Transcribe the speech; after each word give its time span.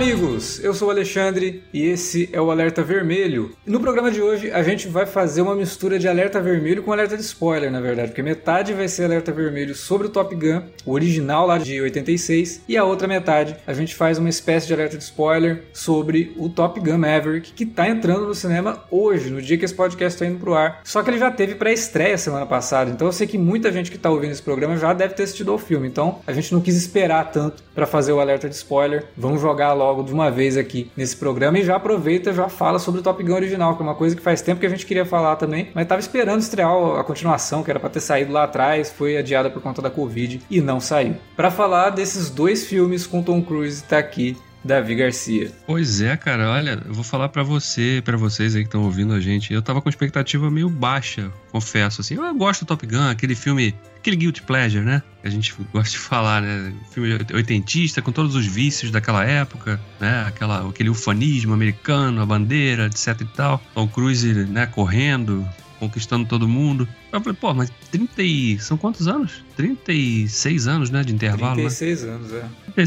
amigos! 0.00 0.64
Eu 0.64 0.72
sou 0.72 0.88
o 0.88 0.90
Alexandre 0.90 1.62
e 1.74 1.84
esse 1.84 2.30
é 2.32 2.40
o 2.40 2.50
Alerta 2.50 2.82
Vermelho. 2.82 3.54
No 3.66 3.78
programa 3.78 4.10
de 4.10 4.22
hoje 4.22 4.50
a 4.50 4.62
gente 4.62 4.88
vai 4.88 5.04
fazer 5.04 5.42
uma 5.42 5.54
mistura 5.54 5.98
de 5.98 6.08
alerta 6.08 6.40
vermelho 6.40 6.82
com 6.82 6.90
alerta 6.90 7.18
de 7.18 7.22
spoiler, 7.22 7.70
na 7.70 7.82
verdade, 7.82 8.08
porque 8.08 8.22
metade 8.22 8.72
vai 8.72 8.88
ser 8.88 9.04
alerta 9.04 9.30
vermelho 9.30 9.74
sobre 9.74 10.06
o 10.06 10.10
Top 10.10 10.34
Gun, 10.34 10.62
o 10.86 10.92
original 10.92 11.46
lá 11.46 11.58
de 11.58 11.78
86, 11.78 12.62
e 12.66 12.78
a 12.78 12.84
outra 12.84 13.06
metade 13.06 13.54
a 13.66 13.74
gente 13.74 13.94
faz 13.94 14.16
uma 14.16 14.30
espécie 14.30 14.66
de 14.66 14.72
alerta 14.72 14.96
de 14.96 15.04
spoiler 15.04 15.64
sobre 15.70 16.32
o 16.38 16.48
Top 16.48 16.80
Gun 16.80 16.96
Maverick, 16.96 17.52
que 17.52 17.66
tá 17.66 17.86
entrando 17.86 18.26
no 18.26 18.34
cinema 18.34 18.82
hoje, 18.90 19.28
no 19.28 19.42
dia 19.42 19.58
que 19.58 19.66
esse 19.66 19.74
podcast 19.74 20.18
tá 20.18 20.24
indo 20.24 20.38
pro 20.38 20.54
ar. 20.54 20.80
Só 20.82 21.02
que 21.02 21.10
ele 21.10 21.18
já 21.18 21.30
teve 21.30 21.56
pré-estreia 21.56 22.16
semana 22.16 22.46
passada, 22.46 22.90
então 22.90 23.06
eu 23.06 23.12
sei 23.12 23.26
que 23.26 23.36
muita 23.36 23.70
gente 23.70 23.90
que 23.90 23.98
tá 23.98 24.08
ouvindo 24.08 24.32
esse 24.32 24.42
programa 24.42 24.78
já 24.78 24.94
deve 24.94 25.12
ter 25.12 25.24
assistido 25.24 25.52
ao 25.52 25.58
filme, 25.58 25.86
então 25.86 26.20
a 26.26 26.32
gente 26.32 26.54
não 26.54 26.62
quis 26.62 26.74
esperar 26.74 27.30
tanto 27.30 27.62
para 27.74 27.86
fazer 27.86 28.12
o 28.12 28.20
alerta 28.20 28.48
de 28.48 28.54
spoiler. 28.54 29.04
Vamos 29.14 29.42
jogar 29.42 29.74
logo 29.74 29.89
de 30.02 30.12
uma 30.12 30.30
vez 30.30 30.56
aqui 30.56 30.90
nesse 30.96 31.16
programa 31.16 31.58
e 31.58 31.64
já 31.64 31.76
aproveita, 31.76 32.32
já 32.32 32.48
fala 32.48 32.78
sobre 32.78 33.00
o 33.00 33.02
Top 33.02 33.22
Gun 33.22 33.34
original, 33.34 33.76
que 33.76 33.82
é 33.82 33.84
uma 33.84 33.94
coisa 33.94 34.16
que 34.16 34.22
faz 34.22 34.40
tempo 34.40 34.60
que 34.60 34.66
a 34.66 34.70
gente 34.70 34.86
queria 34.86 35.04
falar 35.04 35.36
também, 35.36 35.68
mas 35.74 35.86
tava 35.86 36.00
esperando 36.00 36.40
estrear 36.40 36.70
a 36.98 37.04
continuação, 37.04 37.62
que 37.62 37.70
era 37.70 37.80
para 37.80 37.90
ter 37.90 38.00
saído 38.00 38.32
lá 38.32 38.44
atrás, 38.44 38.90
foi 38.90 39.16
adiada 39.16 39.50
por 39.50 39.62
conta 39.62 39.82
da 39.82 39.90
Covid 39.90 40.40
e 40.50 40.60
não 40.60 40.80
saiu. 40.80 41.16
Para 41.36 41.50
falar 41.50 41.90
desses 41.90 42.30
dois 42.30 42.66
filmes 42.66 43.06
com 43.06 43.22
Tom 43.22 43.42
Cruise, 43.42 43.82
tá 43.82 43.98
aqui 43.98 44.36
Davi 44.64 44.94
Garcia. 44.94 45.50
Pois 45.66 46.00
é, 46.00 46.16
cara, 46.16 46.50
olha, 46.50 46.82
eu 46.86 46.92
vou 46.92 47.02
falar 47.02 47.28
para 47.28 47.42
você, 47.42 48.02
para 48.04 48.16
vocês 48.16 48.54
aí 48.54 48.62
que 48.62 48.68
estão 48.68 48.82
ouvindo 48.84 49.14
a 49.14 49.20
gente. 49.20 49.52
Eu 49.52 49.62
tava 49.62 49.80
com 49.80 49.88
expectativa 49.88 50.50
meio 50.50 50.68
baixa, 50.68 51.32
confesso 51.50 52.00
assim. 52.00 52.14
Eu 52.14 52.34
gosto 52.34 52.64
do 52.64 52.68
Top 52.68 52.86
Gun, 52.86 53.08
aquele 53.08 53.34
filme, 53.34 53.74
aquele 53.96 54.16
guilty 54.16 54.42
pleasure, 54.42 54.84
né? 54.84 55.02
Que 55.22 55.28
a 55.28 55.30
gente 55.30 55.54
gosta 55.72 55.90
de 55.90 55.98
falar, 55.98 56.42
né? 56.42 56.72
Filme 56.90 57.18
oitentista 57.32 58.02
com 58.02 58.12
todos 58.12 58.34
os 58.34 58.46
vícios 58.46 58.90
daquela 58.90 59.24
época, 59.24 59.80
né? 59.98 60.24
Aquela, 60.26 60.68
aquele 60.68 60.90
ufanismo 60.90 61.54
americano, 61.54 62.20
a 62.20 62.26
bandeira, 62.26 62.86
etc 62.86 63.20
e 63.20 63.24
tal. 63.24 63.62
Tom 63.74 63.88
Cruise, 63.88 64.32
né, 64.44 64.66
correndo, 64.66 65.46
conquistando 65.78 66.26
todo 66.26 66.46
mundo. 66.46 66.86
Eu 67.12 67.20
falei, 67.20 67.36
pô, 67.40 67.52
mas 67.52 67.70
30 67.90 68.22
e... 68.22 68.58
São 68.58 68.76
quantos 68.76 69.08
anos? 69.08 69.44
36 69.56 70.66
anos, 70.66 70.90
né, 70.90 71.02
de 71.02 71.12
intervalo, 71.12 71.56
36 71.56 72.02
né? 72.02 72.12
anos, 72.12 72.32
é. 72.32 72.44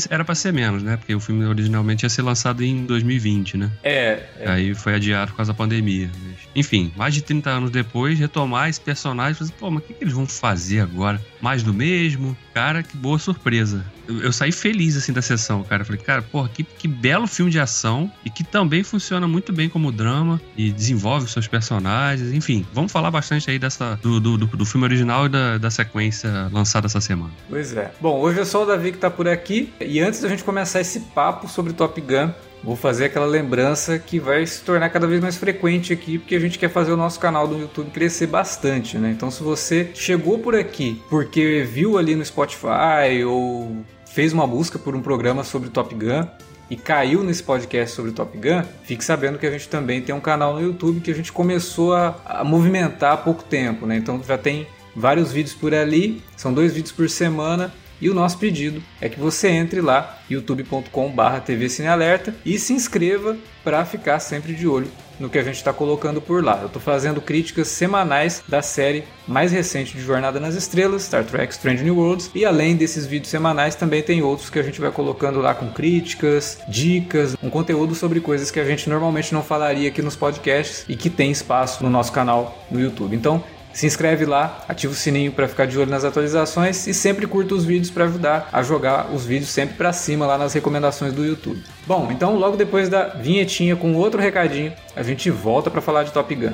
Era 0.10 0.26
pra 0.26 0.34
ser 0.34 0.52
menos, 0.52 0.82
né? 0.82 0.98
Porque 0.98 1.14
o 1.14 1.20
filme 1.20 1.46
originalmente 1.46 2.04
ia 2.04 2.10
ser 2.10 2.22
lançado 2.24 2.64
em 2.64 2.86
2020, 2.86 3.58
né? 3.58 3.72
É. 3.84 4.24
é. 4.40 4.50
Aí 4.50 4.74
foi 4.74 4.96
adiado 4.96 5.32
por 5.32 5.38
causa 5.38 5.52
da 5.52 5.58
pandemia. 5.58 6.10
Enfim, 6.56 6.92
mais 6.96 7.14
de 7.14 7.22
30 7.22 7.50
anos 7.50 7.72
depois, 7.72 8.18
retomar 8.18 8.70
esse 8.70 8.80
personagem, 8.80 9.34
fazer, 9.34 9.54
pô, 9.54 9.70
mas 9.70 9.84
o 9.84 9.88
que, 9.88 9.94
que 9.94 10.04
eles 10.04 10.14
vão 10.14 10.26
fazer 10.26 10.80
agora? 10.80 11.22
Mais 11.42 11.64
do 11.64 11.74
mesmo? 11.74 12.38
Cara, 12.54 12.84
que 12.84 12.96
boa 12.96 13.18
surpresa. 13.20 13.86
Eu, 14.08 14.22
eu 14.22 14.34
saí 14.34 14.52
feliz, 14.52 14.96
assim, 14.96 15.12
da 15.12 15.22
sessão, 15.22 15.64
cara. 15.64 15.84
Falei, 15.84 16.02
cara, 16.02 16.22
porra, 16.22 16.50
que, 16.50 16.64
que 16.64 16.88
belo 16.88 17.28
filme 17.28 17.52
de 17.52 17.60
ação 17.60 18.12
e 18.24 18.30
que 18.30 18.44
também 18.44 18.84
funciona 18.84 19.28
muito 19.28 19.52
bem 19.52 19.68
como 19.68 19.92
drama 19.92 20.40
e 20.56 20.72
desenvolve 20.72 21.26
os 21.26 21.32
seus 21.32 21.48
personagens. 21.48 22.32
Enfim, 22.32 22.66
vamos 22.74 22.92
falar 22.92 23.10
bastante 23.10 23.50
aí 23.50 23.58
dessa, 23.58 24.00
do, 24.02 24.13
do, 24.20 24.38
do, 24.38 24.48
do 24.48 24.66
filme 24.66 24.86
original 24.86 25.26
e 25.26 25.30
da, 25.30 25.58
da 25.58 25.70
sequência 25.70 26.50
lançada 26.52 26.88
essa 26.88 27.02
semana. 27.02 27.32
Pois 27.50 27.76
é. 27.76 27.92
Bom, 28.00 28.20
hoje 28.20 28.40
é 28.40 28.46
só 28.46 28.64
o 28.64 28.66
Davi 28.66 28.92
que 28.92 28.98
tá 28.98 29.10
por 29.10 29.28
aqui. 29.28 29.74
E 29.80 30.00
antes 30.00 30.22
da 30.22 30.30
gente 30.30 30.44
começar 30.44 30.82
esse 30.82 31.00
papo 31.00 31.48
sobre 31.48 31.74
Top 31.74 32.00
Gun, 32.00 32.32
vou 32.64 32.76
fazer 32.76 33.06
aquela 33.06 33.26
lembrança 33.26 34.00
que 34.00 34.20
vai 34.20 34.46
se 34.46 34.62
tornar 34.64 34.90
cada 34.90 35.06
vez 35.06 35.22
mais 35.22 35.36
frequente 35.36 35.92
aqui, 35.92 36.18
porque 36.18 36.36
a 36.36 36.40
gente 36.40 36.58
quer 36.58 36.70
fazer 36.70 36.92
o 36.92 36.98
nosso 36.98 37.20
canal 37.20 37.48
do 37.48 37.58
YouTube 37.58 37.92
crescer 37.92 38.28
bastante, 38.28 38.98
né? 38.98 39.12
Então, 39.12 39.30
se 39.30 39.44
você 39.44 39.92
chegou 39.94 40.40
por 40.40 40.56
aqui 40.56 41.02
porque 41.10 41.68
viu 41.70 41.98
ali 41.98 42.16
no 42.16 42.24
Spotify 42.24 43.24
ou 43.26 43.84
fez 44.06 44.32
uma 44.32 44.48
busca 44.48 44.80
por 44.80 44.96
um 44.96 45.02
programa 45.02 45.44
sobre 45.44 45.70
Top 45.70 45.94
Gun 45.94 46.28
e 46.74 46.76
caiu 46.76 47.24
nesse 47.24 47.44
podcast 47.44 47.96
sobre 47.96 48.12
Top 48.12 48.36
Gun, 48.36 48.64
fique 48.84 49.06
sabendo 49.06 49.38
que 49.38 49.46
a 49.46 49.52
gente 49.52 49.70
também 49.70 50.02
tem 50.02 50.14
um 50.14 50.20
canal 50.20 50.56
no 50.56 50.62
YouTube 50.62 51.02
que 51.02 51.12
a 51.12 51.14
gente 51.14 51.32
começou 51.32 51.94
a, 51.94 52.16
a 52.26 52.44
movimentar 52.44 53.14
há 53.14 53.18
pouco 53.18 53.44
tempo, 53.44 53.86
né? 53.86 53.96
Então 53.96 54.20
já 54.28 54.40
tem 54.40 54.66
vários 54.96 55.32
vídeos 55.32 55.54
por 55.54 55.72
ali, 55.72 56.24
são 56.36 56.52
dois 56.52 56.74
vídeos 56.74 56.92
por 56.92 57.08
semana 57.08 57.72
e 58.04 58.10
o 58.10 58.14
nosso 58.14 58.38
pedido 58.38 58.84
é 59.00 59.08
que 59.08 59.18
você 59.18 59.48
entre 59.48 59.80
lá, 59.80 60.20
youtube.com.br 60.30 61.40
TV 61.46 61.70
Cinealerta 61.70 62.36
e 62.46 62.60
se 62.60 62.74
inscreva 62.74 63.38
para 63.64 63.86
ficar 63.86 64.20
sempre 64.20 64.54
de 64.54 64.68
olho 64.68 64.92
no 65.18 65.30
que 65.30 65.38
a 65.38 65.44
gente 65.44 65.56
está 65.56 65.72
colocando 65.72 66.20
por 66.20 66.44
lá. 66.44 66.60
Eu 66.60 66.68
estou 66.68 66.82
fazendo 66.82 67.22
críticas 67.22 67.70
semanais 67.70 68.44
da 68.46 68.62
série 68.62 69.06
mais 69.26 69.54
recente 69.54 69.96
de 69.96 70.02
Jornada 70.04 70.38
nas 70.38 70.54
Estrelas, 70.54 71.04
Star 71.04 71.24
Trek 71.24 71.54
Strange 71.54 71.82
New 71.82 71.96
Worlds, 71.96 72.30
e 72.36 72.44
além 72.44 72.76
desses 72.76 73.06
vídeos 73.06 73.30
semanais 73.30 73.74
também 73.74 74.04
tem 74.04 74.22
outros 74.22 74.50
que 74.50 74.60
a 74.60 74.64
gente 74.64 74.82
vai 74.82 74.92
colocando 74.92 75.40
lá 75.40 75.54
com 75.54 75.72
críticas, 75.72 76.60
dicas, 76.68 77.38
um 77.42 77.50
conteúdo 77.50 77.96
sobre 77.96 78.20
coisas 78.20 78.52
que 78.52 78.60
a 78.60 78.66
gente 78.66 78.90
normalmente 78.90 79.34
não 79.34 79.42
falaria 79.42 79.88
aqui 79.88 80.02
nos 80.02 80.18
podcasts 80.18 80.84
e 80.90 80.98
que 80.98 81.10
tem 81.10 81.32
espaço 81.32 81.82
no 81.82 81.90
nosso 81.90 82.12
canal 82.12 82.66
no 82.70 82.82
YouTube. 82.82 83.16
Então, 83.16 83.42
se 83.74 83.86
inscreve 83.88 84.26
lá, 84.26 84.64
ativa 84.68 84.94
o 84.94 84.96
sininho 84.96 85.32
para 85.32 85.48
ficar 85.48 85.66
de 85.66 85.78
olho 85.78 85.90
nas 85.90 86.06
atualizações 86.06 86.86
e 86.88 86.94
sempre 86.94 87.26
curta 87.26 87.56
os 87.56 87.66
vídeos 87.66 87.90
para 87.90 88.06
ajudar 88.06 88.50
a 88.52 88.62
jogar 88.62 89.10
os 89.12 89.26
vídeos 89.26 89.50
sempre 89.50 89.76
para 89.76 89.92
cima 89.92 90.26
lá 90.26 90.38
nas 90.38 90.54
recomendações 90.54 91.12
do 91.12 91.26
YouTube. 91.26 91.64
Bom, 91.88 92.10
então 92.12 92.36
logo 92.36 92.56
depois 92.56 92.88
da 92.88 93.08
vinhetinha 93.08 93.76
com 93.76 93.96
outro 93.96 94.22
recadinho, 94.22 94.72
a 94.96 95.02
gente 95.02 95.30
volta 95.30 95.72
para 95.72 95.82
falar 95.82 96.04
de 96.04 96.12
Top 96.12 96.34
Gun. 96.34 96.54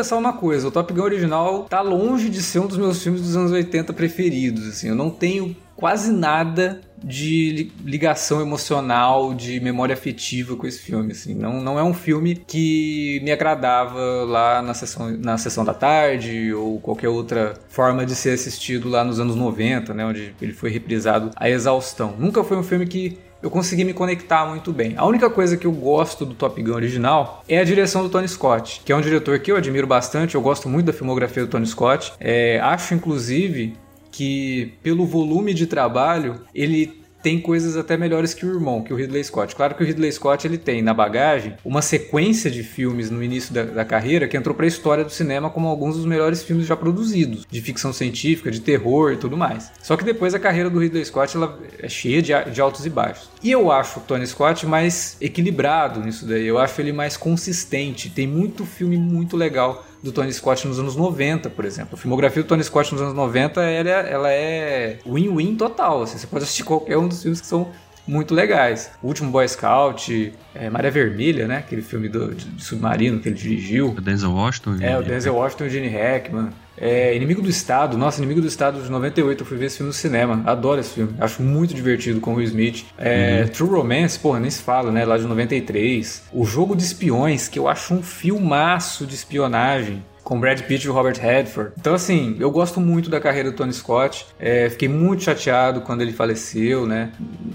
Confessar 0.00 0.16
uma 0.16 0.32
coisa, 0.32 0.68
o 0.68 0.70
Top 0.70 0.92
Gun 0.92 1.02
original 1.02 1.64
tá 1.64 1.82
longe 1.82 2.30
de 2.30 2.42
ser 2.42 2.58
um 2.58 2.66
dos 2.66 2.78
meus 2.78 3.02
filmes 3.02 3.20
dos 3.20 3.36
anos 3.36 3.52
80 3.52 3.92
preferidos, 3.92 4.66
assim, 4.66 4.88
eu 4.88 4.94
não 4.94 5.10
tenho 5.10 5.54
quase 5.76 6.10
nada 6.12 6.80
de 7.02 7.70
ligação 7.84 8.40
emocional, 8.40 9.32
de 9.32 9.60
memória 9.60 9.94
afetiva 9.94 10.54
com 10.54 10.66
esse 10.66 10.78
filme, 10.78 11.12
assim. 11.12 11.34
Não, 11.34 11.58
não 11.62 11.78
é 11.78 11.82
um 11.82 11.94
filme 11.94 12.36
que 12.36 13.18
me 13.22 13.32
agradava 13.32 13.98
lá 14.24 14.60
na 14.60 14.74
sessão, 14.74 15.10
na 15.10 15.38
sessão 15.38 15.64
da 15.64 15.72
tarde 15.72 16.52
ou 16.52 16.78
qualquer 16.78 17.08
outra 17.08 17.54
forma 17.68 18.04
de 18.04 18.14
ser 18.14 18.32
assistido 18.32 18.90
lá 18.90 19.02
nos 19.02 19.18
anos 19.18 19.34
90, 19.34 19.94
né, 19.94 20.04
onde 20.04 20.34
ele 20.42 20.52
foi 20.52 20.68
reprisado 20.70 21.30
à 21.34 21.48
exaustão. 21.48 22.14
Nunca 22.18 22.44
foi 22.44 22.58
um 22.58 22.62
filme 22.62 22.86
que 22.86 23.18
eu 23.42 23.50
consegui 23.50 23.84
me 23.84 23.92
conectar 23.92 24.46
muito 24.46 24.72
bem. 24.72 24.94
A 24.96 25.06
única 25.06 25.30
coisa 25.30 25.56
que 25.56 25.66
eu 25.66 25.72
gosto 25.72 26.26
do 26.26 26.34
Top 26.34 26.60
Gun 26.62 26.74
original 26.74 27.42
é 27.48 27.58
a 27.58 27.64
direção 27.64 28.02
do 28.02 28.08
Tony 28.08 28.28
Scott, 28.28 28.82
que 28.84 28.92
é 28.92 28.96
um 28.96 29.00
diretor 29.00 29.38
que 29.38 29.50
eu 29.50 29.56
admiro 29.56 29.86
bastante, 29.86 30.34
eu 30.34 30.42
gosto 30.42 30.68
muito 30.68 30.86
da 30.86 30.92
filmografia 30.92 31.44
do 31.44 31.48
Tony 31.48 31.66
Scott. 31.66 32.12
É, 32.20 32.60
acho, 32.60 32.94
inclusive, 32.94 33.74
que 34.10 34.74
pelo 34.82 35.06
volume 35.06 35.54
de 35.54 35.66
trabalho, 35.66 36.42
ele 36.54 36.99
tem 37.22 37.40
coisas 37.40 37.76
até 37.76 37.96
melhores 37.96 38.34
que 38.34 38.44
o 38.46 38.52
irmão, 38.52 38.82
que 38.82 38.92
o 38.92 38.96
Ridley 38.96 39.22
Scott. 39.24 39.54
Claro 39.54 39.74
que 39.74 39.82
o 39.82 39.86
Ridley 39.86 40.10
Scott 40.12 40.46
ele 40.46 40.58
tem 40.58 40.82
na 40.82 40.94
bagagem 40.94 41.54
uma 41.64 41.82
sequência 41.82 42.50
de 42.50 42.62
filmes 42.62 43.10
no 43.10 43.22
início 43.22 43.52
da, 43.52 43.64
da 43.64 43.84
carreira 43.84 44.28
que 44.28 44.36
entrou 44.36 44.54
para 44.54 44.64
a 44.64 44.68
história 44.68 45.04
do 45.04 45.10
cinema 45.10 45.50
como 45.50 45.68
alguns 45.68 45.96
dos 45.96 46.06
melhores 46.06 46.42
filmes 46.42 46.66
já 46.66 46.76
produzidos, 46.76 47.46
de 47.48 47.60
ficção 47.60 47.92
científica, 47.92 48.50
de 48.50 48.60
terror 48.60 49.12
e 49.12 49.16
tudo 49.16 49.36
mais. 49.36 49.70
Só 49.82 49.96
que 49.96 50.04
depois 50.04 50.34
a 50.34 50.38
carreira 50.38 50.70
do 50.70 50.78
Ridley 50.78 51.04
Scott 51.04 51.36
ela 51.36 51.58
é 51.78 51.88
cheia 51.88 52.22
de, 52.22 52.32
de 52.50 52.60
altos 52.60 52.86
e 52.86 52.90
baixos. 52.90 53.30
E 53.42 53.50
eu 53.50 53.70
acho 53.70 54.00
o 54.00 54.02
Tony 54.02 54.26
Scott 54.26 54.66
mais 54.66 55.16
equilibrado 55.20 56.00
nisso 56.00 56.26
daí. 56.26 56.46
Eu 56.46 56.58
acho 56.58 56.80
ele 56.80 56.92
mais 56.92 57.16
consistente. 57.16 58.10
Tem 58.10 58.26
muito 58.26 58.64
filme 58.64 58.96
muito 58.96 59.36
legal 59.36 59.84
do 60.02 60.12
Tony 60.12 60.32
Scott 60.32 60.66
nos 60.66 60.78
anos 60.78 60.96
90, 60.96 61.50
por 61.50 61.64
exemplo. 61.64 61.94
A 61.94 61.96
filmografia 61.96 62.42
do 62.42 62.46
Tony 62.46 62.64
Scott 62.64 62.92
nos 62.92 63.02
anos 63.02 63.14
90 63.14 63.60
ela, 63.62 63.88
é, 63.88 64.12
ela 64.12 64.32
é 64.32 64.98
win-win 65.06 65.56
total. 65.56 66.02
Assim, 66.02 66.18
você 66.18 66.26
pode 66.26 66.44
assistir 66.44 66.64
qualquer 66.64 66.96
um 66.96 67.08
dos 67.08 67.22
filmes 67.22 67.40
que 67.40 67.46
são 67.46 67.70
muito 68.10 68.34
legais. 68.34 68.90
O 69.00 69.06
último 69.06 69.30
Boy 69.30 69.48
Scout, 69.48 70.32
é, 70.54 70.68
Maré 70.68 70.90
Vermelha, 70.90 71.46
né? 71.46 71.58
Aquele 71.58 71.80
filme 71.80 72.08
do, 72.08 72.34
de, 72.34 72.44
de 72.44 72.64
submarino 72.64 73.20
que 73.20 73.28
ele 73.28 73.36
dirigiu. 73.36 73.90
O 73.90 74.00
Denzel 74.00 74.32
Washington. 74.32 74.76
É, 74.80 74.98
o 74.98 75.02
Denzel 75.02 75.34
Washington 75.34 75.64
e 75.64 75.66
o 75.68 75.70
Gene 75.70 75.88
Hackman. 75.88 76.50
É, 76.76 77.14
Inimigo 77.14 77.42
do 77.42 77.48
Estado, 77.48 77.98
nossa, 77.98 78.18
Inimigo 78.18 78.40
do 78.40 78.46
Estado 78.46 78.82
de 78.82 78.90
98, 78.90 79.42
eu 79.42 79.46
fui 79.46 79.58
ver 79.58 79.66
esse 79.66 79.76
filme 79.76 79.88
no 79.88 79.94
cinema. 79.94 80.42
Adoro 80.46 80.80
esse 80.80 80.94
filme, 80.94 81.14
acho 81.20 81.42
muito 81.42 81.74
divertido 81.74 82.20
com 82.20 82.32
o 82.32 82.36
Will 82.36 82.46
Smith. 82.46 82.86
É, 82.96 83.42
uhum. 83.42 83.48
True 83.48 83.70
Romance, 83.70 84.18
porra, 84.18 84.40
nem 84.40 84.50
se 84.50 84.62
fala, 84.62 84.90
né? 84.90 85.04
Lá 85.04 85.18
de 85.18 85.24
93. 85.24 86.24
O 86.32 86.44
Jogo 86.44 86.74
de 86.74 86.82
Espiões, 86.82 87.48
que 87.48 87.58
eu 87.58 87.68
acho 87.68 87.92
um 87.92 88.02
filmaço 88.02 89.06
de 89.06 89.14
espionagem 89.14 90.02
com 90.30 90.38
Brad 90.38 90.60
Pitt 90.60 90.86
e 90.86 90.88
Robert 90.88 91.18
Redford. 91.20 91.72
Então, 91.76 91.92
assim, 91.92 92.36
eu 92.38 92.52
gosto 92.52 92.80
muito 92.80 93.10
da 93.10 93.20
carreira 93.20 93.50
do 93.50 93.56
Tony 93.56 93.72
Scott. 93.72 94.28
É, 94.38 94.70
fiquei 94.70 94.88
muito 94.88 95.24
chateado 95.24 95.80
quando 95.80 96.02
ele 96.02 96.12
faleceu, 96.12 96.86
né? 96.86 97.10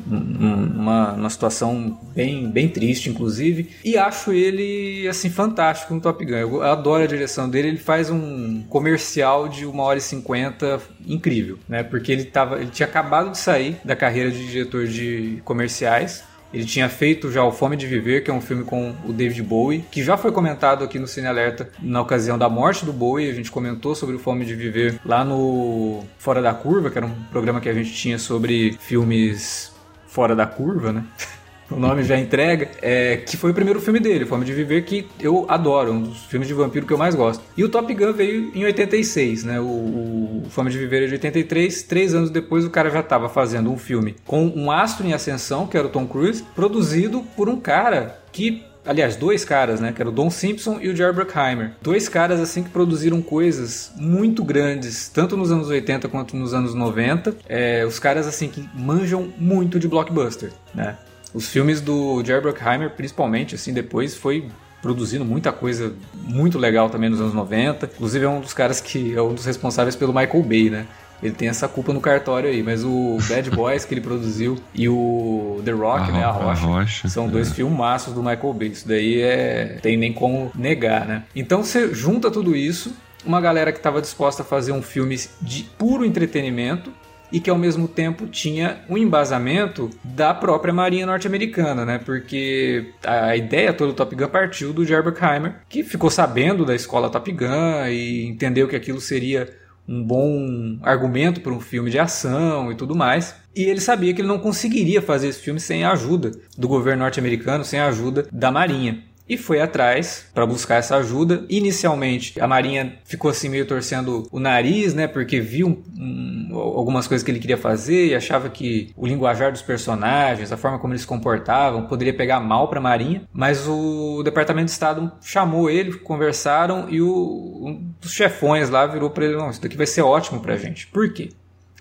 Uma, 0.05 1.13
uma 1.13 1.29
situação 1.29 1.97
bem, 2.13 2.51
bem 2.51 2.67
triste, 2.67 3.09
inclusive. 3.09 3.69
E 3.81 3.97
acho 3.97 4.33
ele, 4.33 5.07
assim, 5.07 5.29
fantástico 5.29 5.93
no 5.93 6.01
Top 6.01 6.23
Gun. 6.25 6.33
Eu 6.33 6.63
adoro 6.63 7.01
a 7.01 7.07
direção 7.07 7.49
dele. 7.49 7.69
Ele 7.69 7.77
faz 7.77 8.09
um 8.09 8.61
comercial 8.63 9.47
de 9.47 9.65
1 9.65 9.79
hora 9.79 9.97
e 9.97 10.01
50 10.01 10.81
incrível, 11.07 11.57
né? 11.69 11.81
Porque 11.81 12.11
ele, 12.11 12.25
tava, 12.25 12.57
ele 12.57 12.71
tinha 12.71 12.87
acabado 12.87 13.31
de 13.31 13.37
sair 13.37 13.77
da 13.85 13.95
carreira 13.95 14.29
de 14.29 14.47
diretor 14.47 14.85
de 14.85 15.41
comerciais 15.45 16.25
ele 16.55 16.63
tinha 16.63 16.87
feito 16.87 17.29
já 17.29 17.43
o 17.43 17.51
Fome 17.51 17.75
de 17.75 17.85
Viver, 17.85 18.23
que 18.23 18.31
é 18.31 18.33
um 18.33 18.39
filme 18.39 18.63
com 18.63 18.95
o 19.05 19.11
David 19.11 19.43
Bowie, 19.43 19.83
que 19.91 20.01
já 20.01 20.15
foi 20.15 20.31
comentado 20.31 20.85
aqui 20.85 20.97
no 20.97 21.05
Cine 21.05 21.27
Alerta 21.27 21.69
na 21.81 22.01
ocasião 22.01 22.37
da 22.37 22.47
morte 22.47 22.85
do 22.85 22.93
Bowie. 22.93 23.29
A 23.29 23.33
gente 23.33 23.51
comentou 23.51 23.93
sobre 23.93 24.15
o 24.15 24.19
Fome 24.19 24.45
de 24.45 24.55
Viver 24.55 24.97
lá 25.05 25.25
no 25.25 26.05
Fora 26.17 26.41
da 26.41 26.53
Curva, 26.53 26.89
que 26.89 26.97
era 26.97 27.05
um 27.05 27.23
programa 27.29 27.59
que 27.59 27.67
a 27.67 27.73
gente 27.73 27.93
tinha 27.93 28.17
sobre 28.17 28.77
filmes 28.79 29.73
fora 30.07 30.33
da 30.33 30.45
curva, 30.45 30.93
né? 30.93 31.03
o 31.69 31.79
nome 31.79 32.03
já 32.03 32.17
entrega, 32.17 32.69
é, 32.81 33.17
que 33.17 33.37
foi 33.37 33.51
o 33.51 33.53
primeiro 33.53 33.81
filme 33.81 33.99
dele, 33.99 34.25
Fome 34.25 34.45
de 34.45 34.53
Viver, 34.53 34.83
que 34.83 35.07
eu 35.19 35.45
adoro, 35.47 35.91
um 35.91 36.01
dos 36.01 36.25
filmes 36.25 36.47
de 36.47 36.53
vampiro 36.53 36.85
que 36.85 36.93
eu 36.93 36.97
mais 36.97 37.15
gosto. 37.15 37.43
E 37.57 37.63
o 37.63 37.69
Top 37.69 37.91
Gun 37.93 38.13
veio 38.13 38.51
em 38.53 38.63
86, 38.65 39.43
né? 39.43 39.59
O, 39.59 39.63
o 39.63 40.43
Fome 40.49 40.69
de 40.69 40.77
Viver 40.77 41.03
é 41.03 41.07
de 41.07 41.13
83, 41.13 41.83
três 41.83 42.13
anos 42.13 42.29
depois 42.29 42.65
o 42.65 42.69
cara 42.69 42.89
já 42.89 42.99
estava 42.99 43.29
fazendo 43.29 43.71
um 43.71 43.77
filme 43.77 44.15
com 44.25 44.47
um 44.55 44.71
astro 44.71 45.05
em 45.05 45.13
ascensão, 45.13 45.67
que 45.67 45.77
era 45.77 45.87
o 45.87 45.89
Tom 45.89 46.05
Cruise, 46.05 46.43
produzido 46.55 47.23
por 47.35 47.49
um 47.49 47.59
cara 47.59 48.19
que 48.31 48.63
Aliás, 48.85 49.15
dois 49.15 49.43
caras, 49.43 49.79
né? 49.79 49.91
Que 49.91 49.99
era 49.99 50.09
o 50.09 50.11
Don 50.11 50.29
Simpson 50.29 50.77
e 50.79 50.89
o 50.89 50.95
Jerry 50.95 51.11
Bruckheimer. 51.11 51.71
Dois 51.81 52.07
caras, 52.07 52.39
assim, 52.39 52.61
que 52.61 52.69
produziram 52.69 53.19
coisas 53.19 53.91
muito 53.95 54.43
grandes, 54.43 55.09
tanto 55.09 55.35
nos 55.35 55.51
anos 55.51 55.69
80 55.69 56.07
quanto 56.07 56.37
nos 56.37 56.53
anos 56.53 56.75
90. 56.75 57.35
É, 57.49 57.83
os 57.83 57.97
caras, 57.97 58.27
assim, 58.27 58.47
que 58.47 58.69
manjam 58.75 59.33
muito 59.39 59.79
de 59.79 59.87
blockbuster, 59.87 60.51
né? 60.73 60.97
Os 61.35 61.49
filmes 61.49 61.81
do 61.81 62.23
Jerry 62.23 62.41
Bruckheimer, 62.41 62.91
principalmente, 62.91 63.55
assim, 63.55 63.73
depois 63.73 64.15
foi 64.15 64.47
produzindo 64.81 65.25
muita 65.25 65.51
coisa 65.51 65.93
muito 66.13 66.57
legal 66.57 66.89
também 66.89 67.09
nos 67.09 67.19
anos 67.19 67.33
90. 67.33 67.87
Inclusive 67.93 68.23
é 68.23 68.29
um 68.29 68.39
dos 68.39 68.53
caras 68.53 68.79
que 68.79 69.13
é 69.13 69.21
um 69.21 69.33
dos 69.33 69.45
responsáveis 69.45 69.97
pelo 69.97 70.13
Michael 70.13 70.43
Bay, 70.43 70.69
né? 70.69 70.85
Ele 71.21 71.33
tem 71.33 71.49
essa 71.49 71.67
culpa 71.67 71.91
no 71.91 71.99
cartório 71.99 72.49
aí, 72.49 72.61
mas 72.63 72.83
o 72.83 73.17
Bad 73.27 73.49
Boys 73.51 73.83
que 73.83 73.93
ele 73.93 74.01
produziu 74.01 74.57
e 74.73 74.87
o 74.87 75.61
The 75.65 75.71
Rock, 75.71 76.09
a 76.09 76.13
né, 76.13 76.23
a 76.23 76.31
Rocha, 76.31 76.65
a 76.65 76.67
Rocha 76.67 77.09
são 77.09 77.27
dois 77.27 77.51
é. 77.51 77.53
filmaços 77.53 78.13
do 78.13 78.21
Michael 78.21 78.53
Bay. 78.53 78.67
Isso 78.69 78.87
daí 78.87 79.21
é 79.21 79.79
tem 79.81 79.97
nem 79.97 80.13
como 80.13 80.51
negar, 80.55 81.05
né? 81.05 81.23
Então 81.35 81.63
você 81.63 81.93
junta 81.93 82.31
tudo 82.31 82.55
isso, 82.55 82.95
uma 83.25 83.41
galera 83.41 83.71
que 83.71 83.79
estava 83.79 84.01
disposta 84.01 84.43
a 84.43 84.45
fazer 84.45 84.71
um 84.71 84.81
filme 84.81 85.19
de 85.41 85.63
puro 85.77 86.05
entretenimento, 86.05 86.93
e 87.35 87.39
que 87.41 87.49
ao 87.49 87.57
mesmo 87.57 87.85
tempo 87.85 88.27
tinha 88.27 88.77
um 88.89 88.97
embasamento 88.97 89.89
da 90.05 90.33
própria 90.33 90.73
Marinha 90.73 91.05
norte-americana, 91.05 91.85
né? 91.85 91.97
Porque 91.97 92.93
a 93.03 93.35
ideia 93.35 93.73
toda 93.73 93.91
do 93.91 93.95
Top 93.95 94.15
Gun 94.15 94.29
partiu 94.29 94.71
do 94.71 94.85
Jerry 94.85 95.03
Bruckheimer, 95.03 95.55
que 95.67 95.83
ficou 95.83 96.09
sabendo 96.09 96.63
da 96.63 96.73
escola 96.73 97.09
Top 97.09 97.29
Gun 97.29 97.87
e 97.89 98.25
entendeu 98.25 98.69
que 98.69 98.75
aquilo 98.77 99.01
seria 99.01 99.53
um 99.85 100.01
bom 100.01 100.79
argumento 100.81 101.41
para 101.41 101.51
um 101.51 101.59
filme 101.59 101.91
de 101.91 101.99
ação 101.99 102.71
e 102.71 102.75
tudo 102.75 102.95
mais. 102.95 103.35
E 103.53 103.63
ele 103.63 103.81
sabia 103.81 104.13
que 104.13 104.21
ele 104.21 104.29
não 104.29 104.39
conseguiria 104.39 105.01
fazer 105.01 105.27
esse 105.27 105.41
filme 105.41 105.59
sem 105.59 105.83
a 105.83 105.91
ajuda 105.91 106.31
do 106.57 106.69
governo 106.69 107.03
norte-americano, 107.03 107.65
sem 107.65 107.81
a 107.81 107.87
ajuda 107.87 108.25
da 108.31 108.49
Marinha 108.49 109.03
e 109.27 109.37
foi 109.37 109.59
atrás 109.59 110.27
para 110.33 110.45
buscar 110.45 110.75
essa 110.75 110.97
ajuda. 110.97 111.45
Inicialmente, 111.49 112.39
a 112.39 112.47
Marinha 112.47 112.99
ficou 113.05 113.31
assim 113.31 113.49
meio 113.49 113.65
torcendo 113.65 114.27
o 114.31 114.39
nariz, 114.39 114.93
né, 114.93 115.07
porque 115.07 115.39
viu 115.39 115.83
um, 115.97 116.49
algumas 116.53 117.07
coisas 117.07 117.23
que 117.23 117.31
ele 117.31 117.39
queria 117.39 117.57
fazer 117.57 118.07
e 118.07 118.15
achava 118.15 118.49
que 118.49 118.91
o 118.95 119.05
linguajar 119.05 119.51
dos 119.51 119.61
personagens, 119.61 120.51
a 120.51 120.57
forma 120.57 120.79
como 120.79 120.93
eles 120.93 121.01
se 121.01 121.07
comportavam, 121.07 121.87
poderia 121.87 122.13
pegar 122.13 122.39
mal 122.39 122.67
para 122.67 122.79
a 122.79 122.83
Marinha. 122.83 123.23
Mas 123.33 123.67
o 123.67 124.21
Departamento 124.23 124.65
de 124.65 124.71
Estado 124.71 125.11
chamou 125.21 125.69
ele, 125.69 125.93
conversaram 125.99 126.87
e 126.89 127.01
o, 127.01 127.07
um 127.09 127.93
dos 127.99 128.11
chefões 128.11 128.69
lá 128.69 128.85
virou 128.85 129.09
para 129.09 129.25
ele: 129.25 129.35
"Não, 129.35 129.49
isso 129.49 129.61
daqui 129.61 129.75
vai 129.75 129.87
ser 129.87 130.01
ótimo 130.01 130.39
para 130.39 130.53
a 130.53 130.57
gente". 130.57 130.87
Por 130.87 131.11
quê? 131.11 131.29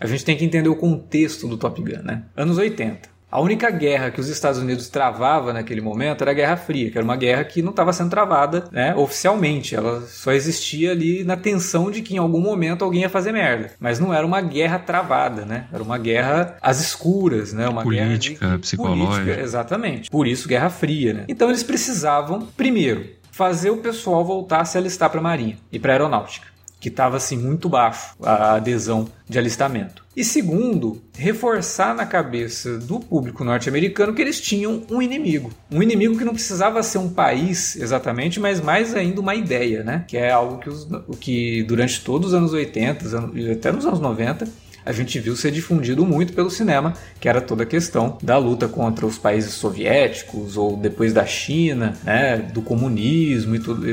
A 0.01 0.07
gente 0.07 0.25
tem 0.25 0.37
que 0.37 0.45
entender 0.45 0.69
o 0.69 0.77
contexto 0.77 1.47
do 1.47 1.57
Top 1.57 1.81
Gun, 1.81 2.03
né? 2.03 2.25
Anos 2.37 2.59
80. 2.59 3.14
A 3.35 3.41
única 3.41 3.69
guerra 3.69 4.13
que 4.13 4.21
os 4.21 4.29
Estados 4.29 4.61
Unidos 4.61 4.89
travava 4.89 5.53
naquele 5.53 5.81
momento 5.81 6.23
era 6.23 6.31
a 6.31 6.35
Guerra 6.35 6.57
Fria, 6.57 6.89
que 6.89 6.97
era 6.97 7.05
uma 7.05 7.17
guerra 7.17 7.43
que 7.43 7.63
não 7.63 7.71
estava 7.71 7.93
sendo 7.93 8.09
travada 8.09 8.69
né, 8.71 8.95
oficialmente. 8.95 9.75
Ela 9.75 10.03
só 10.03 10.31
existia 10.31 10.93
ali 10.93 11.25
na 11.25 11.37
tensão 11.37 11.91
de 11.91 12.01
que 12.01 12.15
em 12.15 12.19
algum 12.19 12.41
momento 12.41 12.85
alguém 12.85 13.01
ia 13.01 13.09
fazer 13.09 13.33
merda. 13.33 13.73
Mas 13.81 13.99
não 13.99 14.15
era 14.15 14.25
uma 14.25 14.41
guerra 14.41 14.79
travada, 14.79 15.45
né? 15.45 15.67
Era 15.73 15.83
uma 15.83 15.99
guerra 15.99 16.57
às 16.63 16.81
escuras, 16.81 17.53
né? 17.53 17.69
Uma 17.69 17.83
política, 17.83 18.39
guerra 18.39 18.55
de, 18.55 18.61
psicológica. 18.61 19.17
Política, 19.17 19.43
exatamente. 19.43 20.11
Por 20.13 20.29
isso 20.29 20.47
Guerra 20.47 20.71
Fria, 20.71 21.13
né? 21.13 21.25
Então 21.27 21.49
eles 21.49 21.65
precisavam, 21.65 22.47
primeiro, 22.57 23.05
fazer 23.33 23.71
o 23.71 23.79
pessoal 23.79 24.25
voltar 24.25 24.61
a 24.61 24.65
se 24.65 24.79
alistar 24.79 25.11
para 25.11 25.19
a 25.19 25.23
Marinha 25.25 25.57
e 25.73 25.79
para 25.81 25.93
a 25.93 25.95
Aeronáutica 25.95 26.55
que 26.85 26.91
estava 26.91 27.17
assim 27.17 27.39
muito 27.39 27.67
baixo 27.67 28.15
a 28.23 28.57
adesão 28.57 29.09
de 29.27 29.39
alistamento. 29.39 30.04
E 30.17 30.23
segundo, 30.25 31.03
reforçar 31.17 31.95
na 31.95 32.07
cabeça 32.07 32.79
do 32.79 33.01
público 33.01 33.43
norte-americano 33.43 34.15
que 34.15 34.23
eles 34.23 34.41
tinham 34.41 34.83
um 34.89 35.03
inimigo. 35.03 35.51
Um 35.71 35.83
inimigo 35.83 36.17
que 36.17 36.25
não 36.25 36.33
precisava 36.33 36.83
ser 36.83 36.99
um 36.99 37.09
país 37.09 37.75
exatamente, 37.77 38.39
mas 38.39 38.61
mais 38.61 38.95
ainda 38.95 39.21
uma 39.21 39.35
ideia, 39.35 39.83
né? 39.83 40.05
Que 40.07 40.17
é 40.17 40.31
algo 40.31 40.59
que, 40.59 40.69
os, 40.69 40.89
que 41.19 41.65
durante 41.65 42.03
todos 42.05 42.29
os 42.29 42.35
anos 42.35 42.53
80 42.53 43.33
e 43.35 43.51
até 43.51 43.73
nos 43.73 43.85
anos 43.85 43.99
90 43.99 44.47
a 44.85 44.93
gente 44.93 45.19
viu 45.19 45.37
ser 45.37 45.51
difundido 45.51 46.05
muito 46.05 46.33
pelo 46.33 46.51
cinema, 46.51 46.95
que 47.21 47.29
era 47.29 47.41
toda 47.41 47.63
a 47.63 47.67
questão 47.67 48.19
da 48.23 48.37
luta 48.37 48.69
contra 48.69 49.07
os 49.07 49.19
países 49.19 49.55
soviéticos 49.55 50.57
ou 50.57 50.77
depois 50.77 51.13
da 51.13 51.25
China, 51.25 51.97
né, 52.05 52.37
do 52.37 52.63
comunismo 52.63 53.57
e 53.57 53.59
tudo, 53.59 53.85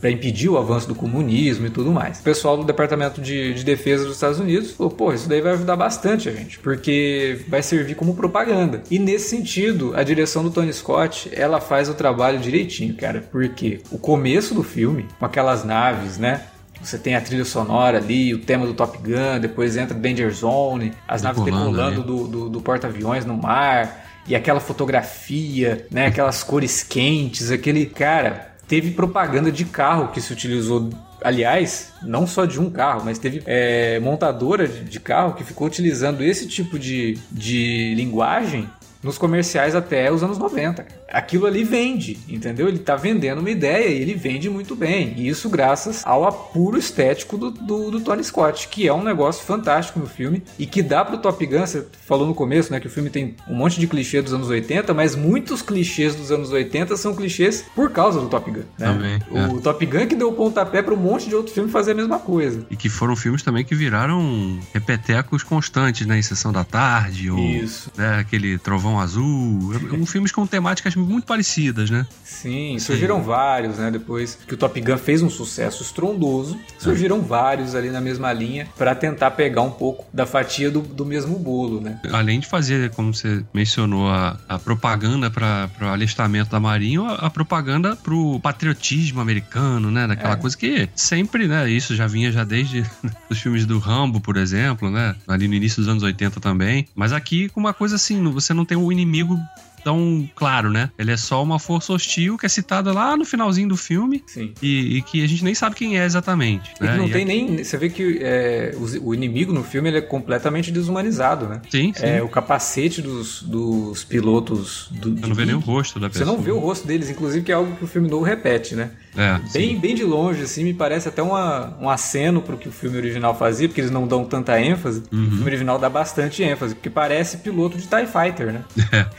para 0.00 0.10
impedir 0.10 0.48
o 0.48 0.58
avanço 0.58 0.88
do 0.88 0.94
comunismo 0.94 1.66
e 1.66 1.70
tudo 1.70 1.92
mais. 1.92 2.20
O 2.20 2.22
pessoal 2.22 2.56
do 2.56 2.64
Departamento 2.64 3.20
de, 3.20 3.54
de 3.54 3.64
Defesa 3.64 4.04
dos 4.04 4.14
Estados 4.14 4.38
Unidos 4.38 4.72
falou: 4.72 4.90
pô, 4.90 5.12
isso 5.12 5.28
daí 5.28 5.40
vai 5.40 5.52
ajudar 5.52 5.76
bastante 5.76 6.28
a 6.28 6.32
gente, 6.32 6.58
porque 6.58 7.40
vai 7.48 7.62
servir 7.62 7.94
como 7.94 8.14
propaganda. 8.14 8.82
E 8.90 8.98
nesse 8.98 9.28
sentido, 9.30 9.92
a 9.94 10.02
direção 10.02 10.42
do 10.42 10.50
Tony 10.50 10.72
Scott 10.72 11.30
ela 11.32 11.60
faz 11.60 11.88
o 11.88 11.94
trabalho 11.94 12.38
direitinho, 12.38 12.94
cara, 12.94 13.24
porque 13.30 13.80
o 13.90 13.98
começo 13.98 14.54
do 14.54 14.62
filme, 14.62 15.06
com 15.18 15.24
aquelas 15.24 15.64
naves, 15.64 16.18
né? 16.18 16.42
Você 16.82 16.98
tem 16.98 17.14
a 17.14 17.20
trilha 17.20 17.44
sonora 17.44 17.98
ali, 17.98 18.32
o 18.32 18.38
tema 18.38 18.66
do 18.66 18.74
Top 18.74 18.96
Gun, 18.98 19.38
depois 19.40 19.76
entra 19.76 19.94
Danger 19.94 20.32
Zone, 20.32 20.92
as 21.06 21.22
naves 21.22 21.42
decolando 21.42 22.02
do, 22.02 22.26
do, 22.26 22.48
do 22.48 22.60
porta-aviões 22.60 23.24
no 23.24 23.36
mar, 23.36 24.06
e 24.26 24.34
aquela 24.34 24.60
fotografia, 24.60 25.86
né? 25.90 26.06
Aquelas 26.06 26.42
cores 26.42 26.82
quentes, 26.82 27.50
aquele. 27.50 27.86
Cara, 27.86 28.54
teve 28.66 28.92
propaganda 28.92 29.50
de 29.50 29.64
carro 29.64 30.08
que 30.08 30.20
se 30.20 30.32
utilizou. 30.32 30.90
Aliás, 31.22 31.92
não 32.02 32.26
só 32.26 32.46
de 32.46 32.58
um 32.58 32.70
carro, 32.70 33.02
mas 33.04 33.18
teve 33.18 33.42
é, 33.44 34.00
montadora 34.00 34.66
de, 34.66 34.84
de 34.84 35.00
carro 35.00 35.34
que 35.34 35.44
ficou 35.44 35.66
utilizando 35.66 36.22
esse 36.22 36.46
tipo 36.46 36.78
de, 36.78 37.18
de 37.30 37.94
linguagem 37.94 38.70
nos 39.02 39.18
comerciais 39.18 39.74
até 39.74 40.12
os 40.12 40.22
anos 40.22 40.38
90. 40.38 40.86
Aquilo 41.08 41.46
ali 41.46 41.64
vende, 41.64 42.18
entendeu? 42.28 42.68
Ele 42.68 42.78
tá 42.78 42.96
vendendo 42.96 43.40
uma 43.40 43.50
ideia 43.50 43.88
e 43.88 44.00
ele 44.00 44.14
vende 44.14 44.48
muito 44.48 44.76
bem. 44.76 45.14
E 45.16 45.28
isso 45.28 45.48
graças 45.48 46.02
ao 46.04 46.26
apuro 46.26 46.78
estético 46.78 47.36
do, 47.36 47.50
do, 47.50 47.90
do 47.90 48.00
Tony 48.00 48.22
Scott, 48.22 48.68
que 48.68 48.86
é 48.86 48.92
um 48.92 49.02
negócio 49.02 49.44
fantástico 49.44 49.98
no 49.98 50.06
filme 50.06 50.42
e 50.58 50.66
que 50.66 50.82
dá 50.82 51.04
pro 51.04 51.18
Top 51.18 51.44
Gun, 51.44 51.60
você 51.60 51.86
falou 52.06 52.26
no 52.26 52.34
começo, 52.34 52.72
né, 52.72 52.80
que 52.80 52.86
o 52.86 52.90
filme 52.90 53.10
tem 53.10 53.34
um 53.48 53.54
monte 53.54 53.80
de 53.80 53.86
clichê 53.86 54.22
dos 54.22 54.32
anos 54.32 54.48
80, 54.48 54.92
mas 54.94 55.16
muitos 55.16 55.62
clichês 55.62 56.14
dos 56.14 56.30
anos 56.30 56.50
80 56.50 56.96
são 56.96 57.14
clichês 57.14 57.64
por 57.74 57.90
causa 57.90 58.20
do 58.20 58.28
Top 58.28 58.50
Gun. 58.50 58.60
Né? 58.78 58.86
Também, 58.86 59.18
o 59.30 59.58
é. 59.58 59.60
Top 59.60 59.84
Gun 59.84 60.06
que 60.06 60.14
deu 60.14 60.28
o 60.28 60.32
pontapé 60.32 60.82
para 60.82 60.94
um 60.94 60.96
monte 60.96 61.28
de 61.28 61.34
outro 61.34 61.52
filme 61.52 61.70
fazer 61.70 61.92
a 61.92 61.94
mesma 61.94 62.18
coisa. 62.18 62.66
E 62.70 62.76
que 62.76 62.88
foram 62.88 63.16
filmes 63.16 63.42
também 63.42 63.64
que 63.64 63.74
viraram 63.74 64.58
repetecos 64.72 65.42
constantes, 65.42 66.06
né? 66.06 66.18
Em 66.18 66.22
Sessão 66.22 66.52
da 66.52 66.64
Tarde, 66.64 67.30
ou 67.30 67.38
Isso. 67.38 67.90
né, 67.96 68.18
aquele 68.18 68.58
Trovão 68.58 68.89
Azul. 68.98 69.72
Um 69.92 70.06
filmes 70.06 70.32
com 70.32 70.46
temáticas 70.46 70.94
muito 70.96 71.24
parecidas, 71.26 71.90
né? 71.90 72.06
Sim, 72.24 72.78
surgiram 72.78 73.22
vários, 73.22 73.76
né? 73.76 73.90
Depois 73.90 74.38
que 74.46 74.54
o 74.54 74.56
Top 74.56 74.80
Gun 74.80 74.96
fez 74.96 75.22
um 75.22 75.30
sucesso 75.30 75.82
estrondoso, 75.82 76.58
surgiram 76.78 77.20
vários 77.20 77.74
ali 77.74 77.90
na 77.90 78.00
mesma 78.00 78.32
linha 78.32 78.66
para 78.76 78.94
tentar 78.94 79.32
pegar 79.32 79.62
um 79.62 79.70
pouco 79.70 80.04
da 80.12 80.26
fatia 80.26 80.70
do, 80.70 80.80
do 80.80 81.04
mesmo 81.04 81.38
bolo, 81.38 81.80
né? 81.80 82.00
Além 82.12 82.40
de 82.40 82.46
fazer, 82.46 82.90
como 82.90 83.12
você 83.14 83.44
mencionou, 83.52 84.08
a, 84.08 84.38
a 84.48 84.58
propaganda 84.58 85.30
para 85.30 85.68
o 85.80 85.86
alistamento 85.86 86.50
da 86.50 86.58
Marinha, 86.60 87.02
a, 87.02 87.26
a 87.26 87.30
propaganda 87.30 87.94
para 87.96 88.14
o 88.14 88.40
patriotismo 88.40 89.20
americano, 89.20 89.90
né? 89.90 90.06
Daquela 90.06 90.34
É. 90.34 90.36
coisa 90.36 90.56
que 90.56 90.88
sempre, 90.94 91.46
né? 91.46 91.68
Isso 91.68 91.94
já 91.94 92.06
vinha 92.06 92.32
já 92.32 92.44
desde 92.44 92.84
os 93.28 93.38
filmes 93.38 93.66
do 93.66 93.78
Rambo, 93.78 94.20
por 94.20 94.36
exemplo, 94.36 94.90
né? 94.90 95.14
Ali 95.28 95.46
no 95.48 95.54
início 95.54 95.82
dos 95.82 95.88
anos 95.88 96.02
80 96.02 96.40
também. 96.40 96.86
Mas 96.94 97.12
aqui 97.12 97.48
com 97.48 97.60
uma 97.60 97.74
coisa 97.74 97.96
assim, 97.96 98.22
você 98.30 98.54
não 98.54 98.64
tem 98.64 98.76
o 98.84 98.92
inimigo 98.92 99.38
tão 99.82 100.28
claro, 100.36 100.68
né? 100.70 100.90
Ele 100.98 101.10
é 101.10 101.16
só 101.16 101.42
uma 101.42 101.58
força 101.58 101.94
hostil 101.94 102.36
que 102.36 102.44
é 102.44 102.48
citada 102.50 102.92
lá 102.92 103.16
no 103.16 103.24
finalzinho 103.24 103.66
do 103.66 103.78
filme 103.78 104.22
e, 104.60 104.98
e 104.98 105.02
que 105.02 105.24
a 105.24 105.26
gente 105.26 105.42
nem 105.42 105.54
sabe 105.54 105.74
quem 105.74 105.98
é 105.98 106.04
exatamente. 106.04 106.70
E 106.78 106.84
né? 106.84 106.92
que 106.92 106.98
não 106.98 107.08
E 107.08 107.10
tem 107.12 107.22
aqui- 107.22 107.32
nem. 107.32 107.64
Você 107.64 107.78
vê 107.78 107.88
que 107.88 108.18
é, 108.20 108.76
o, 109.02 109.14
inimigo 109.14 109.54
no 109.54 109.64
filme 109.64 109.88
ele 109.88 109.96
é 109.96 110.02
completamente 110.02 110.70
desumanizado, 110.70 111.48
né? 111.48 111.62
Sim, 111.70 111.94
sim. 111.96 112.04
É, 112.04 112.22
o 112.22 112.28
capacete 112.28 113.00
dos, 113.00 113.42
dos 113.42 114.04
pilotos 114.04 114.88
do. 114.90 115.14
Você 115.18 115.26
não 115.26 115.34
vê 115.34 115.46
nem 115.46 115.54
o 115.54 115.60
rosto 115.60 115.98
da 115.98 116.08
Você 116.08 116.18
pessoa. 116.18 116.36
não 116.36 116.44
vê 116.44 116.50
o 116.50 116.58
rosto 116.58 116.86
deles, 116.86 117.08
inclusive, 117.08 117.42
que 117.42 117.50
é 117.50 117.54
algo 117.54 117.74
que 117.76 117.84
o 117.84 117.88
filme 117.88 118.06
novo 118.06 118.22
repete, 118.22 118.74
né? 118.74 118.90
É, 119.16 119.38
Bem, 119.52 119.74
sim. 119.74 119.78
bem 119.80 119.94
de 119.94 120.04
longe, 120.04 120.42
assim, 120.42 120.62
me 120.62 120.72
parece 120.72 121.08
até 121.08 121.20
uma, 121.22 121.76
um 121.80 121.90
aceno 121.90 122.40
pro 122.40 122.56
que 122.56 122.68
o 122.68 122.72
filme 122.72 122.96
original 122.96 123.36
fazia, 123.36 123.66
porque 123.68 123.80
eles 123.80 123.90
não 123.90 124.06
dão 124.06 124.24
tanta 124.24 124.60
ênfase. 124.60 125.02
Uhum. 125.10 125.24
O 125.26 125.30
filme 125.30 125.44
original 125.46 125.78
dá 125.78 125.88
bastante 125.88 126.42
ênfase, 126.44 126.74
porque 126.76 126.88
parece 126.88 127.38
piloto 127.38 127.76
de 127.76 127.86
TIE 127.88 128.06
Fighter, 128.06 128.52
né? 128.52 128.64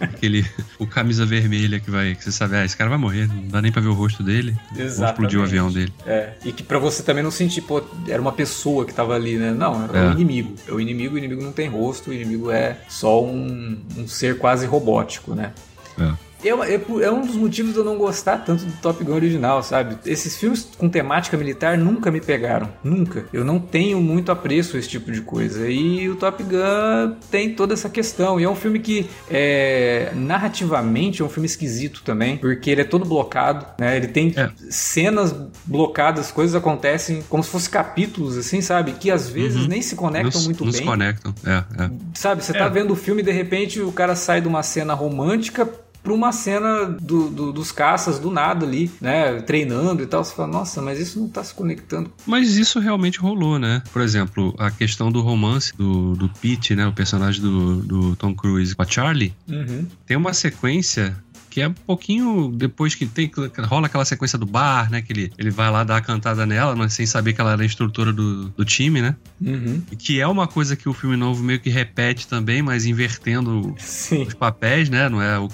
Aquele, 0.00 0.44
o 0.78 0.86
camisa 0.86 1.24
vermelha 1.24 1.78
que 1.80 1.90
vai, 1.90 2.14
que 2.14 2.24
você 2.24 2.32
sabe, 2.32 2.56
ah, 2.56 2.64
esse 2.64 2.76
cara 2.76 2.90
vai 2.90 2.98
morrer, 2.98 3.26
não 3.28 3.46
dá 3.48 3.62
nem 3.62 3.70
pra 3.72 3.80
ver 3.80 3.88
o 3.88 3.94
rosto 3.94 4.22
dele. 4.22 4.56
Ou 4.76 4.84
explodir 4.84 5.38
o 5.40 5.44
avião 5.44 5.70
dele. 5.70 5.92
É, 6.06 6.30
e 6.44 6.52
que 6.52 6.62
pra 6.62 6.78
você 6.78 7.02
também 7.02 7.22
não 7.22 7.30
sentir, 7.30 7.62
pô, 7.62 7.82
era 8.08 8.20
uma 8.20 8.32
pessoa 8.32 8.84
que 8.84 8.92
tava 8.92 9.14
ali, 9.14 9.36
né? 9.36 9.52
Não, 9.52 9.84
era 9.84 9.98
É. 9.98 10.08
o 10.08 10.12
inimigo. 10.12 10.54
É 10.68 10.72
o 10.72 10.80
inimigo, 10.80 11.14
o 11.14 11.18
inimigo 11.18 11.42
não 11.42 11.52
tem 11.52 11.68
rosto, 11.68 12.10
o 12.10 12.12
inimigo 12.12 12.50
é 12.50 12.76
só 12.88 13.22
um, 13.24 13.78
um 13.96 14.06
ser 14.08 14.36
quase 14.38 14.66
robótico, 14.66 15.34
né? 15.34 15.52
É. 15.98 16.12
Eu, 16.44 16.62
é, 16.64 16.74
é 17.02 17.10
um 17.10 17.20
dos 17.24 17.36
motivos 17.36 17.72
de 17.72 17.78
eu 17.78 17.84
não 17.84 17.96
gostar 17.96 18.38
tanto 18.38 18.64
do 18.64 18.72
Top 18.80 19.02
Gun 19.04 19.14
original, 19.14 19.62
sabe? 19.62 19.96
Esses 20.04 20.36
filmes 20.36 20.68
com 20.76 20.88
temática 20.88 21.36
militar 21.36 21.78
nunca 21.78 22.10
me 22.10 22.20
pegaram. 22.20 22.68
Nunca. 22.82 23.24
Eu 23.32 23.44
não 23.44 23.58
tenho 23.58 24.00
muito 24.00 24.32
apreço 24.32 24.76
a 24.76 24.78
esse 24.78 24.88
tipo 24.88 25.12
de 25.12 25.20
coisa. 25.20 25.68
E 25.70 26.08
o 26.08 26.16
Top 26.16 26.42
Gun 26.42 27.16
tem 27.30 27.54
toda 27.54 27.74
essa 27.74 27.88
questão. 27.88 28.40
E 28.40 28.44
é 28.44 28.48
um 28.48 28.56
filme 28.56 28.78
que, 28.80 29.08
é, 29.30 30.10
narrativamente, 30.14 31.22
é 31.22 31.24
um 31.24 31.28
filme 31.28 31.46
esquisito 31.46 32.02
também. 32.04 32.36
Porque 32.36 32.70
ele 32.70 32.80
é 32.80 32.84
todo 32.84 33.04
blocado, 33.04 33.64
né? 33.78 33.96
Ele 33.96 34.08
tem 34.08 34.32
É. 34.36 34.50
cenas 34.70 35.34
blocadas, 35.64 36.30
coisas 36.32 36.54
acontecem 36.54 37.22
como 37.28 37.42
se 37.42 37.50
fossem 37.50 37.70
capítulos, 37.70 38.36
assim, 38.36 38.60
sabe? 38.60 38.92
Que 38.92 39.10
às 39.10 39.28
vezes 39.28 39.62
Uhum. 39.62 39.68
nem 39.68 39.82
se 39.82 39.94
conectam 39.94 40.40
não, 40.40 40.46
muito 40.46 40.64
não 40.64 40.72
bem. 40.72 40.80
se 40.80 40.86
conectam. 40.86 41.34
É, 41.46 41.84
é. 41.84 41.90
Sabe, 42.14 42.44
você 42.44 42.52
É. 42.52 42.58
tá 42.58 42.68
vendo 42.68 42.92
o 42.92 42.96
filme 42.96 43.22
e 43.22 43.24
de 43.24 43.30
repente 43.32 43.80
o 43.80 43.92
cara 43.92 44.16
sai 44.16 44.40
de 44.40 44.48
uma 44.48 44.62
cena 44.62 44.94
romântica 44.94 45.68
pra 46.02 46.12
uma 46.12 46.32
cena 46.32 46.84
do- 47.00 47.28
do- 47.28 47.52
dos 47.52 47.70
caças 47.70 48.18
do 48.18 48.30
nada 48.30 48.66
ali, 48.66 48.90
né? 49.00 49.40
Treinando 49.42 50.02
e 50.02 50.06
tal. 50.06 50.24
Você 50.24 50.34
fala, 50.34 50.48
nossa, 50.48 50.82
mas 50.82 50.98
isso 50.98 51.20
não 51.20 51.28
tá 51.28 51.42
se 51.44 51.54
conectando. 51.54 52.10
Mas 52.26 52.56
isso 52.56 52.78
realmente 52.80 53.18
rolou, 53.20 53.58
né? 53.58 53.82
Por 53.92 54.02
exemplo, 54.02 54.54
a 54.58 54.70
questão 54.70 55.12
do 55.12 55.20
romance 55.20 55.72
do, 55.76 56.14
do 56.16 56.28
Pete, 56.28 56.74
né? 56.74 56.86
O 56.86 56.92
personagem 56.92 57.40
do, 57.40 57.76
do 57.82 58.16
Tom 58.16 58.34
Cruise 58.34 58.74
com 58.74 58.82
a 58.82 58.86
Charlie, 58.86 59.32
Uhum. 59.48 59.86
tem 60.06 60.16
uma 60.16 60.32
sequência 60.32 61.16
que 61.52 61.60
é 61.60 61.68
um 61.68 61.72
pouquinho 61.74 62.50
depois 62.54 62.94
que 62.94 63.04
tem 63.04 63.30
rola 63.58 63.86
aquela 63.86 64.04
sequência 64.06 64.38
do 64.38 64.46
bar, 64.46 64.90
né? 64.90 65.02
Que 65.02 65.12
ele, 65.12 65.32
ele 65.36 65.50
vai 65.50 65.70
lá 65.70 65.84
dar 65.84 65.98
a 65.98 66.00
cantada 66.00 66.46
nela, 66.46 66.74
mas 66.74 66.94
sem 66.94 67.04
saber 67.04 67.34
que 67.34 67.40
ela 67.42 67.52
era 67.52 67.62
a 67.62 67.66
instrutora 67.66 68.10
do, 68.10 68.48
do 68.48 68.64
time, 68.64 69.02
né? 69.02 69.14
Uhum. 69.40 69.82
Que 69.98 70.18
é 70.18 70.26
uma 70.26 70.46
coisa 70.48 70.74
que 70.74 70.88
o 70.88 70.94
filme 70.94 71.14
novo 71.16 71.42
meio 71.42 71.60
que 71.60 71.68
repete 71.68 72.26
também, 72.26 72.62
mas 72.62 72.86
invertendo 72.86 73.74
Sim. 73.78 74.22
os 74.22 74.32
papéis, 74.34 74.88
né? 74.88 75.08
Não 75.10 75.20
é 75.20 75.38
o, 75.38 75.48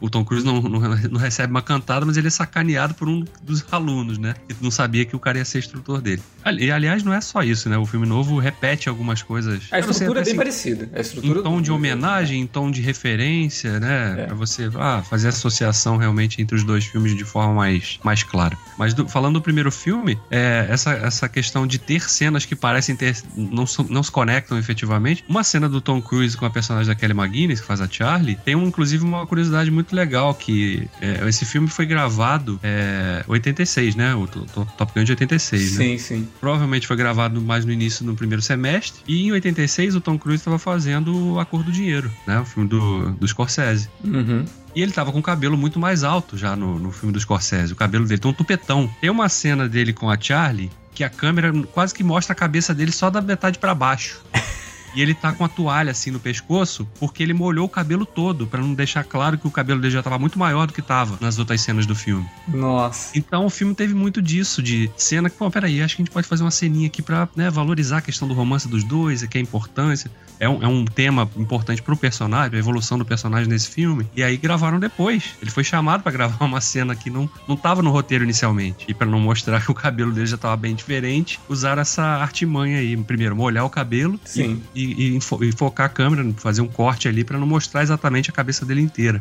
o- 0.00 0.10
Tom 0.10 0.24
Cruise 0.24 0.44
não, 0.44 0.60
não, 0.60 0.80
não 0.80 1.18
recebe 1.20 1.50
uma 1.52 1.62
cantada, 1.62 2.04
mas 2.04 2.16
ele 2.16 2.26
é 2.26 2.30
sacaneado 2.30 2.94
por 2.94 3.08
um 3.08 3.24
dos 3.42 3.64
alunos, 3.70 4.18
né? 4.18 4.34
Que 4.48 4.56
não 4.60 4.70
sabia 4.72 5.04
que 5.04 5.14
o 5.14 5.18
cara 5.20 5.38
ia 5.38 5.44
ser 5.44 5.58
instrutor 5.60 6.00
dele. 6.00 6.22
E 6.58 6.70
aliás, 6.70 7.02
não 7.04 7.14
é 7.14 7.20
só 7.20 7.42
isso, 7.42 7.68
né? 7.68 7.78
O 7.78 7.86
filme 7.86 8.06
novo 8.06 8.38
repete 8.38 8.88
algumas 8.88 9.22
coisas. 9.22 9.62
A 9.70 9.78
estrutura 9.78 10.18
é 10.18 10.22
até 10.22 10.24
bem 10.24 10.32
se- 10.32 10.36
parecida. 10.36 10.90
A 10.94 11.00
estrutura 11.00 11.38
em 11.40 11.42
tom 11.44 11.60
de 11.62 11.68
do- 11.68 11.74
homenagem, 11.76 12.40
em 12.40 12.46
tom 12.46 12.70
de 12.70 12.80
referência, 12.80 13.78
né? 13.78 14.22
É. 14.22 14.26
Pra 14.26 14.34
você 14.34 14.68
ah, 14.76 15.02
fazer 15.08 15.28
associação 15.48 15.96
realmente 15.96 16.40
entre 16.40 16.56
os 16.56 16.64
dois 16.64 16.84
filmes 16.84 17.16
de 17.16 17.24
forma 17.24 17.54
mais, 17.54 17.98
mais 18.02 18.22
clara. 18.22 18.56
Mas 18.78 18.94
do- 18.94 19.08
falando 19.08 19.34
do 19.34 19.42
primeiro 19.42 19.70
filme, 19.70 20.18
é, 20.30 20.66
essa, 20.70 20.92
essa 20.92 21.28
questão 21.28 21.66
de 21.66 21.78
ter 21.78 22.08
cenas 22.08 22.44
que 22.44 22.54
parecem 22.56 22.96
ter. 22.96 23.16
Não, 23.36 23.64
não 23.88 24.02
se 24.02 24.10
conectam 24.10 24.58
efetivamente. 24.58 25.24
Uma 25.28 25.44
cena 25.44 25.68
do 25.68 25.80
Tom 25.80 26.00
Cruise 26.00 26.36
com 26.36 26.46
a 26.46 26.50
personagem 26.50 26.88
da 26.88 26.94
Kelly 26.94 27.12
McGuinness, 27.12 27.60
que 27.60 27.66
faz 27.66 27.80
a 27.80 27.88
Charlie, 27.88 28.36
tem 28.44 28.54
um, 28.54 28.66
inclusive 28.66 29.04
uma 29.04 29.26
curiosidade 29.26 29.70
muito 29.70 29.94
legal: 29.94 30.34
que 30.34 30.88
é, 31.00 31.28
esse 31.28 31.44
filme 31.44 31.68
foi 31.68 31.86
gravado 31.86 32.58
é, 32.62 33.24
86, 33.28 33.94
né? 33.94 34.14
O 34.14 34.26
Top 34.26 34.68
Top 34.76 34.92
Gun 34.94 35.04
de 35.04 35.12
86, 35.12 35.72
né? 35.72 35.84
Sim, 35.84 35.98
sim. 35.98 36.28
Provavelmente 36.40 36.86
foi 36.86 36.96
gravado 36.96 37.40
mais 37.40 37.64
no 37.64 37.72
início, 37.72 38.04
no 38.04 38.14
primeiro 38.14 38.42
semestre. 38.42 39.02
E 39.06 39.26
em 39.26 39.32
86, 39.32 39.96
o 39.96 40.00
Tom 40.00 40.18
Cruise 40.18 40.40
estava 40.40 40.58
fazendo 40.58 41.38
A 41.38 41.44
Cor 41.44 41.62
do 41.62 41.70
Dinheiro, 41.72 42.10
né? 42.26 42.40
O 42.40 42.44
filme 42.44 42.68
do, 42.68 43.10
do 43.12 43.26
Scorsese. 43.28 43.88
Uhum. 44.04 44.44
E 44.74 44.82
ele 44.82 44.92
tava 44.92 45.12
com 45.12 45.18
o 45.18 45.22
cabelo 45.22 45.56
muito 45.56 45.78
mais 45.78 46.02
alto 46.02 46.36
já 46.36 46.56
no, 46.56 46.78
no 46.78 46.90
filme 46.90 47.12
do 47.12 47.20
Scorsese. 47.20 47.72
O 47.72 47.76
cabelo 47.76 48.06
dele 48.06 48.20
tem 48.20 48.30
um 48.30 48.34
tupetão. 48.34 48.90
Tem 49.00 49.08
uma 49.08 49.28
cena 49.28 49.68
dele 49.68 49.92
com 49.92 50.10
a 50.10 50.18
Charlie 50.20 50.70
que 50.92 51.04
a 51.04 51.10
câmera 51.10 51.52
quase 51.72 51.92
que 51.92 52.04
mostra 52.04 52.32
a 52.32 52.36
cabeça 52.36 52.74
dele 52.74 52.92
só 52.92 53.10
da 53.10 53.20
metade 53.20 53.58
pra 53.58 53.74
baixo. 53.74 54.22
E 54.94 55.02
ele 55.02 55.14
tá 55.14 55.32
com 55.32 55.44
a 55.44 55.48
toalha 55.48 55.90
assim 55.90 56.10
no 56.10 56.20
pescoço 56.20 56.86
porque 56.98 57.22
ele 57.22 57.32
molhou 57.34 57.66
o 57.66 57.68
cabelo 57.68 58.04
todo 58.06 58.46
pra 58.46 58.60
não 58.60 58.74
deixar 58.74 59.04
claro 59.04 59.36
que 59.38 59.46
o 59.46 59.50
cabelo 59.50 59.80
dele 59.80 59.92
já 59.94 60.02
tava 60.02 60.18
muito 60.18 60.38
maior 60.38 60.66
do 60.66 60.72
que 60.72 60.82
tava 60.82 61.16
nas 61.20 61.38
outras 61.38 61.60
cenas 61.60 61.86
do 61.86 61.94
filme. 61.94 62.26
Nossa. 62.48 63.16
Então 63.16 63.46
o 63.46 63.50
filme 63.50 63.74
teve 63.74 63.94
muito 63.94 64.20
disso, 64.22 64.62
de 64.62 64.90
cena 64.96 65.28
que, 65.28 65.36
pô, 65.36 65.50
peraí, 65.50 65.82
acho 65.82 65.96
que 65.96 66.02
a 66.02 66.04
gente 66.04 66.12
pode 66.12 66.26
fazer 66.26 66.42
uma 66.44 66.50
ceninha 66.50 66.86
aqui 66.86 67.02
pra 67.02 67.28
né, 67.36 67.50
valorizar 67.50 67.98
a 67.98 68.00
questão 68.00 68.26
do 68.28 68.34
romance 68.34 68.68
dos 68.68 68.84
dois, 68.84 69.22
que 69.24 69.38
é 69.38 69.40
a 69.40 69.42
importância. 69.42 70.10
É 70.40 70.48
um, 70.48 70.62
é 70.62 70.66
um 70.66 70.84
tema 70.84 71.28
importante 71.36 71.80
pro 71.80 71.96
personagem, 71.96 72.56
a 72.56 72.58
evolução 72.58 72.98
do 72.98 73.04
personagem 73.04 73.48
nesse 73.48 73.68
filme. 73.68 74.06
E 74.16 74.22
aí 74.22 74.36
gravaram 74.36 74.80
depois. 74.80 75.30
Ele 75.40 75.50
foi 75.50 75.62
chamado 75.64 76.02
pra 76.02 76.10
gravar 76.12 76.44
uma 76.44 76.60
cena 76.60 76.94
que 76.94 77.08
não, 77.08 77.28
não 77.48 77.56
tava 77.56 77.82
no 77.82 77.90
roteiro 77.90 78.24
inicialmente. 78.24 78.84
E 78.88 78.92
pra 78.94 79.06
não 79.06 79.20
mostrar 79.20 79.64
que 79.64 79.70
o 79.70 79.74
cabelo 79.74 80.12
dele 80.12 80.26
já 80.26 80.36
tava 80.36 80.56
bem 80.56 80.74
diferente, 80.74 81.38
usaram 81.48 81.80
essa 81.82 82.02
artimanha 82.02 82.78
aí. 82.78 82.96
Primeiro, 82.96 83.36
molhar 83.36 83.64
o 83.64 83.70
cabelo 83.70 84.18
e- 84.24 84.28
Sim. 84.28 84.62
e, 84.74 84.83
e 84.83 84.83
enfo- 85.16 85.42
e 85.44 85.52
focar 85.52 85.86
a 85.86 85.88
câmera, 85.88 86.24
fazer 86.36 86.60
um 86.60 86.68
corte 86.68 87.08
ali 87.08 87.24
pra 87.24 87.38
não 87.38 87.46
mostrar 87.46 87.82
exatamente 87.82 88.30
a 88.30 88.32
cabeça 88.32 88.64
dele 88.64 88.80
inteira. 88.80 89.20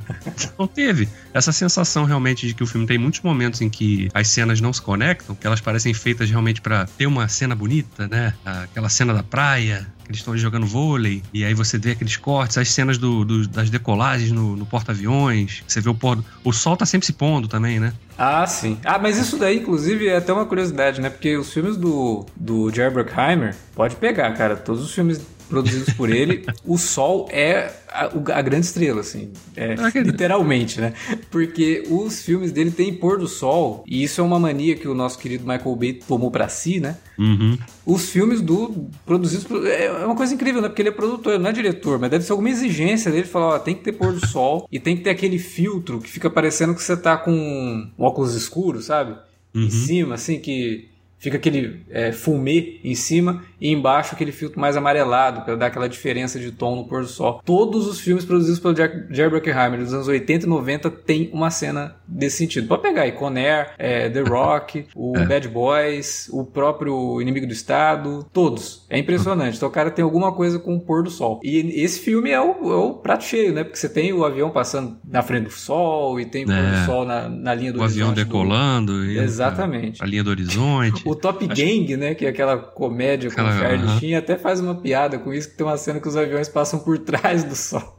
Então 0.53 0.67
teve 0.67 1.07
essa 1.33 1.51
sensação 1.51 2.05
realmente 2.05 2.47
de 2.47 2.53
que 2.53 2.63
o 2.63 2.67
filme 2.67 2.85
tem 2.87 2.97
muitos 2.97 3.21
momentos 3.21 3.61
em 3.61 3.69
que 3.69 4.09
as 4.13 4.27
cenas 4.27 4.59
não 4.61 4.71
se 4.73 4.81
conectam, 4.81 5.35
que 5.35 5.45
elas 5.47 5.61
parecem 5.61 5.93
feitas 5.93 6.29
realmente 6.29 6.61
pra 6.61 6.85
ter 6.85 7.05
uma 7.07 7.27
cena 7.27 7.55
bonita, 7.55 8.07
né? 8.07 8.33
Aquela 8.45 8.89
cena 8.89 9.13
da 9.13 9.23
praia, 9.23 9.87
que 10.03 10.11
eles 10.11 10.19
estão 10.19 10.37
jogando 10.37 10.65
vôlei, 10.65 11.23
e 11.33 11.43
aí 11.45 11.53
você 11.53 11.77
vê 11.77 11.91
aqueles 11.91 12.17
cortes, 12.17 12.57
as 12.57 12.69
cenas 12.69 12.97
do, 12.97 13.23
do- 13.23 13.47
das 13.47 13.69
decolagens 13.69 14.31
no, 14.31 14.55
no 14.55 14.65
porta-aviões, 14.65 15.63
você 15.67 15.79
vê 15.81 15.89
o 15.89 15.95
pôr. 15.95 16.23
O 16.43 16.51
sol 16.51 16.75
tá 16.77 16.85
sempre 16.85 17.05
se 17.05 17.13
pondo 17.13 17.47
também, 17.47 17.79
né? 17.79 17.93
Ah, 18.17 18.45
sim. 18.45 18.77
Ah, 18.85 18.99
mas 18.99 19.17
isso 19.17 19.37
daí, 19.37 19.57
inclusive, 19.57 20.07
é 20.07 20.17
até 20.17 20.31
uma 20.31 20.45
curiosidade, 20.45 21.01
né? 21.01 21.09
Porque 21.09 21.35
os 21.35 21.51
filmes 21.51 21.77
do, 21.77 22.25
do 22.35 22.69
Jerry 22.71 22.93
Bruckheimer, 22.93 23.55
pode 23.75 23.95
pegar, 23.95 24.31
cara. 24.33 24.55
Todos 24.55 24.83
os 24.83 24.93
filmes 24.93 25.19
produzidos 25.53 25.93
por 25.93 26.09
ele, 26.09 26.43
o 26.65 26.79
Sol 26.79 27.29
é 27.31 27.71
a, 27.93 28.05
a 28.39 28.41
grande 28.41 28.65
estrela, 28.65 29.01
assim. 29.01 29.31
É, 29.55 29.75
literalmente, 30.01 30.81
né? 30.81 30.93
Porque 31.29 31.83
os 31.87 32.23
filmes 32.23 32.51
dele 32.51 32.71
têm 32.71 32.91
pôr 32.91 33.19
do 33.19 33.27
sol, 33.27 33.83
e 33.87 34.03
isso 34.03 34.19
é 34.19 34.23
uma 34.23 34.39
mania 34.39 34.75
que 34.75 34.87
o 34.87 34.95
nosso 34.95 35.19
querido 35.19 35.45
Michael 35.45 35.75
Bay 35.75 35.93
tomou 35.93 36.31
para 36.31 36.49
si, 36.49 36.79
né? 36.79 36.97
Uhum. 37.19 37.57
Os 37.85 38.09
filmes 38.09 38.41
do 38.41 38.87
produzidos 39.05 39.45
por, 39.45 39.65
é, 39.67 39.85
é 39.85 40.05
uma 40.05 40.15
coisa 40.15 40.33
incrível, 40.33 40.61
né? 40.61 40.69
Porque 40.69 40.81
ele 40.81 40.89
é 40.89 40.93
produtor, 40.93 41.39
não 41.39 41.49
é 41.49 41.53
diretor, 41.53 41.99
mas 41.99 42.09
deve 42.09 42.25
ser 42.25 42.31
alguma 42.31 42.49
exigência 42.49 43.11
dele 43.11 43.27
falar, 43.27 43.47
ó, 43.55 43.59
tem 43.59 43.75
que 43.75 43.83
ter 43.83 43.91
pôr 43.91 44.11
do 44.11 44.25
sol 44.25 44.67
e 44.71 44.79
tem 44.79 44.97
que 44.97 45.03
ter 45.03 45.11
aquele 45.11 45.37
filtro 45.37 45.99
que 46.01 46.09
fica 46.09 46.29
parecendo 46.29 46.73
que 46.73 46.81
você 46.81 46.97
tá 46.97 47.15
com 47.15 47.31
um 47.31 47.91
óculos 47.97 48.33
escuros, 48.33 48.85
sabe? 48.85 49.15
Uhum. 49.53 49.65
Em 49.65 49.69
cima, 49.69 50.15
assim, 50.15 50.39
que 50.39 50.89
fica 51.23 51.37
aquele 51.37 51.81
é, 51.89 52.11
fumê 52.11 52.79
em 52.83 52.95
cima 52.95 53.45
e 53.63 53.71
embaixo 53.71 54.13
aquele 54.13 54.33
filtro 54.33 54.59
mais 54.59 54.75
amarelado 54.75 55.43
para 55.43 55.55
dar 55.55 55.67
aquela 55.67 55.87
diferença 55.87 56.37
de 56.37 56.51
tom 56.51 56.75
no 56.75 56.85
pôr 56.85 57.03
do 57.03 57.07
sol. 57.07 57.41
Todos 57.45 57.87
os 57.87 57.97
filmes 57.97 58.25
produzidos 58.25 58.59
pelo 58.59 58.75
Jerry 58.75 59.29
Bruckheimer 59.29 59.79
dos 59.79 59.93
anos 59.93 60.09
80 60.09 60.45
e 60.45 60.49
90 60.49 60.91
tem 60.91 61.29
uma 61.31 61.49
cena 61.49 61.95
desse 62.05 62.37
sentido. 62.37 62.67
Pode 62.67 62.81
pegar 62.81 63.03
aí 63.03 63.13
Conair, 63.13 63.71
é, 63.77 64.09
The 64.09 64.19
Rock, 64.21 64.87
o 64.93 65.17
é. 65.17 65.25
Bad 65.25 65.47
Boys, 65.47 66.29
o 66.33 66.43
próprio 66.43 67.21
Inimigo 67.21 67.47
do 67.47 67.53
Estado, 67.53 68.27
todos. 68.33 68.85
É 68.89 68.97
impressionante. 68.99 69.55
Então 69.55 69.69
o 69.69 69.71
cara 69.71 69.89
tem 69.89 70.03
alguma 70.03 70.33
coisa 70.33 70.59
com 70.59 70.75
o 70.75 70.81
pôr 70.81 71.01
do 71.01 71.09
sol. 71.09 71.39
E 71.41 71.81
esse 71.81 72.01
filme 72.01 72.31
é 72.31 72.41
o, 72.41 72.51
é 72.69 72.75
o 72.75 72.93
prato 72.95 73.23
cheio, 73.23 73.53
né? 73.53 73.63
Porque 73.63 73.77
você 73.77 73.87
tem 73.87 74.11
o 74.11 74.25
avião 74.25 74.49
passando 74.49 74.97
na 75.07 75.21
frente 75.21 75.45
do 75.45 75.51
sol 75.51 76.19
e 76.19 76.25
tem 76.25 76.43
o 76.43 76.47
pôr 76.47 76.55
do 76.55 76.75
é. 76.75 76.85
sol 76.85 77.05
na, 77.05 77.29
na 77.29 77.55
linha 77.55 77.71
do 77.71 77.79
o 77.79 77.83
horizonte. 77.83 78.03
O 78.03 78.11
avião 78.11 78.13
decolando. 78.13 78.91
Do... 78.91 79.05
Exatamente. 79.05 80.03
A 80.03 80.05
linha 80.05 80.23
do 80.23 80.31
horizonte. 80.31 81.01
o 81.05 81.15
Top 81.15 81.45
Acho... 81.49 81.61
Gang, 81.61 81.95
né? 81.95 82.13
Que 82.13 82.25
é 82.25 82.29
aquela 82.29 82.57
comédia 82.57 83.29
aquela 83.29 83.52
Charlie 83.59 83.85
uhum. 83.85 83.99
Sheen 83.99 84.15
até 84.15 84.37
faz 84.37 84.59
uma 84.59 84.75
piada 84.75 85.19
com 85.19 85.33
isso, 85.33 85.49
que 85.49 85.55
tem 85.55 85.65
uma 85.65 85.77
cena 85.77 85.99
que 85.99 86.07
os 86.07 86.15
aviões 86.15 86.49
passam 86.49 86.79
por 86.79 86.97
trás 86.99 87.43
do 87.43 87.55
sol. 87.55 87.97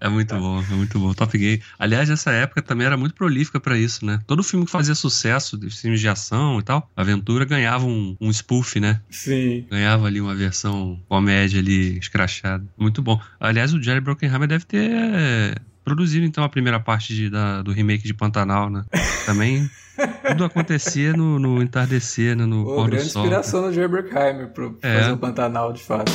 É 0.00 0.08
muito 0.08 0.34
bom, 0.34 0.62
é 0.62 0.74
muito 0.74 0.98
bom. 0.98 1.12
Top 1.12 1.36
Gay. 1.36 1.60
Aliás, 1.78 2.08
essa 2.08 2.30
época 2.30 2.62
também 2.62 2.86
era 2.86 2.96
muito 2.96 3.14
prolífica 3.14 3.60
para 3.60 3.76
isso, 3.76 4.04
né? 4.06 4.18
Todo 4.26 4.42
filme 4.42 4.64
que 4.64 4.72
fazia 4.72 4.94
sucesso, 4.94 5.60
filmes 5.70 6.00
de 6.00 6.08
ação 6.08 6.58
e 6.58 6.62
tal, 6.62 6.90
Aventura 6.96 7.44
ganhava 7.44 7.84
um, 7.84 8.16
um 8.18 8.30
spoof, 8.32 8.80
né? 8.80 9.02
Sim. 9.10 9.66
Ganhava 9.70 10.06
ali 10.06 10.18
uma 10.18 10.34
versão 10.34 10.98
comédia 11.06 11.60
ali, 11.60 11.98
escrachada. 11.98 12.64
Muito 12.78 13.02
bom. 13.02 13.20
Aliás, 13.38 13.74
o 13.74 13.82
Jerry 13.82 14.00
Bruckheimer 14.00 14.48
deve 14.48 14.64
ter 14.64 15.60
produzido 15.90 16.24
então 16.24 16.44
a 16.44 16.48
primeira 16.48 16.78
parte 16.78 17.12
de, 17.12 17.28
da, 17.28 17.62
do 17.62 17.72
remake 17.72 18.04
de 18.04 18.14
Pantanal, 18.14 18.70
né? 18.70 18.84
Também 19.26 19.68
tudo 20.28 20.44
acontecia 20.44 21.12
no, 21.12 21.36
no 21.36 21.60
entardecer, 21.60 22.36
né? 22.36 22.46
no 22.46 22.64
Pô, 22.64 22.74
pôr 22.76 22.84
do 22.84 22.90
grande 22.90 23.10
sol. 23.10 23.22
inspiração 23.22 23.62
no 23.62 23.72
Jerry 23.72 23.88
Bruckheimer 23.88 24.50
pra 24.50 24.70
é. 24.82 25.00
fazer 25.00 25.12
o 25.12 25.16
Pantanal, 25.16 25.72
de 25.72 25.82
fato. 25.82 26.12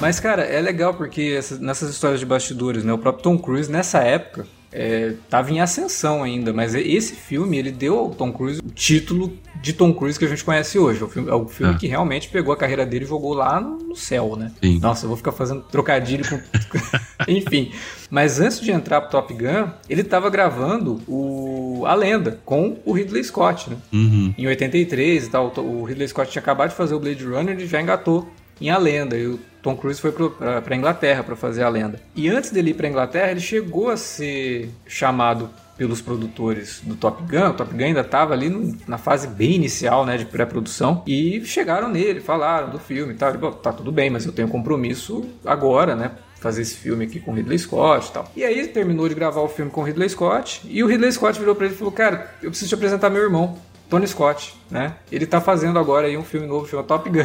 Mas, 0.00 0.18
cara, 0.20 0.42
é 0.42 0.60
legal 0.62 0.94
porque 0.94 1.34
essa, 1.36 1.58
nessas 1.58 1.90
histórias 1.90 2.20
de 2.20 2.24
bastidores, 2.24 2.82
né? 2.82 2.94
O 2.94 2.98
próprio 2.98 3.22
Tom 3.22 3.36
Cruise, 3.36 3.70
nessa 3.70 3.98
época, 3.98 4.46
estava 4.76 5.50
é, 5.50 5.52
em 5.54 5.60
ascensão 5.60 6.22
ainda, 6.22 6.52
mas 6.52 6.74
esse 6.74 7.14
filme 7.14 7.56
ele 7.56 7.70
deu 7.70 7.98
ao 7.98 8.10
Tom 8.10 8.32
Cruise 8.32 8.60
o 8.60 8.70
título 8.70 9.32
de 9.60 9.72
Tom 9.72 9.92
Cruise 9.92 10.18
que 10.18 10.24
a 10.24 10.28
gente 10.28 10.44
conhece 10.44 10.78
hoje. 10.78 11.02
O 11.02 11.08
filme, 11.08 11.30
é 11.30 11.34
o 11.34 11.46
filme 11.48 11.74
é. 11.74 11.78
que 11.78 11.86
realmente 11.86 12.28
pegou 12.28 12.52
a 12.52 12.56
carreira 12.56 12.84
dele 12.84 13.04
e 13.04 13.08
jogou 13.08 13.32
lá 13.34 13.60
no, 13.60 13.96
céu, 13.96 14.36
né? 14.36 14.52
Sim. 14.62 14.78
Nossa, 14.78 15.04
eu 15.04 15.08
vou 15.08 15.16
ficar 15.16 15.32
fazendo 15.32 15.62
trocadilho 15.62 16.24
com. 16.28 16.38
Enfim. 17.26 17.72
Mas 18.10 18.38
antes 18.38 18.60
de 18.60 18.70
entrar 18.70 19.00
pro 19.00 19.10
Top 19.10 19.32
Gun, 19.32 19.70
ele 19.88 20.02
estava 20.02 20.28
gravando 20.28 21.00
o 21.08 21.84
A 21.86 21.94
Lenda 21.94 22.38
com 22.44 22.78
o 22.84 22.92
Ridley 22.92 23.24
Scott, 23.24 23.70
né? 23.70 23.76
Uhum. 23.92 24.34
Em 24.36 24.46
83 24.46 25.26
e 25.26 25.30
tal. 25.30 25.52
O 25.56 25.84
Ridley 25.84 26.06
Scott 26.08 26.30
tinha 26.30 26.42
acabado 26.42 26.70
de 26.70 26.76
fazer 26.76 26.94
o 26.94 27.00
Blade 27.00 27.24
Runner 27.24 27.58
e 27.58 27.66
já 27.66 27.80
engatou 27.80 28.28
em 28.60 28.70
A 28.70 28.78
Lenda. 28.78 29.16
E 29.16 29.26
o 29.26 29.38
Tom 29.62 29.76
Cruise 29.76 30.00
foi 30.00 30.12
para 30.12 30.76
Inglaterra 30.76 31.22
para 31.22 31.36
fazer 31.36 31.62
A 31.62 31.68
Lenda. 31.68 32.00
E 32.14 32.28
antes 32.28 32.50
dele 32.50 32.70
ir 32.70 32.74
para 32.74 32.88
Inglaterra, 32.88 33.30
ele 33.30 33.40
chegou 33.40 33.90
a 33.90 33.96
ser 33.96 34.70
chamado 34.86 35.50
pelos 35.76 36.00
produtores 36.00 36.80
do 36.82 36.94
Top 36.94 37.22
Gun. 37.22 37.50
O 37.50 37.52
Top 37.52 37.72
Gun 37.72 37.84
ainda 37.84 38.00
estava 38.00 38.32
ali 38.32 38.48
no, 38.48 38.76
na 38.86 38.98
fase 38.98 39.28
bem 39.28 39.52
inicial, 39.52 40.06
né, 40.06 40.16
de 40.16 40.24
pré-produção, 40.24 41.02
e 41.06 41.44
chegaram 41.44 41.88
nele, 41.88 42.20
falaram 42.20 42.70
do 42.70 42.78
filme 42.78 43.12
e 43.12 43.16
tal. 43.16 43.30
Ele 43.30 43.38
tá 43.62 43.72
tudo 43.72 43.92
bem, 43.92 44.08
mas 44.08 44.24
eu 44.24 44.32
tenho 44.32 44.48
compromisso 44.48 45.24
agora, 45.44 45.94
né, 45.94 46.12
fazer 46.40 46.62
esse 46.62 46.76
filme 46.76 47.04
aqui 47.04 47.20
com 47.20 47.32
Ridley 47.32 47.58
Scott 47.58 48.08
e 48.08 48.12
tal. 48.12 48.30
E 48.36 48.44
aí 48.44 48.66
terminou 48.68 49.08
de 49.08 49.14
gravar 49.14 49.40
o 49.40 49.48
filme 49.48 49.70
com 49.70 49.82
Ridley 49.82 50.08
Scott, 50.08 50.62
e 50.64 50.82
o 50.82 50.86
Ridley 50.86 51.12
Scott 51.12 51.38
virou 51.38 51.54
para 51.54 51.66
ele 51.66 51.74
e 51.74 51.78
falou, 51.78 51.92
cara, 51.92 52.30
eu 52.42 52.50
preciso 52.50 52.70
te 52.70 52.74
apresentar 52.74 53.10
meu 53.10 53.22
irmão. 53.22 53.58
Tony 53.88 54.06
Scott, 54.06 54.54
né? 54.70 54.96
Ele 55.10 55.26
tá 55.26 55.40
fazendo 55.40 55.78
agora 55.78 56.06
aí 56.06 56.16
um 56.16 56.24
filme 56.24 56.46
novo, 56.46 56.68
chama 56.68 56.82
Top 56.82 57.08
Gun. 57.08 57.24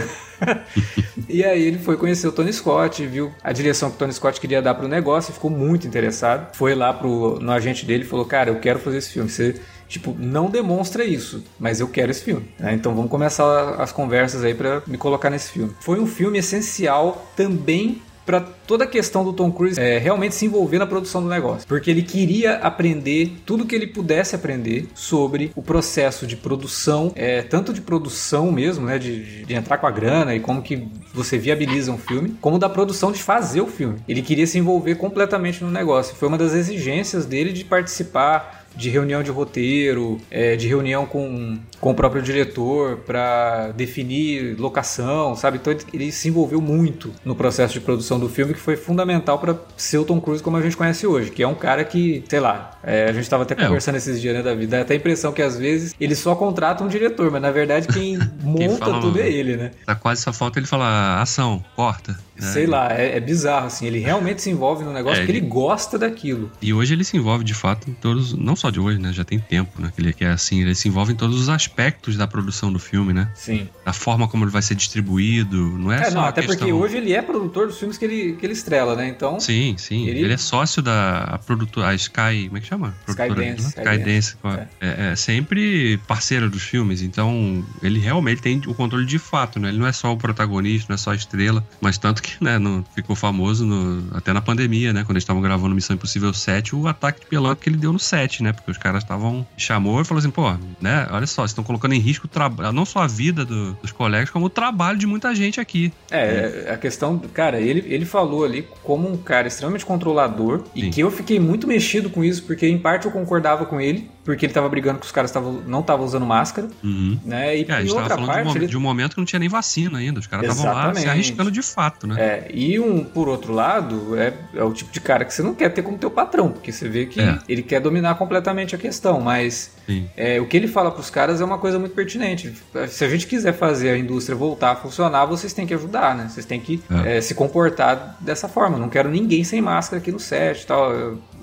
e 1.27 1.43
aí 1.43 1.61
ele 1.61 1.79
foi 1.79 1.97
conhecer 1.97 2.27
o 2.27 2.31
Tony 2.31 2.53
Scott, 2.53 3.05
viu 3.05 3.31
a 3.43 3.51
direção 3.51 3.89
que 3.89 3.95
o 3.95 3.99
Tony 3.99 4.13
Scott 4.13 4.39
queria 4.39 4.61
dar 4.61 4.75
pro 4.75 4.87
negócio 4.87 5.31
e 5.31 5.33
ficou 5.33 5.49
muito 5.49 5.87
interessado. 5.87 6.55
Foi 6.55 6.75
lá 6.75 6.93
pro, 6.93 7.39
no 7.39 7.51
agente 7.51 7.85
dele 7.85 8.03
e 8.03 8.07
falou, 8.07 8.25
cara, 8.25 8.49
eu 8.49 8.59
quero 8.59 8.79
fazer 8.79 8.97
esse 8.97 9.11
filme. 9.11 9.29
Você, 9.29 9.59
tipo, 9.87 10.15
não 10.19 10.49
demonstra 10.49 11.03
isso, 11.03 11.43
mas 11.59 11.79
eu 11.79 11.87
quero 11.87 12.11
esse 12.11 12.23
filme. 12.23 12.47
Né? 12.59 12.73
Então 12.73 12.93
vamos 12.93 13.09
começar 13.09 13.75
as 13.81 13.91
conversas 13.91 14.43
aí 14.43 14.53
para 14.53 14.83
me 14.85 14.97
colocar 14.97 15.29
nesse 15.29 15.51
filme. 15.51 15.73
Foi 15.79 15.99
um 15.99 16.07
filme 16.07 16.37
essencial 16.37 17.31
também 17.35 18.01
para 18.25 18.41
toda 18.41 18.83
a 18.83 18.87
questão 18.87 19.23
do 19.23 19.33
Tom 19.33 19.51
Cruise 19.51 19.79
é, 19.79 19.97
realmente 19.97 20.35
se 20.35 20.45
envolver 20.45 20.77
na 20.77 20.85
produção 20.85 21.21
do 21.21 21.29
negócio. 21.29 21.67
Porque 21.67 21.89
ele 21.89 22.03
queria 22.03 22.55
aprender 22.55 23.33
tudo 23.45 23.65
que 23.65 23.75
ele 23.75 23.87
pudesse 23.87 24.35
aprender 24.35 24.87
sobre 24.93 25.51
o 25.55 25.61
processo 25.61 26.25
de 26.27 26.35
produção, 26.35 27.11
é, 27.15 27.41
tanto 27.41 27.73
de 27.73 27.81
produção 27.81 28.51
mesmo, 28.51 28.85
né, 28.85 28.97
de, 28.97 29.45
de 29.45 29.53
entrar 29.53 29.77
com 29.77 29.87
a 29.87 29.91
grana 29.91 30.35
e 30.35 30.39
como 30.39 30.61
que 30.61 30.87
você 31.13 31.37
viabiliza 31.37 31.91
um 31.91 31.97
filme, 31.97 32.35
como 32.41 32.57
da 32.57 32.69
produção 32.69 33.11
de 33.11 33.21
fazer 33.21 33.61
o 33.61 33.67
filme. 33.67 33.99
Ele 34.07 34.21
queria 34.21 34.47
se 34.47 34.57
envolver 34.57 34.95
completamente 34.95 35.63
no 35.63 35.71
negócio. 35.71 36.15
Foi 36.15 36.27
uma 36.27 36.37
das 36.37 36.53
exigências 36.53 37.25
dele 37.25 37.51
de 37.51 37.65
participar 37.65 38.60
de 38.75 38.89
reunião 38.89 39.23
de 39.23 39.31
roteiro, 39.31 40.19
é, 40.29 40.55
de 40.55 40.67
reunião 40.67 41.05
com, 41.05 41.57
com 41.79 41.91
o 41.91 41.95
próprio 41.95 42.21
diretor 42.21 42.97
para 42.97 43.69
definir 43.69 44.55
locação, 44.59 45.35
sabe? 45.35 45.57
Então 45.57 45.75
ele 45.93 46.11
se 46.11 46.27
envolveu 46.27 46.61
muito 46.61 47.13
no 47.23 47.35
processo 47.35 47.73
de 47.73 47.81
produção 47.81 48.19
do 48.19 48.29
filme, 48.29 48.53
que 48.53 48.59
foi 48.59 48.75
fundamental 48.75 49.39
para 49.39 49.55
ser 49.77 49.97
o 49.97 50.05
Tom 50.05 50.19
Cruise 50.19 50.43
como 50.43 50.57
a 50.57 50.61
gente 50.61 50.77
conhece 50.77 51.05
hoje, 51.05 51.31
que 51.31 51.43
é 51.43 51.47
um 51.47 51.55
cara 51.55 51.83
que, 51.83 52.23
sei 52.29 52.39
lá, 52.39 52.71
é, 52.83 53.05
a 53.05 53.13
gente 53.13 53.23
estava 53.23 53.43
até 53.43 53.53
é, 53.53 53.57
conversando 53.57 53.95
esses 53.95 54.19
dias, 54.19 54.35
né, 54.35 54.41
Davi? 54.41 54.67
Dá 54.67 54.81
até 54.81 54.93
a 54.93 54.97
impressão 54.97 55.31
que 55.31 55.41
às 55.41 55.57
vezes 55.57 55.93
ele 55.99 56.15
só 56.15 56.35
contrata 56.35 56.83
um 56.83 56.87
diretor, 56.87 57.29
mas 57.31 57.41
na 57.41 57.51
verdade 57.51 57.87
quem 57.87 58.17
monta 58.41 58.85
quem 58.85 58.99
tudo 58.99 59.19
é 59.19 59.29
ele, 59.29 59.57
né? 59.57 59.71
Tá 59.85 59.95
quase 59.95 60.21
só 60.21 60.33
falta 60.33 60.59
ele 60.59 60.67
falar 60.67 61.21
ação, 61.21 61.63
corta. 61.75 62.17
Sei 62.45 62.65
lá, 62.65 62.91
é, 62.91 63.17
é, 63.17 63.19
bizarro, 63.19 63.67
assim. 63.67 63.85
Ele 63.85 63.99
realmente 63.99 64.41
se 64.41 64.49
envolve 64.49 64.83
no 64.83 64.91
negócio 64.91 65.17
é, 65.17 65.21
porque 65.21 65.31
ele... 65.31 65.39
ele 65.39 65.47
gosta 65.47 65.97
daquilo. 65.97 66.51
E 66.61 66.73
hoje 66.73 66.93
ele 66.93 67.03
se 67.03 67.17
envolve 67.17 67.43
de 67.43 67.53
fato 67.53 67.89
em 67.89 67.93
todos, 67.93 68.33
não 68.33 68.55
só 68.55 68.69
de 68.69 68.79
hoje, 68.79 68.99
né? 68.99 69.11
Já 69.13 69.23
tem 69.23 69.39
tempo, 69.39 69.81
né? 69.81 69.91
Que 69.93 70.01
ele 70.01 70.15
é 70.19 70.27
assim, 70.27 70.61
ele 70.61 70.75
se 70.75 70.87
envolve 70.87 71.13
em 71.13 71.15
todos 71.15 71.39
os 71.39 71.49
aspectos 71.49 72.17
da 72.17 72.27
produção 72.27 72.71
do 72.71 72.79
filme, 72.79 73.13
né? 73.13 73.29
Sim. 73.35 73.67
Da 73.85 73.93
forma 73.93 74.27
como 74.27 74.43
ele 74.43 74.51
vai 74.51 74.61
ser 74.61 74.75
distribuído, 74.75 75.57
não 75.57 75.91
é, 75.91 76.01
é 76.01 76.03
só 76.05 76.15
não, 76.15 76.25
até 76.25 76.41
questão... 76.41 76.57
porque 76.57 76.73
hoje 76.73 76.97
ele 76.97 77.13
é 77.13 77.21
produtor 77.21 77.67
dos 77.67 77.77
filmes 77.77 77.97
que 77.97 78.05
ele, 78.05 78.33
que 78.33 78.45
ele 78.45 78.53
estrela, 78.53 78.95
né? 78.95 79.07
Então. 79.07 79.39
Sim, 79.39 79.75
sim. 79.77 80.07
Ele, 80.07 80.21
ele 80.21 80.33
é 80.33 80.37
sócio 80.37 80.81
da 80.81 81.39
produtora, 81.45 81.89
a 81.89 81.95
Sky, 81.95 82.45
como 82.45 82.57
é 82.57 82.61
que 82.61 82.67
chama? 82.67 82.95
Skydance. 83.07 83.67
Skydance. 83.67 84.37
É. 84.43 84.67
É, 84.81 85.11
é 85.11 85.15
sempre 85.15 85.97
parceiro 86.07 86.49
dos 86.49 86.63
filmes, 86.63 87.01
então 87.01 87.63
ele 87.81 87.99
realmente 87.99 88.41
tem 88.41 88.61
o 88.67 88.73
controle 88.73 89.05
de 89.05 89.19
fato, 89.19 89.59
né? 89.59 89.69
Ele 89.69 89.77
não 89.77 89.87
é 89.87 89.91
só 89.91 90.11
o 90.11 90.17
protagonista, 90.17 90.87
não 90.89 90.95
é 90.95 90.97
só 90.97 91.11
a 91.11 91.15
estrela, 91.15 91.65
mas 91.79 91.97
tanto 91.97 92.21
que, 92.21 92.30
né, 92.39 92.59
não 92.59 92.83
ficou 92.95 93.15
famoso 93.15 93.65
no, 93.65 94.15
até 94.15 94.31
na 94.31 94.41
pandemia, 94.41 94.93
né? 94.93 95.03
Quando 95.03 95.11
eles 95.11 95.23
estavam 95.23 95.41
gravando 95.41 95.75
Missão 95.75 95.95
Impossível 95.95 96.33
7, 96.33 96.75
o 96.75 96.87
ataque 96.87 97.21
de 97.21 97.25
pelanca 97.25 97.61
que 97.61 97.69
ele 97.69 97.77
deu 97.77 97.91
no 97.91 97.99
7, 97.99 98.43
né? 98.43 98.53
Porque 98.53 98.71
os 98.71 98.77
caras 98.77 99.03
estavam. 99.03 99.45
chamou 99.57 100.01
e 100.01 100.05
falou 100.05 100.19
assim, 100.19 100.29
pô, 100.29 100.51
né? 100.79 101.07
Olha 101.11 101.27
só, 101.27 101.41
vocês 101.41 101.51
estão 101.51 101.63
colocando 101.63 101.93
em 101.93 101.99
risco 101.99 102.29
não 102.73 102.85
só 102.85 102.99
a 102.99 103.07
vida 103.07 103.45
do, 103.45 103.73
dos 103.73 103.91
colegas, 103.91 104.29
como 104.29 104.45
o 104.45 104.49
trabalho 104.49 104.97
de 104.97 105.05
muita 105.05 105.33
gente 105.35 105.59
aqui. 105.59 105.91
É, 106.09 106.65
é, 106.67 106.71
a 106.71 106.77
questão, 106.77 107.17
cara, 107.33 107.59
ele, 107.59 107.83
ele 107.87 108.05
falou 108.05 108.43
ali 108.43 108.67
como 108.83 109.11
um 109.11 109.17
cara 109.17 109.47
extremamente 109.47 109.85
controlador 109.85 110.63
Sim. 110.73 110.87
e 110.87 110.89
que 110.89 111.01
eu 111.01 111.11
fiquei 111.11 111.39
muito 111.39 111.67
mexido 111.67 112.09
com 112.09 112.23
isso, 112.23 112.43
porque 112.43 112.67
em 112.67 112.77
parte 112.77 113.05
eu 113.05 113.11
concordava 113.11 113.65
com 113.65 113.79
ele 113.79 114.09
porque 114.23 114.45
ele 114.45 114.53
tava 114.53 114.69
brigando 114.69 114.99
que 114.99 115.05
os 115.05 115.11
caras 115.11 115.31
tavam, 115.31 115.61
não 115.67 115.79
estavam 115.79 116.05
usando 116.05 116.25
máscara, 116.25 116.67
Uhum. 116.83 117.19
né? 117.25 117.57
E 117.57 117.65
É, 117.67 117.73
a 117.73 117.81
gente 117.81 117.89
tava 117.89 118.01
outra 118.01 118.15
falando 118.15 118.27
parte, 118.27 118.43
de, 118.43 118.49
um, 118.49 118.55
ele 118.57 118.67
de 118.67 118.77
um 118.77 118.81
momento 118.81 119.11
que 119.13 119.17
não 119.19 119.25
tinha 119.25 119.39
nem 119.39 119.49
vacina 119.49 119.97
ainda. 119.99 120.19
Os 120.19 120.27
caras 120.27 120.49
estavam 120.55 120.73
lá 120.73 120.93
se 120.93 121.07
arriscando 121.07 121.51
de 121.51 121.61
fato, 121.61 122.05
né? 122.07 122.15
É, 122.21 122.51
e 122.53 122.79
um, 122.79 123.03
por 123.03 123.27
outro 123.27 123.53
lado, 123.53 124.15
é, 124.17 124.33
é 124.55 124.63
o 124.63 124.71
tipo 124.73 124.91
de 124.91 125.01
cara 125.01 125.25
que 125.25 125.33
você 125.33 125.41
não 125.41 125.53
quer 125.55 125.69
ter 125.69 125.81
como 125.81 125.97
teu 125.97 126.11
patrão, 126.11 126.49
porque 126.51 126.71
você 126.71 126.87
vê 126.87 127.05
que 127.05 127.19
É. 127.19 127.39
ele 127.49 127.63
quer 127.63 127.79
dominar 127.79 128.15
completamente 128.15 128.75
a 128.75 128.77
questão, 128.77 129.19
mas 129.19 129.71
é, 130.15 130.39
o 130.39 130.45
que 130.45 130.55
ele 130.55 130.67
fala 130.67 130.89
pros 130.91 131.09
caras 131.09 131.41
é 131.41 131.43
uma 131.45 131.57
coisa 131.57 131.77
muito 131.77 131.93
pertinente. 131.93 132.53
Se 132.87 133.03
a 133.03 133.09
gente 133.09 133.27
quiser 133.27 133.53
fazer 133.53 133.89
a 133.89 133.97
indústria 133.97 134.35
voltar 134.37 134.71
a 134.71 134.75
funcionar, 134.75 135.25
vocês 135.25 135.51
têm 135.51 135.67
que 135.67 135.73
ajudar, 135.73 136.15
né? 136.15 136.27
Vocês 136.29 136.45
têm 136.45 136.59
que 136.59 136.81
É. 137.05 137.17
é, 137.17 137.21
se 137.21 137.33
comportar 137.35 138.17
dessa 138.21 138.47
forma. 138.47 138.77
Não 138.77 138.87
quero 138.87 139.09
ninguém 139.09 139.43
sem 139.43 139.61
máscara 139.61 139.99
aqui 140.01 140.11
no 140.11 140.19
set 140.19 140.65
tal. 140.65 140.91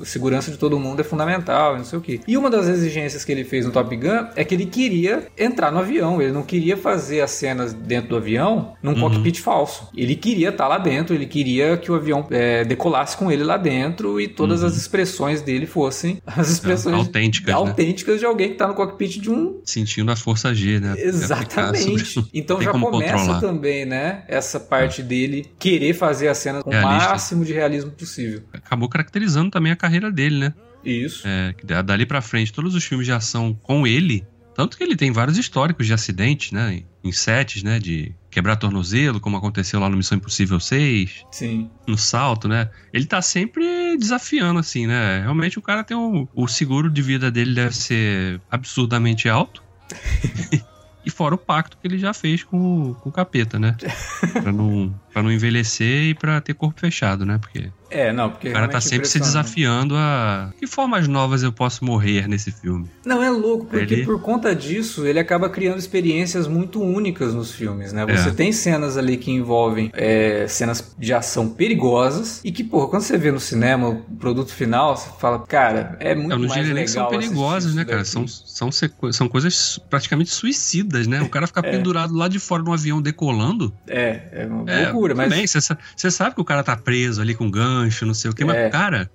A 0.00 0.04
segurança 0.04 0.50
de 0.50 0.56
todo 0.56 0.78
mundo 0.78 1.00
é 1.00 1.04
fundamental, 1.04 1.76
não 1.76 1.84
sei 1.84 1.98
o 1.98 2.02
quê. 2.02 2.20
E 2.26 2.36
uma 2.36 2.48
das 2.48 2.67
exigências 2.68 3.24
que 3.24 3.32
ele 3.32 3.44
fez 3.44 3.64
no 3.66 3.72
Top 3.72 3.94
Gun 3.96 4.26
é 4.36 4.44
que 4.44 4.54
ele 4.54 4.66
queria 4.66 5.26
entrar 5.36 5.70
no 5.72 5.78
avião. 5.78 6.20
Ele 6.20 6.32
não 6.32 6.42
queria 6.42 6.76
fazer 6.76 7.20
as 7.20 7.30
cenas 7.30 7.72
dentro 7.72 8.10
do 8.10 8.16
avião 8.16 8.74
num 8.82 8.92
Uhum. 8.92 9.00
cockpit 9.00 9.40
falso. 9.40 9.88
Ele 9.96 10.14
queria 10.14 10.50
estar 10.50 10.68
lá 10.68 10.78
dentro, 10.78 11.14
ele 11.14 11.26
queria 11.26 11.76
que 11.76 11.90
o 11.90 11.94
avião 11.94 12.26
é, 12.30 12.64
decolasse 12.64 13.16
com 13.16 13.30
ele 13.30 13.42
lá 13.44 13.56
dentro 13.56 14.20
e 14.20 14.28
todas 14.28 14.62
as 14.62 14.76
expressões 14.76 15.40
dele 15.42 15.66
fossem 15.66 16.18
as 16.26 16.50
expressões 16.50 16.94
Uhum. 16.94 17.00
autênticas, 17.02 17.48
né? 17.54 17.60
autênticas 17.60 18.18
de 18.20 18.26
alguém 18.26 18.48
que 18.48 18.54
está 18.54 18.66
no 18.68 18.74
cockpit 18.74 19.18
de 19.20 19.30
um 19.30 19.60
Sentindo 19.64 20.10
a 20.10 20.16
força 20.16 20.54
G, 20.54 20.80
né? 20.80 20.94
Exatamente. 20.98 22.18
Aplicar 22.18 22.28
Então 22.34 22.60
já 22.60 22.72
começa 22.72 23.12
controlar. 23.16 23.40
também, 23.40 23.84
né? 23.84 24.22
Essa 24.28 24.58
parte 24.60 25.02
dele 25.02 25.46
querer 25.58 25.94
fazer 25.94 26.28
a 26.28 26.34
cena 26.34 26.62
com 26.62 26.70
o 26.70 26.82
máximo 26.82 27.44
de 27.44 27.52
realismo 27.52 27.90
possível. 27.90 28.38
sobre- 28.40 28.58
Acabou 28.64 28.88
caracterizando 28.88 29.50
também 29.50 29.72
a 29.72 29.76
carreira 29.76 30.10
dele, 30.10 30.38
né? 30.38 30.54
Isso. 30.90 31.22
É, 31.26 31.54
dali 31.82 32.04
pra 32.06 32.20
frente, 32.20 32.52
todos 32.52 32.74
os 32.74 32.84
filmes 32.84 33.06
de 33.06 33.12
ação 33.12 33.52
com 33.62 33.86
ele, 33.86 34.26
tanto 34.54 34.76
que 34.76 34.82
ele 34.82 34.96
tem 34.96 35.12
vários 35.12 35.38
históricos 35.38 35.86
de 35.86 35.92
acidentes, 35.92 36.52
né? 36.52 36.82
Em- 37.04 37.12
sets, 37.12 37.62
né? 37.62 37.78
De 37.78 38.12
quebrar 38.30 38.56
tornozelo, 38.56 39.18
como 39.18 39.34
aconteceu 39.38 39.80
lá 39.80 39.88
no 39.88 39.96
Missão 39.96 40.18
Impossível 40.18 40.60
6, 40.60 41.24
Sim. 41.32 41.70
no 41.86 41.96
salto, 41.96 42.46
né? 42.46 42.68
Ele 42.92 43.06
tá 43.06 43.22
sempre 43.22 43.96
desafiando, 43.96 44.60
assim, 44.60 44.86
né? 44.86 45.20
Realmente 45.22 45.58
o 45.58 45.62
cara 45.62 45.82
tem 45.82 45.96
um, 45.96 46.28
o 46.34 46.46
seguro 46.46 46.90
de 46.90 47.00
vida 47.00 47.30
dele 47.30 47.54
deve 47.54 47.74
ser 47.74 48.40
absurdamente 48.50 49.26
alto. 49.28 49.62
E 51.06 51.10
fora 51.10 51.34
o 51.34 51.38
pacto 51.38 51.78
que 51.80 51.86
ele 51.88 51.96
já 51.96 52.12
fez 52.12 52.42
com, 52.44 52.90
o- 52.90 52.94
com 52.96 53.08
o 53.08 53.12
capeta, 53.12 53.58
né? 53.58 53.74
Pra 54.42 54.52
não, 54.52 54.94
pra 55.10 55.22
não 55.22 55.32
envelhecer 55.32 56.10
e 56.10 56.14
pra 56.14 56.38
ter 56.38 56.52
corpo 56.52 56.78
fechado, 56.80 57.24
né? 57.24 57.38
Porque 57.38 57.70
É, 57.90 58.12
não, 58.12 58.30
porque 58.30 58.48
o 58.50 58.52
cara 58.52 58.68
tá 58.68 58.80
sempre 58.80 59.08
se 59.08 59.18
desafiando 59.18 59.94
a. 59.96 60.52
Que 60.58 60.66
formas 60.66 61.08
novas 61.08 61.42
eu 61.42 61.50
posso 61.52 61.84
morrer 61.84 62.28
nesse 62.28 62.50
filme? 62.52 62.88
Não, 63.04 63.22
é 63.22 63.30
louco, 63.30 63.66
porque 63.66 63.94
Ele- 63.94 64.04
por 64.04 64.20
conta 64.20 64.54
disso 64.54 65.06
ele 65.06 65.18
acaba 65.18 65.48
criando 65.48 65.78
experiências 65.78 66.46
muito 66.46 66.82
únicas 66.82 67.32
nos 67.34 67.50
filmes, 67.52 67.92
né? 67.92 68.04
Você 68.06 68.28
É. 68.28 68.32
tem 68.32 68.52
cenas 68.52 68.96
ali 68.96 69.16
que 69.16 69.30
envolvem 69.30 69.90
é, 69.94 70.46
cenas 70.48 70.94
de 70.98 71.12
ação 71.14 71.48
perigosas 71.48 72.40
e 72.44 72.52
que, 72.52 72.62
porra, 72.64 72.88
quando 72.88 73.02
você 73.02 73.16
vê 73.16 73.30
no 73.32 73.40
cinema 73.40 73.88
o 73.88 73.96
produto 74.18 74.52
final, 74.52 74.96
você 74.96 75.08
fala, 75.18 75.40
cara, 75.46 75.96
é 76.00 76.14
muito 76.14 76.28
Não, 76.30 76.38
não 76.38 76.48
mais 76.48 76.68
legal 76.68 76.88
são 76.88 77.08
perigosas, 77.08 77.74
né, 77.74 77.84
cara? 77.84 77.98
daqui. 77.98 78.10
São, 78.10 78.26
são, 78.28 78.70
são 79.12 79.28
coisas 79.28 79.78
praticamente 79.88 80.30
suicidas, 80.30 81.06
né? 81.06 81.22
O 81.22 81.28
cara 81.28 81.46
ficar 81.46 81.64
É. 81.68 81.70
pendurado 81.70 82.14
lá 82.14 82.28
de 82.28 82.38
fora 82.38 82.62
de 82.62 82.68
um 82.70 82.72
avião 82.72 83.00
decolando. 83.02 83.72
É, 83.86 84.20
é 84.32 84.46
uma 84.46 84.70
É, 84.70 84.84
loucura, 84.84 85.14
mas 85.14 85.28
Também, 85.28 85.46
você 85.46 86.10
sabe 86.10 86.34
que 86.34 86.40
o 86.40 86.44
cara 86.44 86.62
tá 86.62 86.76
preso 86.76 87.20
ali 87.20 87.34
com 87.34 87.50
gancho, 87.82 88.04
não 88.06 88.14
sei 88.14 88.30
o 88.30 88.34
quê, 88.34 88.42
É. 88.42 88.46
mas, 88.46 88.72
cara, 88.72 89.10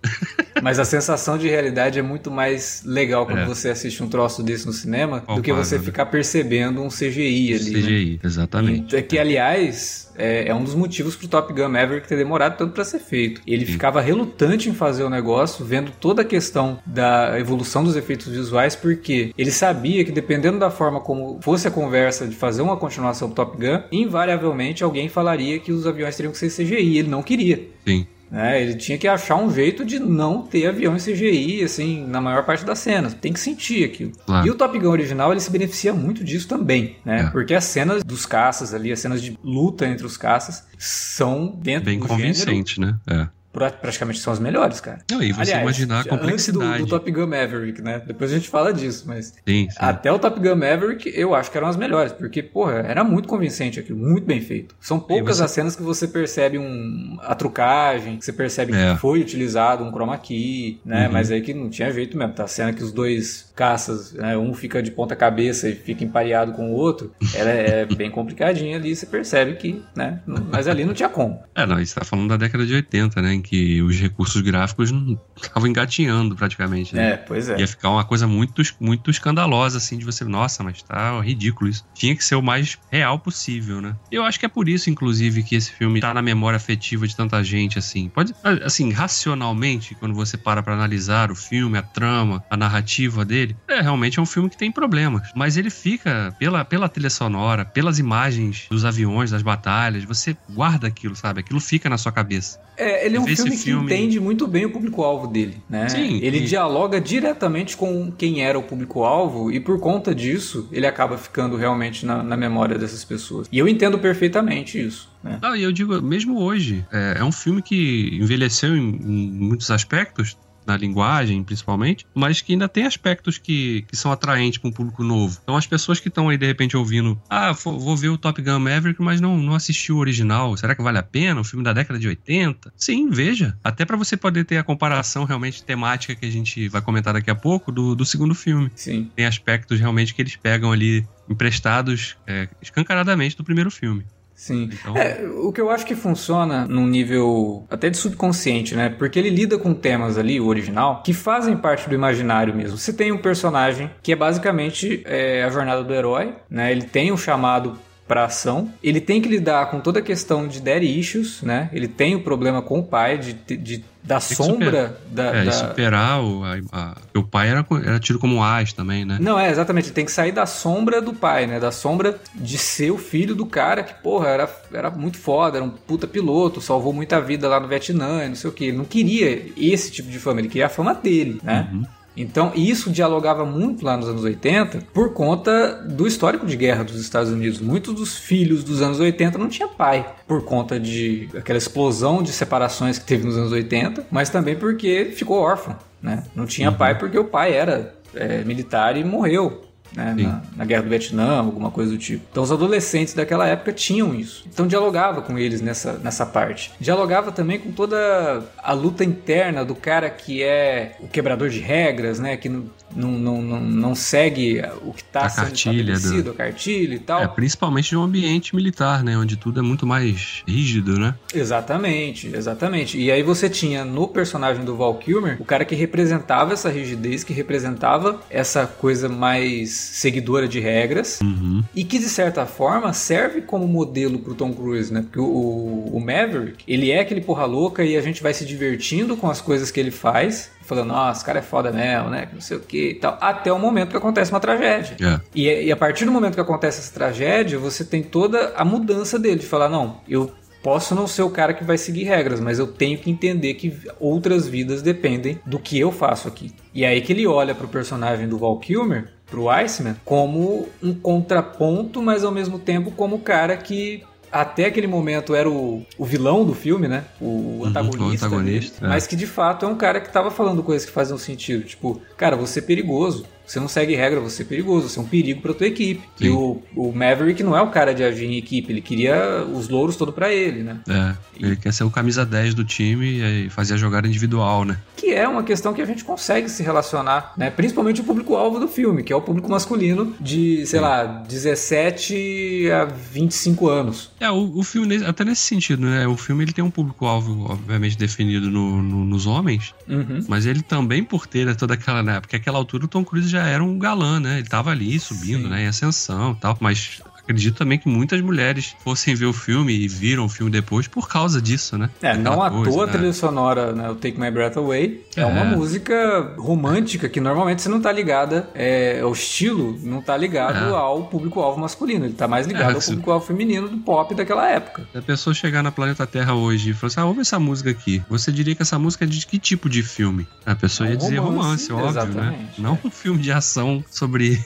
Mas 0.61 0.79
a 0.79 0.85
sensação 0.85 1.37
de 1.37 1.47
realidade 1.49 1.99
é 1.99 2.01
muito 2.01 2.31
mais 2.31 2.83
legal 2.85 3.25
quando 3.25 3.39
É. 3.39 3.45
você 3.45 3.69
assiste 3.69 4.01
um 4.01 4.07
troço 4.07 4.41
desse 4.41 4.65
no 4.65 4.71
cinema 4.71 5.21
do 5.27 5.41
que 5.41 5.51
você 5.51 5.77
né? 5.77 5.83
ficar 5.83 6.05
percebendo 6.05 6.81
um 6.81 6.87
CGI 6.87 7.53
ali. 7.55 7.71
né? 7.71 7.79
CGI, 7.81 8.19
exatamente. 8.23 8.95
É 8.95 9.01
que, 9.01 9.19
aliás, 9.19 10.09
é, 10.15 10.47
é 10.47 10.55
um 10.55 10.63
dos 10.63 10.73
motivos 10.75 11.15
pro 11.15 11.27
Top 11.27 11.51
Gun 11.51 11.67
Maverick 11.67 12.07
ter 12.07 12.15
demorado 12.15 12.55
tanto 12.57 12.71
pra 12.73 12.85
ser 12.85 12.99
feito. 12.99 13.41
Ele 13.45 13.65
Sim. 13.65 13.73
ficava 13.73 13.99
relutante 13.99 14.69
em 14.69 14.73
fazer 14.73 15.03
o 15.03 15.09
negócio, 15.09 15.65
vendo 15.65 15.91
toda 15.99 16.21
a 16.21 16.25
questão 16.25 16.79
da 16.85 17.37
evolução 17.37 17.83
dos 17.83 17.95
efeitos 17.97 18.27
visuais, 18.27 18.73
porque 18.75 19.31
ele 19.37 19.51
sabia 19.51 20.05
que 20.05 20.11
dependendo 20.11 20.59
da 20.59 20.69
forma 20.71 21.01
como 21.01 21.39
fosse 21.41 21.67
a 21.67 21.71
conversa 21.71 22.25
de 22.25 22.35
fazer 22.35 22.61
uma 22.61 22.77
continuação 22.77 23.27
do 23.27 23.35
Top 23.35 23.57
Gun, 23.57 23.81
invariavelmente 23.91 24.83
alguém 24.83 25.09
falaria 25.09 25.59
que 25.59 25.71
os 25.73 25.85
aviões 25.85 26.15
teriam 26.15 26.31
que 26.31 26.37
ser 26.37 26.49
CGI. 26.49 26.99
Ele 26.99 27.09
não 27.09 27.21
queria. 27.23 27.67
Sim. 27.85 28.07
Né? 28.29 28.61
Ele 28.61 28.75
tinha 28.75 28.97
que 28.97 29.07
achar 29.07 29.35
um 29.35 29.53
jeito 29.53 29.85
de 29.85 29.99
não 29.99 30.41
ter 30.41 30.67
avião 30.67 30.95
em 30.95 30.99
CGI, 30.99 31.63
assim, 31.63 32.05
na 32.07 32.19
maior 32.19 32.45
parte 32.45 32.65
das 32.65 32.79
cenas. 32.79 33.13
Tem 33.13 33.31
que 33.31 33.39
sentir 33.39 33.83
aquilo. 33.83 34.11
Claro. 34.25 34.47
E 34.47 34.49
o 34.49 34.55
Top 34.55 34.77
Gun 34.77 34.89
original, 34.89 35.31
ele 35.31 35.39
se 35.39 35.51
beneficia 35.51 35.93
muito 35.93 36.23
disso 36.23 36.47
também, 36.47 36.97
né? 37.05 37.21
É. 37.21 37.29
Porque 37.29 37.53
as 37.53 37.63
cenas 37.65 38.03
dos 38.03 38.25
caças 38.25 38.73
ali, 38.73 38.91
as 38.91 38.99
cenas 38.99 39.21
de 39.21 39.37
luta 39.43 39.87
entre 39.87 40.05
os 40.05 40.17
caças, 40.17 40.63
são 40.77 41.47
dentro 41.61 41.85
Bem 41.85 41.99
do 41.99 42.07
gênero, 42.07 42.23
convincente, 42.23 42.79
né? 42.79 42.95
É. 43.07 43.27
pra- 43.53 43.69
praticamente 43.71 44.19
são 44.19 44.33
as 44.33 44.39
melhores, 44.39 44.81
cara. 44.81 44.99
Não, 45.09 45.21
e 45.23 45.31
você 45.31 45.41
Aliás, 45.53 45.61
imaginar 45.61 45.95
a 45.95 45.99
antes 45.99 46.11
do, 46.11 46.17
complexidade. 46.17 46.83
do 46.83 46.87
Top 46.89 47.11
Gun 47.11 47.27
Maverick, 47.27 47.81
né? 47.81 48.01
Depois 48.05 48.31
a 48.31 48.35
gente 48.35 48.49
fala 48.49 48.73
disso, 48.73 49.05
mas 49.07 49.27
Sim, 49.27 49.69
sim. 49.69 49.77
até 49.77 50.11
o 50.11 50.19
Top 50.19 50.39
Gun 50.39 50.55
Maverick 50.55 51.11
eu 51.15 51.33
acho 51.35 51.49
que 51.51 51.57
eram 51.57 51.67
as 51.67 51.77
melhores, 51.77 52.11
porque, 52.11 52.41
porra, 52.43 52.79
era 52.87 53.03
muito 53.03 53.27
convincente 53.27 53.79
aquilo, 53.79 53.97
muito 53.99 54.25
bem 54.25 54.41
feito. 54.41 54.75
São 54.81 54.99
poucas 54.99 55.37
você- 55.37 55.43
as 55.43 55.51
cenas 55.51 55.75
que 55.75 55.83
você 55.83 56.07
percebe 56.07 56.57
um, 56.57 57.17
a 57.21 57.35
trucagem, 57.35 58.17
que 58.17 58.25
você 58.25 58.33
percebe 58.33 58.73
É. 58.75 58.93
que 58.95 58.99
foi 58.99 59.19
utilizado 59.21 59.83
um 59.83 59.91
chroma 59.91 60.17
key, 60.17 60.79
né? 60.85 61.05
Uhum. 61.07 61.13
Mas 61.13 61.29
aí 61.31 61.41
que 61.41 61.53
não 61.53 61.69
tinha 61.69 61.91
jeito 61.91 62.17
mesmo. 62.17 62.33
Tá 62.33 62.45
a 62.45 62.47
cena 62.47 62.73
que 62.73 62.83
os 62.83 62.91
dois 62.91 63.51
caças, 63.55 64.13
né? 64.13 64.35
Um 64.35 64.53
fica 64.53 64.81
de 64.81 64.89
ponta 64.91 65.15
cabeça 65.15 65.69
e 65.69 65.75
fica 65.75 66.03
empareado 66.03 66.53
com 66.53 66.71
o 66.71 66.73
outro, 66.73 67.11
ela 67.35 67.49
é 67.51 67.85
bem 67.85 68.09
complicadinha 68.09 68.77
ali, 68.77 68.95
você 68.95 69.05
percebe 69.05 69.53
que, 69.55 69.81
né? 69.95 70.19
Mas 70.51 70.67
ali 70.67 70.83
não 70.83 70.93
tinha 70.93 71.09
como. 71.09 71.39
É, 71.53 71.65
não, 71.65 71.77
você 71.77 71.93
tá 71.93 72.03
falando 72.05 72.29
da 72.29 72.37
década 72.37 72.65
de 72.65 72.73
80, 72.73 73.21
né? 73.21 73.33
Que 73.43 73.81
os 73.81 73.99
recursos 73.99 74.41
gráficos 74.41 74.91
não 74.91 75.19
estavam 75.35 75.67
engatinhando 75.67 76.35
praticamente, 76.35 76.95
né? 76.95 77.11
É, 77.11 77.17
pois 77.17 77.49
é. 77.49 77.59
Ia 77.59 77.67
ficar 77.67 77.89
uma 77.89 78.03
coisa 78.03 78.25
muito, 78.25 78.61
muito 78.79 79.11
escandalosa, 79.11 79.77
assim, 79.77 79.97
de 79.97 80.05
você, 80.05 80.23
nossa, 80.23 80.63
mas 80.63 80.81
tá 80.81 81.19
ridículo 81.21 81.69
isso. 81.69 81.85
Tinha 81.93 82.15
que 82.15 82.23
ser 82.23 82.35
o 82.35 82.41
mais 82.41 82.77
real 82.91 83.19
possível, 83.19 83.81
né? 83.81 83.95
Eu 84.11 84.23
acho 84.23 84.39
que 84.39 84.45
é 84.45 84.49
por 84.49 84.67
isso, 84.67 84.89
inclusive, 84.89 85.43
que 85.43 85.55
esse 85.55 85.71
filme 85.71 85.99
tá 85.99 86.13
na 86.13 86.21
memória 86.21 86.57
afetiva 86.57 87.07
de 87.07 87.15
tanta 87.15 87.43
gente, 87.43 87.77
assim. 87.77 88.09
Pode, 88.09 88.33
assim, 88.63 88.91
racionalmente, 88.91 89.95
quando 89.95 90.15
você 90.15 90.37
para 90.37 90.63
pra 90.63 90.73
analisar 90.73 91.31
o 91.31 91.35
filme, 91.35 91.77
a 91.77 91.81
trama, 91.81 92.43
a 92.49 92.57
narrativa 92.57 93.25
dele, 93.25 93.55
é 93.67 93.81
realmente 93.81 94.19
é 94.19 94.21
um 94.21 94.25
filme 94.25 94.49
que 94.49 94.57
tem 94.57 94.71
problemas. 94.71 95.29
Mas 95.35 95.57
ele 95.57 95.69
fica, 95.69 96.33
pela, 96.39 96.63
pela 96.63 96.89
trilha 96.89 97.09
sonora, 97.09 97.65
pelas 97.65 97.99
imagens 97.99 98.67
dos 98.69 98.85
aviões, 98.85 99.31
das 99.31 99.41
batalhas, 99.41 100.03
você 100.03 100.35
guarda 100.49 100.87
aquilo, 100.87 101.15
sabe? 101.15 101.41
Aquilo 101.41 101.59
fica 101.59 101.89
na 101.89 101.97
sua 101.97 102.11
cabeça. 102.11 102.59
É, 102.77 103.05
ele 103.05 103.17
é 103.17 103.19
um 103.19 103.25
Filme, 103.35 103.57
filme- 103.57 103.87
que 103.87 103.93
entende 103.93 104.19
muito 104.19 104.47
bem 104.47 104.65
o 104.65 104.69
público-alvo 104.71 105.27
dele, 105.27 105.57
né? 105.69 105.89
Sim, 105.89 106.19
ele 106.21 106.39
e- 106.39 106.45
dialoga 106.45 106.99
diretamente 107.01 107.75
com 107.77 108.11
quem 108.11 108.41
era 108.43 108.57
o 108.57 108.63
público-alvo 108.63 109.51
e 109.51 109.59
por 109.59 109.79
conta 109.79 110.13
disso 110.13 110.67
ele 110.71 110.85
acaba 110.87 111.17
ficando 111.17 111.55
realmente 111.55 112.05
na, 112.05 112.21
na 112.23 112.37
memória 112.37 112.77
dessas 112.77 113.03
pessoas. 113.03 113.47
E 113.51 113.57
eu 113.59 113.67
entendo 113.67 113.97
perfeitamente 113.99 114.79
isso, 114.79 115.09
né? 115.23 115.39
Não, 115.41 115.55
e 115.55 115.63
eu 115.63 115.71
digo, 115.71 116.01
mesmo 116.01 116.39
hoje, 116.39 116.85
é, 116.91 117.15
é 117.19 117.23
um 117.23 117.31
filme 117.31 117.61
que 117.61 118.17
envelheceu 118.21 118.75
em, 118.75 118.89
em 118.89 119.31
muitos 119.31 119.69
aspectos, 119.71 120.37
na 120.65 120.75
linguagem 120.77 121.43
principalmente, 121.43 122.05
mas 122.13 122.41
que 122.41 122.53
ainda 122.53 122.67
tem 122.67 122.85
aspectos 122.85 123.37
que, 123.37 123.85
que 123.87 123.95
são 123.95 124.11
atraentes 124.11 124.57
para 124.59 124.69
um 124.69 124.73
público 124.73 125.03
novo. 125.03 125.39
Então 125.43 125.55
as 125.55 125.67
pessoas 125.67 125.99
que 125.99 126.07
estão 126.07 126.29
aí 126.29 126.37
de 126.37 126.45
repente 126.45 126.75
ouvindo, 126.75 127.19
ah, 127.29 127.51
vou 127.51 127.79
vou 127.79 127.97
ver 127.97 128.09
o 128.09 128.17
Top 128.17 128.41
Gun 128.41 128.59
Maverick, 128.59 129.01
mas 129.01 129.21
não, 129.21 129.37
não 129.37 129.53
assisti 129.53 129.91
o 129.91 129.97
original, 129.97 130.55
será 130.57 130.75
que 130.75 130.81
vale 130.81 130.97
a 130.97 131.03
pena? 131.03 131.41
Um 131.41 131.43
filme 131.43 131.63
da 131.63 131.73
década 131.73 131.99
de 131.99 132.07
80? 132.07 132.73
Sim, 132.75 133.09
veja. 133.09 133.57
Até 133.63 133.85
para 133.85 133.97
você 133.97 134.17
poder 134.17 134.45
ter 134.45 134.57
a 134.57 134.63
comparação 134.63 135.25
realmente 135.25 135.63
temática 135.63 136.15
que 136.15 136.25
a 136.25 136.31
gente 136.31 136.67
vai 136.69 136.81
comentar 136.81 137.13
daqui 137.13 137.29
a 137.29 137.35
pouco 137.35 137.71
do, 137.71 137.95
do 137.95 138.05
segundo 138.05 138.33
filme. 138.33 138.71
Sim. 138.75 139.11
Tem 139.15 139.25
aspectos 139.25 139.79
realmente 139.79 140.13
que 140.13 140.21
eles 140.21 140.35
pegam 140.35 140.71
ali 140.71 141.05
emprestados 141.29 142.17
é, 142.25 142.47
escancaradamente 142.61 143.37
do 143.37 143.43
primeiro 143.43 143.71
filme. 143.71 144.05
Sim. 144.43 144.69
Então, 144.73 144.97
É, 144.97 145.25
o 145.25 145.53
que 145.53 145.61
eu 145.61 145.69
acho 145.69 145.85
que 145.85 145.95
funciona 145.95 146.67
num 146.67 146.85
nível 146.85 147.65
até 147.69 147.89
de 147.89 147.95
subconsciente, 147.95 148.75
né? 148.75 148.89
Porque 148.89 149.17
ele 149.17 149.29
lida 149.29 149.57
com 149.57 149.73
temas 149.73 150.17
ali, 150.17 150.37
o 150.37 150.47
original, 150.47 151.01
que 151.01 151.13
fazem 151.13 151.55
parte 151.55 151.87
do 151.87 151.95
imaginário 151.95 152.53
mesmo. 152.53 152.77
Você 152.77 152.91
tem 152.91 153.13
um 153.13 153.17
personagem 153.17 153.89
que 154.01 154.11
é 154.11 154.15
basicamente 154.17 155.01
é, 155.05 155.45
a 155.45 155.49
jornada 155.49 155.81
do 155.81 155.93
herói, 155.93 156.35
né? 156.49 156.73
Ele 156.73 156.83
tem 156.83 157.09
um 157.09 157.15
chamado 157.15 157.77
para 158.07 158.25
ação. 158.25 158.69
Ele 158.83 158.99
tem 158.99 159.21
que 159.21 159.29
lidar 159.29 159.69
com 159.71 159.79
toda 159.79 159.99
a 159.99 160.01
questão 160.01 160.47
de 160.47 160.59
daddy 160.61 160.99
issues, 160.99 161.41
né? 161.41 161.69
Ele 161.71 161.87
tem 161.87 162.15
o 162.15 162.21
problema 162.21 162.61
com 162.61 162.79
o 162.79 162.83
pai, 162.83 163.17
de, 163.17 163.33
de- 163.33 163.83
da 164.03 164.17
que 164.17 164.35
sombra 164.35 164.99
da, 165.09 165.23
É, 165.33 165.45
da- 165.45 165.51
superar 165.53 166.21
o, 166.21 166.43
a, 166.43 166.57
a- 166.73 166.97
o 167.15 167.23
pai 167.23 167.47
era, 167.47 167.65
era 167.85 167.99
tido 168.01 168.19
como 168.19 168.43
as 168.43 168.73
também, 168.73 169.05
né? 169.05 169.17
Não, 169.21 169.39
é, 169.39 169.49
exatamente. 169.49 169.85
Ele 169.87 169.93
tem 169.95 170.03
que 170.03 170.11
sair 170.11 170.33
da 170.33 170.45
sombra 170.45 171.01
do 171.01 171.13
pai, 171.13 171.47
né? 171.47 171.57
Da 171.57 171.71
sombra 171.71 172.19
de 172.35 172.57
ser 172.57 172.91
o 172.91 172.97
filho 172.97 173.33
do 173.33 173.45
cara 173.45 173.81
que, 173.81 173.93
porra, 174.03 174.27
era, 174.27 174.49
era 174.73 174.89
muito 174.89 175.17
foda, 175.17 175.57
era 175.57 175.63
um 175.65 175.69
puta 175.69 176.05
piloto, 176.05 176.59
salvou 176.59 176.91
muita 176.91 177.21
vida 177.21 177.47
lá 177.47 177.61
no 177.61 177.67
Vietnã 177.69 178.25
e 178.25 178.27
não 178.27 178.35
sei 178.35 178.49
o 178.49 178.53
que. 178.53 178.65
Ele 178.65 178.77
não 178.77 178.83
queria 178.85 179.45
esse 179.55 179.89
tipo 179.89 180.09
de 180.09 180.19
fama, 180.19 180.41
ele 180.41 180.49
queria 180.49 180.65
a 180.65 180.69
fama 180.69 180.93
dele, 180.93 181.39
né? 181.41 181.69
Uhum. 181.71 181.83
Então, 182.15 182.51
isso 182.55 182.91
dialogava 182.91 183.45
muito 183.45 183.83
lá 183.83 183.97
nos 183.97 184.07
anos 184.07 184.23
80 184.23 184.83
por 184.93 185.13
conta 185.13 185.73
do 185.83 186.07
histórico 186.07 186.45
de 186.45 186.55
guerra 186.55 186.83
dos 186.83 186.99
Estados 186.99 187.31
Unidos. 187.31 187.59
Muitos 187.59 187.93
dos 187.93 188.17
filhos 188.17 188.63
dos 188.63 188.81
anos 188.81 188.99
80 188.99 189.37
não 189.37 189.49
tinha 189.49 189.67
pai 189.67 190.05
por 190.27 190.43
conta 190.45 190.79
de 190.79 191.27
aquela 191.35 191.57
explosão 191.57 192.21
de 192.21 192.31
separações 192.31 192.99
que 192.99 193.05
teve 193.05 193.25
nos 193.25 193.37
anos 193.37 193.51
80, 193.51 194.07
mas 194.11 194.29
também 194.29 194.55
porque 194.55 195.11
ficou 195.15 195.39
órfão, 195.39 195.75
né? 196.01 196.23
Não 196.35 196.45
tinha 196.45 196.69
uhum. 196.69 196.77
pai 196.77 196.97
porque 196.97 197.17
o 197.17 197.25
pai 197.25 197.53
era 197.53 197.95
é, 198.13 198.43
militar 198.43 198.95
e 198.95 199.03
morreu 199.03 199.72
né, 199.95 200.15
na, 200.17 200.41
na, 200.55 200.65
guerra 200.65 200.83
do 200.83 200.89
Vietnã, 200.89 201.37
alguma 201.37 201.71
coisa 201.71 201.91
do 201.91 201.97
tipo. 201.97 202.25
Então 202.31 202.43
os 202.43 202.51
adolescentes 202.51 203.13
daquela 203.13 203.47
época 203.47 203.71
tinham 203.71 204.13
isso. 204.13 204.43
Então 204.51 204.67
dialogava 204.67 205.21
com 205.21 205.37
eles 205.37 205.61
nessa, 205.61 205.93
nessa 205.93 206.25
parte. 206.25 206.71
Dialogava 206.79 207.31
também 207.31 207.59
com 207.59 207.71
toda 207.71 208.43
a 208.57 208.73
luta 208.73 209.03
interna 209.03 209.63
do 209.63 209.75
cara 209.75 210.09
que 210.09 210.43
é 210.43 210.95
o 210.99 211.07
quebrador 211.07 211.49
de 211.49 211.59
regras, 211.59 212.19
né, 212.19 212.37
que 212.37 212.49
não, 212.49 212.65
não, 212.95 213.11
não, 213.11 213.41
não, 213.41 213.59
não 213.59 213.95
segue 213.95 214.61
o 214.83 214.93
que 214.93 215.01
está 215.01 215.29
sendo 215.29 215.45
cartilha 215.45 215.93
estabelecido, 215.93 216.23
do... 216.23 216.31
a 216.31 216.33
cartilha 216.33 216.95
e 216.95 216.99
tal. 216.99 217.21
É, 217.21 217.27
principalmente 217.27 217.89
de 217.89 217.97
um 217.97 218.03
ambiente 218.03 218.55
militar, 218.55 219.03
né, 219.03 219.17
onde 219.17 219.37
tudo 219.37 219.59
é 219.59 219.63
muito 219.63 219.85
mais 219.85 220.43
rígido, 220.47 220.99
né? 220.99 221.15
Exatamente, 221.33 222.27
exatamente. 222.33 222.97
E 222.97 223.11
aí 223.11 223.23
você 223.23 223.49
tinha 223.49 223.85
no 223.85 224.07
personagem 224.07 224.63
do 224.63 224.75
Val 224.75 224.95
Kilmer 224.95 225.37
o 225.39 225.45
cara 225.45 225.65
que 225.65 225.75
representava 225.75 226.53
essa 226.53 226.69
rigidez, 226.69 227.23
que 227.23 227.33
representava 227.33 228.21
essa 228.29 228.65
coisa 228.65 229.07
mais 229.09 229.82
seguidora 229.83 230.47
de 230.47 230.59
regras 230.59 231.19
uhum. 231.21 231.63
e 231.75 231.83
que 231.83 231.99
de 231.99 232.09
certa 232.09 232.45
forma 232.45 232.93
serve 232.93 233.41
como 233.41 233.67
modelo 233.67 234.19
pro 234.19 234.35
Tom 234.35 234.53
Cruise, 234.53 234.93
né? 234.93 235.01
Porque 235.01 235.19
o, 235.19 235.89
o, 235.91 235.99
Maverick, 235.99 236.63
ele 236.67 236.91
é 236.91 236.99
aquele 236.99 237.21
porra 237.21 237.45
louca 237.45 237.83
e 237.83 237.97
a 237.97 238.01
gente 238.01 238.21
vai 238.23 238.33
se 238.33 238.45
divertindo 238.45 239.17
com 239.17 239.29
as 239.29 239.41
coisas 239.41 239.71
que 239.71 239.79
ele 239.79 239.91
faz 239.91 240.51
falando, 240.63 240.87
nossa, 240.87 241.25
cara 241.25 241.39
é 241.39 241.41
foda 241.41 241.71
mesmo, 241.71 242.09
né? 242.09 242.27
Não 242.33 242.41
sei 242.41 242.57
o 242.57 242.59
que 242.59 242.91
e 242.91 242.95
tal. 242.95 243.17
Até 243.19 243.51
o 243.51 243.59
momento 243.59 243.91
que 243.91 243.97
acontece 243.97 244.31
uma 244.31 244.39
tragédia. 244.39 244.95
É. 245.01 245.19
E, 245.35 245.47
e, 245.65 245.71
a 245.71 245.75
partir 245.75 246.05
do 246.05 246.11
momento 246.11 246.35
que 246.35 246.41
acontece 246.41 246.79
essa 246.79 246.93
tragédia, 246.93 247.59
você 247.59 247.83
tem 247.83 248.01
toda 248.01 248.53
a 248.55 248.63
mudança 248.63 249.19
dele, 249.19 249.39
de 249.39 249.45
falar, 249.45 249.69
não, 249.69 249.97
eu 250.07 250.31
posso 250.63 250.95
não 250.95 251.05
ser 251.05 251.21
o 251.23 251.29
cara 251.29 251.53
que 251.53 251.63
vai 251.63 251.77
seguir 251.77 252.05
regras, 252.05 252.39
mas 252.39 252.57
eu 252.57 252.65
tenho 252.65 252.97
que 252.97 253.11
entender 253.11 253.53
que 253.55 253.77
outras 253.99 254.47
vidas 254.47 254.81
dependem 254.81 255.39
do 255.45 255.59
que 255.59 255.77
eu 255.77 255.91
faço 255.91 256.27
aqui. 256.27 256.51
E 256.73 256.85
é 256.85 256.87
aí 256.87 257.01
que 257.01 257.11
ele 257.11 257.27
olha 257.27 257.53
pro 257.53 257.67
personagem 257.67 258.27
do 258.27 258.37
Val 258.37 258.57
Kilmer 258.57 259.09
pro 259.33 259.49
Iceman 259.49 259.95
como 260.05 260.69
um 260.81 260.93
contraponto, 260.93 262.03
mas 262.03 262.23
ao 262.23 262.31
mesmo 262.31 262.59
tempo 262.59 262.91
como 262.91 263.15
o 263.15 263.19
cara 263.19 263.57
que 263.57 264.03
até 264.31 264.65
aquele 264.65 264.85
momento 264.85 265.33
era 265.33 265.49
o, 265.49 265.83
o 265.97 266.05
vilão 266.05 266.45
do 266.45 266.53
filme, 266.53 266.87
né? 266.87 267.03
O 267.19 267.63
antagonista. 267.65 267.97
Uhum, 267.97 268.09
o 268.09 268.11
antagonista 268.11 268.29
dele, 268.29 268.71
é. 268.81 268.87
Mas 268.87 269.07
que 269.07 269.15
de 269.15 269.25
fato 269.25 269.65
é 269.65 269.69
um 269.69 269.75
cara 269.75 269.99
que 269.99 270.11
tava 270.11 270.29
falando 270.29 270.61
coisas 270.61 270.85
que 270.85 270.91
faziam 270.91 271.17
sentido. 271.17 271.63
Tipo, 271.63 271.99
cara, 272.15 272.35
você 272.35 272.59
é 272.59 272.61
perigoso. 272.61 273.25
Você 273.45 273.59
não 273.59 273.67
segue 273.67 273.95
regra, 273.95 274.19
você 274.19 274.43
é 274.43 274.45
perigoso, 274.45 274.89
você 274.89 274.99
é 274.99 275.01
um 275.01 275.05
perigo 275.05 275.41
pra 275.41 275.53
tua 275.53 275.67
equipe. 275.67 276.01
Sim. 276.15 276.25
E 276.25 276.29
o, 276.29 276.61
o 276.75 276.91
Maverick 276.91 277.43
não 277.43 277.55
é 277.55 277.61
o 277.61 277.69
cara 277.69 277.93
de 277.93 278.03
agir 278.03 278.25
em 278.25 278.37
equipe, 278.37 278.71
ele 278.71 278.81
queria 278.81 279.45
os 279.45 279.69
louros 279.69 279.95
todo 279.95 280.13
para 280.13 280.31
ele, 280.31 280.63
né? 280.63 280.79
É, 280.87 281.15
e... 281.39 281.45
ele 281.45 281.55
quer 281.55 281.73
ser 281.73 281.83
o 281.83 281.89
camisa 281.89 282.25
10 282.25 282.53
do 282.53 282.63
time 282.63 283.45
e 283.45 283.49
fazer 283.49 283.75
a 283.75 283.77
jogada 283.77 284.07
individual, 284.07 284.65
né? 284.65 284.77
Que 284.95 285.13
é 285.13 285.27
uma 285.27 285.43
questão 285.43 285.73
que 285.73 285.81
a 285.81 285.85
gente 285.85 286.03
consegue 286.03 286.49
se 286.49 286.63
relacionar, 286.63 287.33
né? 287.37 287.49
Principalmente 287.49 288.01
o 288.01 288.03
público-alvo 288.03 288.59
do 288.59 288.67
filme, 288.67 289.03
que 289.03 289.11
é 289.11 289.15
o 289.15 289.21
público 289.21 289.49
masculino 289.49 290.15
de, 290.19 290.65
sei 290.65 290.79
Sim. 290.79 290.85
lá, 290.85 291.05
17 291.27 292.71
a 292.71 292.85
25 292.85 293.67
anos. 293.67 294.11
É, 294.19 294.31
o, 294.31 294.57
o 294.57 294.63
filme, 294.63 295.03
até 295.05 295.25
nesse 295.25 295.41
sentido, 295.41 295.81
né? 295.81 296.07
O 296.07 296.15
filme 296.15 296.43
ele 296.43 296.53
tem 296.53 296.63
um 296.63 296.71
público-alvo, 296.71 297.51
obviamente, 297.51 297.97
definido 297.97 298.49
no, 298.49 298.81
no, 298.81 299.05
nos 299.05 299.25
homens, 299.25 299.73
uhum. 299.87 300.23
mas 300.27 300.45
ele 300.45 300.61
também, 300.61 301.03
por 301.03 301.27
ter 301.27 301.53
toda 301.55 301.73
aquela, 301.73 302.01
né? 302.01 302.19
Porque 302.19 302.35
aquela 302.35 302.57
altura 302.57 302.85
o 302.85 302.87
Tom 302.87 303.03
Cruise 303.03 303.32
já 303.33 303.47
era 303.47 303.63
um 303.63 303.77
galã, 303.77 304.19
né? 304.19 304.39
Ele 304.39 304.47
tava 304.47 304.71
ali 304.71 304.99
subindo, 304.99 305.43
Sim. 305.43 305.49
né? 305.49 305.63
Em 305.63 305.67
ascensão 305.67 306.33
e 306.33 306.35
tal. 306.35 306.57
Mas 306.59 307.01
acredito 307.23 307.55
também 307.55 307.77
que 307.77 307.87
muitas 307.87 308.21
mulheres 308.21 308.75
fossem 308.83 309.15
ver 309.15 309.25
o 309.25 309.33
filme 309.33 309.73
e 309.73 309.87
viram 309.87 310.25
o 310.25 310.29
filme 310.29 310.51
depois 310.51 310.87
por 310.87 311.07
causa 311.07 311.41
disso, 311.41 311.77
né? 311.77 311.89
É, 312.01 312.15
não 312.15 312.41
à 312.41 312.49
toa 312.49 312.83
a 312.83 312.85
né? 312.85 312.91
trilha 312.91 313.13
sonora, 313.13 313.73
né? 313.73 313.89
O 313.89 313.95
Take 313.95 314.19
My 314.19 314.29
Breath 314.29 314.57
Away 314.57 315.05
é, 315.15 315.21
é, 315.21 315.25
uma 315.25 315.45
música 315.45 316.35
romântica 316.37 317.07
que 317.09 317.19
normalmente 317.19 317.61
você 317.61 317.69
não 317.69 317.81
tá 317.81 317.91
ligada, 317.91 318.49
é, 318.53 319.01
o 319.03 319.11
estilo 319.11 319.77
não 319.83 320.01
tá 320.01 320.15
ligado 320.15 320.73
é. 320.73 320.77
ao 320.77 321.03
público-alvo 321.03 321.59
masculino, 321.59 322.05
ele 322.05 322.13
tá 322.13 322.27
mais 322.27 322.45
ligado 322.45 322.71
é, 322.71 322.75
ao 322.75 322.81
público-alvo 322.81 323.25
feminino 323.25 323.67
do 323.67 323.77
pop 323.77 324.13
daquela 324.13 324.49
época. 324.49 324.85
Se 324.91 324.97
a 324.97 325.01
pessoa 325.01 325.33
chegar 325.33 325.63
na 325.63 325.71
Planeta 325.71 326.05
Terra 326.05 326.33
hoje 326.33 326.71
e 326.71 326.73
falar 326.73 326.87
assim, 326.87 326.99
ah, 326.99 327.05
ouve 327.05 327.21
essa 327.21 327.39
música 327.39 327.69
aqui, 327.69 328.03
você 328.09 328.31
diria 328.31 328.55
que 328.55 328.61
essa 328.61 328.77
música 328.77 329.05
é 329.05 329.07
de 329.07 329.25
que 329.25 329.39
tipo 329.39 329.69
de 329.69 329.81
filme? 329.81 330.27
A 330.45 330.55
pessoa 330.55 330.89
ia 330.89 330.97
dizer 330.97 331.17
romance, 331.17 331.71
romance 331.71 331.97
óbvio, 331.97 332.21
né? 332.21 332.49
Não 332.57 332.77
um 332.83 332.89
filme 332.89 333.21
de 333.21 333.31
ação 333.31 333.83
sobre 333.89 334.43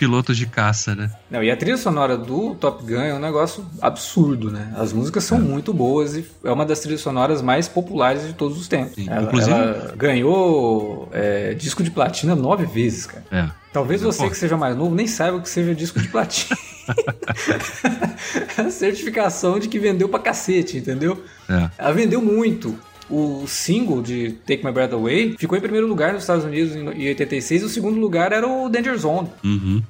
pilotos 0.00 0.34
de 0.38 0.46
caça, 0.46 0.94
né? 0.94 1.10
Não, 1.30 1.44
e 1.44 1.50
a 1.50 1.56
trilha 1.56 1.76
sonora 1.76 2.16
do 2.16 2.54
Top 2.54 2.82
Gun 2.82 3.02
é 3.02 3.14
um 3.14 3.18
negócio 3.18 3.66
absurdo, 3.82 4.50
né? 4.50 4.72
As 4.74 4.94
músicas 4.94 5.24
são 5.24 5.36
é. 5.36 5.40
muito 5.42 5.74
boas 5.74 6.16
e 6.16 6.24
é 6.42 6.50
uma 6.50 6.64
das 6.64 6.80
trilhas 6.80 7.02
sonoras 7.02 7.42
mais 7.42 7.68
populares 7.68 8.26
de 8.26 8.32
todos 8.32 8.58
os 8.58 8.66
tempos. 8.66 9.06
Ela, 9.06 9.24
Inclusive... 9.24 9.52
ela 9.52 9.94
ganhou 9.94 11.06
é, 11.12 11.52
disco 11.52 11.82
de 11.82 11.90
platina 11.90 12.34
nove 12.34 12.64
vezes, 12.64 13.04
cara. 13.04 13.24
É. 13.30 13.50
Talvez 13.74 14.00
você 14.00 14.26
que 14.30 14.36
seja 14.36 14.56
mais 14.56 14.74
novo 14.74 14.94
nem 14.94 15.06
saiba 15.06 15.38
que 15.38 15.48
seja 15.50 15.74
disco 15.74 16.00
de 16.00 16.08
platina. 16.08 16.58
a 18.56 18.70
certificação 18.70 19.58
de 19.58 19.68
que 19.68 19.78
vendeu 19.78 20.08
pra 20.08 20.18
cacete, 20.18 20.78
entendeu? 20.78 21.22
É. 21.46 21.70
Ela 21.76 21.92
vendeu 21.92 22.22
muito 22.22 22.74
o 23.10 23.44
single 23.46 24.02
de 24.02 24.32
Take 24.46 24.64
My 24.64 24.72
Breath 24.72 24.92
Away 24.92 25.34
ficou 25.38 25.58
em 25.58 25.60
primeiro 25.60 25.86
lugar 25.86 26.12
nos 26.12 26.22
Estados 26.22 26.44
Unidos 26.44 26.74
em 26.76 27.08
86 27.08 27.62
e 27.62 27.64
o 27.64 27.68
segundo 27.68 27.98
lugar 27.98 28.32
era 28.32 28.46
o 28.46 28.68
Danger 28.68 28.96
Zone. 28.96 29.28
Uhum. 29.44 29.82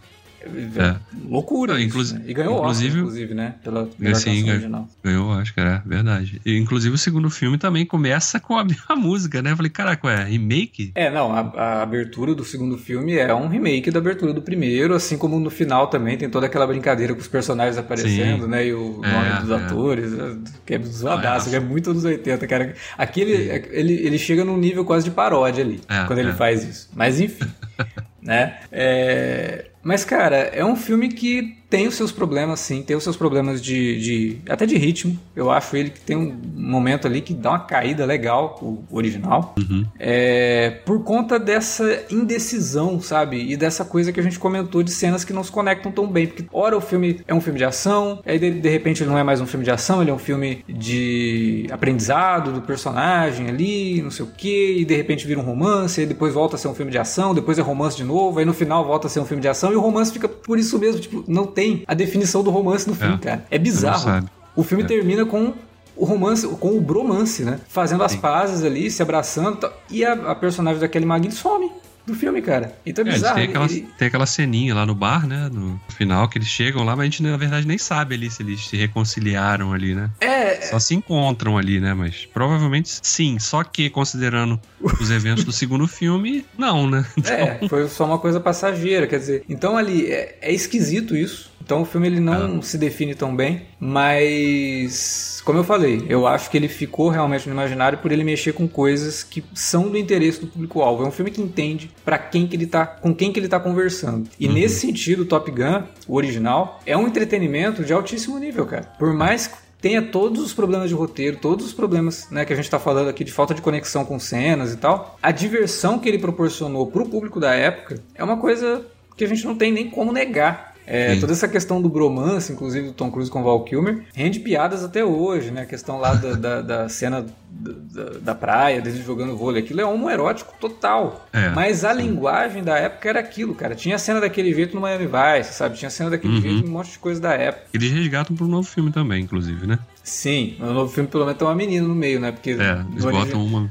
É. 0.42 0.96
Loucura. 1.28 1.80
Inclusive, 1.80 2.18
né? 2.18 2.24
E 2.28 2.34
ganhou 2.34 2.58
inclusive, 2.58 2.88
Oscar, 2.88 3.00
inclusive, 3.00 3.34
né? 3.34 3.54
Pela 3.62 3.88
melhor 3.98 4.16
sim, 4.16 4.30
ganhou, 4.30 4.50
original. 4.50 4.88
Ganhou 5.04 5.28
Oscar, 5.28 5.66
é 5.66 5.88
verdade. 5.88 6.40
E, 6.44 6.56
inclusive 6.56 6.94
o 6.94 6.98
segundo 6.98 7.28
filme 7.30 7.58
também 7.58 7.84
começa 7.84 8.40
com 8.40 8.56
a 8.56 8.64
mesma 8.64 8.96
música, 8.96 9.42
né? 9.42 9.52
Eu 9.52 9.56
falei, 9.56 9.70
caraca, 9.70 10.10
é 10.10 10.24
remake? 10.24 10.92
É, 10.94 11.10
não, 11.10 11.32
a, 11.32 11.40
a, 11.40 11.82
abertura 11.82 12.34
do 12.34 12.44
segundo 12.44 12.78
filme 12.78 13.14
é 13.16 13.34
um 13.34 13.48
remake 13.48 13.90
da 13.90 13.98
abertura 13.98 14.32
do 14.32 14.42
primeiro, 14.42 14.94
assim 14.94 15.18
como 15.18 15.38
no 15.38 15.50
final 15.50 15.88
também 15.88 16.16
tem 16.16 16.30
toda 16.30 16.46
aquela 16.46 16.66
brincadeira 16.66 17.14
com 17.14 17.20
os 17.20 17.28
personagens 17.28 17.76
aparecendo, 17.76 18.44
sim. 18.44 18.50
né? 18.50 18.66
E 18.66 18.72
o 18.72 19.00
é, 19.04 19.12
nome 19.12 19.40
dos 19.40 19.50
é. 19.50 19.54
atores, 19.54 20.12
é, 20.12 20.36
que 20.64 20.74
é 20.74 20.82
zoadaço, 20.82 21.50
que 21.50 21.56
é 21.56 21.60
muito 21.60 21.90
anos 21.90 22.04
80, 22.04 22.46
cara. 22.46 22.74
Aqui 22.96 23.20
ele, 23.20 23.66
ele, 23.70 23.94
ele 23.94 24.18
chega 24.18 24.44
num 24.44 24.56
nível 24.56 24.84
quase 24.84 25.04
de 25.04 25.10
paródia 25.10 25.62
ali, 25.62 25.80
é, 25.88 26.04
quando 26.04 26.18
ele 26.18 26.30
é. 26.30 26.34
faz 26.34 26.64
isso. 26.64 26.88
Mas 26.94 27.20
enfim, 27.20 27.46
né? 28.22 28.60
É... 28.70 29.66
Mas, 29.82 30.04
cara, 30.04 30.36
é 30.36 30.64
um 30.64 30.76
filme 30.76 31.08
que 31.08 31.59
tem 31.70 31.86
os 31.86 31.94
seus 31.94 32.10
problemas, 32.10 32.58
sim, 32.58 32.82
tem 32.82 32.96
os 32.96 33.04
seus 33.04 33.16
problemas 33.16 33.62
de, 33.62 34.00
de, 34.00 34.38
até 34.48 34.66
de 34.66 34.76
ritmo. 34.76 35.16
Eu 35.36 35.52
acho 35.52 35.76
ele 35.76 35.90
que 35.90 36.00
tem 36.00 36.16
um 36.16 36.36
momento 36.56 37.06
ali 37.06 37.20
que 37.20 37.32
dá 37.32 37.50
uma 37.50 37.60
caída 37.60 38.04
legal, 38.04 38.58
o 38.60 38.84
original, 38.90 39.54
uhum. 39.56 39.86
é, 39.98 40.70
por 40.84 41.04
conta 41.04 41.38
dessa 41.38 42.04
indecisão, 42.10 43.00
sabe? 43.00 43.52
E 43.52 43.56
dessa 43.56 43.84
coisa 43.84 44.12
que 44.12 44.18
a 44.18 44.22
gente 44.22 44.38
comentou 44.38 44.82
de 44.82 44.90
cenas 44.90 45.22
que 45.22 45.32
não 45.32 45.44
se 45.44 45.52
conectam 45.52 45.92
tão 45.92 46.08
bem. 46.08 46.26
Porque, 46.26 46.44
ora, 46.52 46.76
o 46.76 46.80
filme 46.80 47.20
é 47.28 47.32
um 47.32 47.40
filme 47.40 47.58
de 47.58 47.64
ação, 47.64 48.20
aí 48.26 48.38
de, 48.38 48.50
de 48.50 48.68
repente 48.68 49.04
ele 49.04 49.10
não 49.10 49.18
é 49.18 49.22
mais 49.22 49.40
um 49.40 49.46
filme 49.46 49.64
de 49.64 49.70
ação, 49.70 50.02
ele 50.02 50.10
é 50.10 50.14
um 50.14 50.18
filme 50.18 50.64
de 50.68 51.68
aprendizado 51.70 52.52
do 52.52 52.62
personagem 52.62 53.48
ali, 53.48 54.02
não 54.02 54.10
sei 54.10 54.24
o 54.24 54.28
que, 54.28 54.78
e 54.78 54.84
de 54.84 54.96
repente 54.96 55.24
vira 55.24 55.38
um 55.38 55.44
romance, 55.44 56.00
aí 56.00 56.06
depois 56.06 56.34
volta 56.34 56.56
a 56.56 56.58
ser 56.58 56.66
um 56.66 56.74
filme 56.74 56.90
de 56.90 56.98
ação, 56.98 57.32
depois 57.32 57.58
é 57.58 57.62
romance 57.62 57.96
de 57.96 58.04
novo, 58.04 58.40
aí 58.40 58.44
no 58.44 58.52
final 58.52 58.84
volta 58.84 59.06
a 59.06 59.10
ser 59.10 59.20
um 59.20 59.24
filme 59.24 59.40
de 59.40 59.48
ação, 59.48 59.72
e 59.72 59.76
o 59.76 59.80
romance 59.80 60.12
fica 60.12 60.28
por 60.28 60.58
isso 60.58 60.76
mesmo, 60.76 61.00
tipo, 61.00 61.24
não 61.28 61.46
tem 61.46 61.59
tem 61.60 61.84
a 61.86 61.92
definição 61.92 62.42
do 62.42 62.50
romance 62.50 62.88
no 62.88 62.94
filme, 62.94 63.16
é. 63.16 63.18
cara. 63.18 63.46
É 63.50 63.58
bizarro. 63.58 64.26
O 64.56 64.62
filme 64.62 64.82
é. 64.82 64.86
termina 64.86 65.26
com 65.26 65.52
o 65.94 66.06
romance, 66.06 66.48
com 66.48 66.70
o 66.70 66.80
bromance, 66.80 67.44
né? 67.44 67.60
Fazendo 67.68 68.02
as 68.02 68.12
Sim. 68.12 68.18
pazes 68.18 68.64
ali, 68.64 68.90
se 68.90 69.02
abraçando. 69.02 69.70
E 69.90 70.02
a, 70.02 70.12
a 70.14 70.34
personagem 70.34 70.80
da 70.80 70.88
Kelly 70.88 71.04
McGill 71.04 71.32
some 71.32 71.70
do 72.10 72.16
filme, 72.16 72.42
cara. 72.42 72.74
Então 72.84 73.04
é, 73.04 73.08
é 73.08 73.12
bizarro. 73.12 73.34
Tem 73.36 73.44
aquela, 73.44 73.64
ele... 73.66 73.88
tem 73.98 74.08
aquela 74.08 74.26
ceninha 74.26 74.74
lá 74.74 74.84
no 74.84 74.94
bar, 74.94 75.26
né? 75.26 75.48
No 75.52 75.80
final, 75.96 76.28
que 76.28 76.38
eles 76.38 76.48
chegam 76.48 76.84
lá, 76.84 76.96
mas 76.96 77.00
a 77.00 77.04
gente, 77.04 77.22
na 77.22 77.36
verdade, 77.36 77.66
nem 77.66 77.78
sabe 77.78 78.14
ali 78.14 78.30
se 78.30 78.42
eles 78.42 78.66
se 78.66 78.76
reconciliaram 78.76 79.72
ali, 79.72 79.94
né? 79.94 80.10
É. 80.20 80.60
Só 80.62 80.78
se 80.78 80.94
encontram 80.94 81.56
ali, 81.56 81.80
né? 81.80 81.94
Mas 81.94 82.26
provavelmente 82.26 83.00
sim. 83.02 83.38
Só 83.38 83.62
que, 83.64 83.88
considerando 83.88 84.60
os 85.00 85.10
eventos 85.10 85.44
do 85.44 85.52
segundo 85.52 85.86
filme, 85.86 86.44
não, 86.56 86.88
né? 86.88 87.04
Então... 87.16 87.30
É, 87.40 87.68
foi 87.68 87.88
só 87.88 88.04
uma 88.04 88.18
coisa 88.18 88.38
passageira, 88.38 89.06
quer 89.06 89.18
dizer. 89.18 89.44
Então 89.48 89.76
ali, 89.76 90.06
é, 90.06 90.36
é 90.42 90.52
esquisito 90.52 91.16
isso. 91.16 91.50
Então 91.62 91.82
o 91.82 91.84
filme 91.84 92.08
ele 92.08 92.20
não 92.20 92.58
ah. 92.58 92.62
se 92.62 92.76
define 92.76 93.14
tão 93.14 93.34
bem, 93.34 93.62
mas 93.78 95.40
como 95.44 95.58
eu 95.58 95.64
falei, 95.64 96.04
eu 96.08 96.26
acho 96.26 96.50
que 96.50 96.56
ele 96.56 96.68
ficou 96.68 97.08
realmente 97.10 97.46
no 97.46 97.54
imaginário 97.54 97.98
por 97.98 98.10
ele 98.10 98.24
mexer 98.24 98.52
com 98.52 98.66
coisas 98.66 99.22
que 99.22 99.44
são 99.54 99.88
do 99.88 99.96
interesse 99.96 100.40
do 100.40 100.46
público-alvo. 100.46 101.04
É 101.04 101.06
um 101.06 101.12
filme 101.12 101.30
que 101.30 101.40
entende 101.40 101.90
para 102.04 102.18
quem 102.18 102.46
que 102.46 102.56
ele 102.56 102.66
tá, 102.66 102.86
com 102.86 103.14
quem 103.14 103.32
que 103.32 103.38
ele 103.38 103.48
tá 103.48 103.60
conversando. 103.60 104.28
E 104.38 104.46
uhum. 104.46 104.54
nesse 104.54 104.80
sentido, 104.80 105.24
Top 105.24 105.50
Gun, 105.50 105.82
o 106.06 106.16
original, 106.16 106.80
é 106.86 106.96
um 106.96 107.06
entretenimento 107.06 107.84
de 107.84 107.92
altíssimo 107.92 108.38
nível, 108.38 108.66
cara. 108.66 108.82
Por 108.98 109.12
mais 109.12 109.50
tenha 109.80 110.02
todos 110.02 110.42
os 110.42 110.52
problemas 110.52 110.88
de 110.88 110.94
roteiro, 110.94 111.38
todos 111.38 111.64
os 111.66 111.72
problemas 111.72 112.28
né, 112.30 112.44
que 112.44 112.52
a 112.52 112.56
gente 112.56 112.66
está 112.66 112.78
falando 112.78 113.08
aqui 113.08 113.24
de 113.24 113.32
falta 113.32 113.54
de 113.54 113.62
conexão 113.62 114.04
com 114.04 114.18
cenas 114.18 114.72
e 114.72 114.76
tal, 114.76 115.18
a 115.22 115.30
diversão 115.30 115.98
que 115.98 116.08
ele 116.08 116.18
proporcionou 116.18 116.86
para 116.86 117.02
o 117.02 117.08
público 117.08 117.40
da 117.40 117.54
época 117.54 117.98
é 118.14 118.22
uma 118.22 118.36
coisa 118.36 118.84
que 119.16 119.24
a 119.24 119.28
gente 119.28 119.44
não 119.44 119.54
tem 119.54 119.72
nem 119.72 119.88
como 119.90 120.12
negar. 120.12 120.69
É, 120.92 121.14
toda 121.20 121.32
essa 121.32 121.46
questão 121.46 121.80
do 121.80 121.88
bromance, 121.88 122.52
inclusive 122.52 122.88
do 122.88 122.92
Tom 122.92 123.12
Cruise 123.12 123.30
com 123.30 123.40
o 123.40 123.44
Val 123.44 123.62
Kilmer, 123.62 124.02
rende 124.12 124.40
piadas 124.40 124.82
até 124.82 125.04
hoje, 125.04 125.52
né? 125.52 125.62
A 125.62 125.66
questão 125.66 125.98
lá 125.98 126.14
da, 126.14 126.32
da, 126.32 126.60
da 126.62 126.88
cena 126.88 127.24
da, 127.48 128.04
da, 128.20 128.34
praia, 128.34 128.82
dele 128.82 129.00
jogando 129.00 129.36
vôlei, 129.36 129.62
aquilo 129.62 129.80
é 129.80 129.84
homoerótico 129.84 130.52
total. 130.60 131.28
É, 131.32 131.50
Mas 131.50 131.84
a 131.84 131.94
sim. 131.94 132.02
linguagem 132.02 132.64
da 132.64 132.76
época 132.76 133.08
era 133.08 133.20
aquilo, 133.20 133.54
cara. 133.54 133.76
Tinha 133.76 133.98
cena 133.98 134.20
daquele 134.20 134.52
jeito 134.52 134.74
no 134.74 134.80
Miami 134.80 135.06
Vice, 135.06 135.52
sabe? 135.52 135.76
Tinha 135.76 135.90
cena 135.90 136.10
daquele 136.10 136.34
uhum. 136.34 136.40
jeito 136.40 136.66
em 136.66 136.68
um 136.68 136.72
monte 136.72 136.90
de 136.90 136.98
coisa 136.98 137.20
da 137.20 137.34
época. 137.34 137.66
Eles 137.72 137.92
resgatam 137.92 138.34
pro 138.34 138.48
novo 138.48 138.66
filme 138.66 138.90
também, 138.90 139.22
inclusive, 139.22 139.68
né? 139.68 139.78
Sim, 140.02 140.56
no 140.58 140.74
novo 140.74 140.92
filme 140.92 141.08
pelo 141.08 141.24
menos 141.24 141.38
tem 141.38 141.46
uma 141.46 141.54
menina 141.54 141.86
no 141.86 141.94
meio, 141.94 142.18
né? 142.18 142.32
Porque 142.32 142.50
é, 142.50 142.84
eles 142.90 143.04
botam 143.04 143.44
uma. 143.44 143.70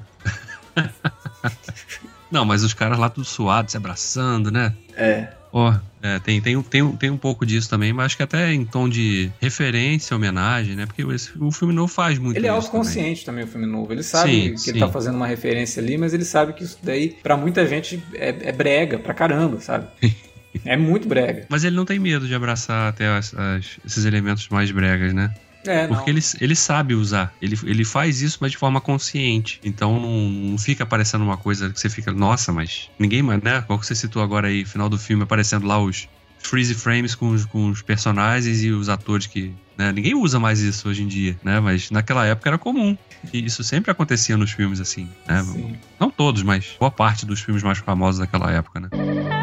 Não, 2.32 2.46
mas 2.46 2.64
os 2.64 2.74
caras 2.74 2.98
lá 2.98 3.10
tudo 3.10 3.26
suados, 3.26 3.72
se 3.72 3.78
abraçando, 3.78 4.52
né? 4.52 4.74
É. 4.96 5.39
Ó, 5.52 5.72
oh, 5.72 5.90
é, 6.02 6.20
tem, 6.20 6.40
tem, 6.40 6.62
tem, 6.62 6.92
tem 6.94 7.10
um 7.10 7.18
pouco 7.18 7.46
disso 7.46 7.70
também, 7.70 7.92
mas 7.92 8.08
acho 8.08 8.18
que 8.18 8.24
até 8.24 8.54
em 8.54 8.64
tom 8.64 8.88
de 8.88 9.32
referência, 9.42 10.16
homenagem, 10.16 10.76
né? 10.76 10.86
Porque 10.86 11.02
esse, 11.14 11.32
o 11.40 11.52
filme 11.52 11.74
novo 11.74 11.92
faz 11.92 12.18
muito 12.18 12.38
Ele 12.38 12.48
é 12.48 12.50
autoconsciente 12.50 13.26
também. 13.26 13.44
também. 13.44 13.46
o 13.46 13.48
filme 13.48 13.66
novo. 13.66 13.92
Ele 13.92 14.04
sabe 14.04 14.32
sim, 14.32 14.52
que 14.52 14.58
sim. 14.58 14.70
ele 14.72 14.80
tá 14.80 14.88
fazendo 14.90 15.16
uma 15.16 15.28
referência 15.28 15.82
ali, 15.82 15.98
mas 15.98 16.14
ele 16.14 16.24
sabe 16.24 16.54
que 16.54 16.64
isso 16.64 16.78
daí, 16.84 17.18
para 17.22 17.36
muita 17.36 17.66
gente, 17.68 18.02
é, 18.14 18.30
é 18.42 18.52
brega 18.52 19.00
pra 19.00 19.14
caramba, 19.14 19.60
sabe? 19.60 19.88
é 20.64 20.78
muito 20.78 21.08
brega. 21.08 21.46
Mas 21.50 21.64
ele 21.64 21.76
não 21.76 21.86
tem 21.86 22.00
medo 22.00 22.28
de 22.28 22.36
abraçar 22.36 22.90
até 22.90 23.08
as, 23.08 23.34
as, 23.34 23.80
esses 23.86 24.06
elementos 24.06 24.48
mais 24.50 24.72
bregas, 24.72 25.14
né? 25.14 25.34
É, 25.66 25.88
Porque 25.88 26.10
ele, 26.10 26.22
ele 26.40 26.56
sabe 26.56 26.94
usar. 26.94 27.34
Ele, 27.42 27.58
ele 27.64 27.84
faz 27.84 28.22
isso, 28.22 28.38
mas 28.42 28.52
de 28.52 28.58
forma 28.58 28.80
consciente. 28.80 29.60
Então 29.64 30.00
não, 30.00 30.30
não 30.30 30.58
fica 30.58 30.84
aparecendo 30.84 31.24
uma 31.24 31.38
coisa 31.38 31.70
que 31.70 31.80
você 31.80 31.90
fica, 31.90 32.12
nossa, 32.12 32.52
mas 32.52 32.90
ninguém 32.98 33.22
mais, 33.22 33.42
né? 33.42 33.62
Qual 33.62 33.78
que 33.78 33.86
você 33.86 33.96
citou 33.96 34.22
agora 34.22 34.48
aí, 34.48 34.66
final 34.66 34.90
do 34.90 34.98
filme, 34.98 35.24
aparecendo 35.24 35.68
lá 35.68 35.80
os 35.80 36.08
freeze 36.40 36.74
frames 36.74 37.16
com 37.16 37.30
os, 37.30 37.46
com 37.46 37.70
os 37.70 37.82
personagens 37.82 38.64
e 38.64 38.72
os 38.72 38.90
atores 38.90 39.28
que. 39.28 39.54
Né? 39.78 39.92
Ninguém 39.92 40.16
usa 40.16 40.40
mais 40.40 40.60
isso 40.60 40.90
hoje 40.90 41.04
em 41.04 41.08
dia, 41.08 41.38
né? 41.44 41.60
Mas 41.60 41.92
naquela 41.92 42.26
época 42.26 42.50
era 42.50 42.58
comum. 42.58 42.98
E 43.34 43.46
isso 43.46 43.64
sempre 43.64 43.92
acontecia 43.92 44.38
nos 44.38 44.52
filmes, 44.52 44.80
assim, 44.80 45.10
né? 45.28 45.46
Não 46.00 46.10
todos, 46.10 46.44
mas 46.44 46.76
boa 46.80 46.92
parte 46.92 47.26
dos 47.26 47.42
filmes 47.42 47.64
mais 47.64 47.78
famosos 47.78 48.20
daquela 48.20 48.52
época, 48.52 48.80
né? 48.80 49.39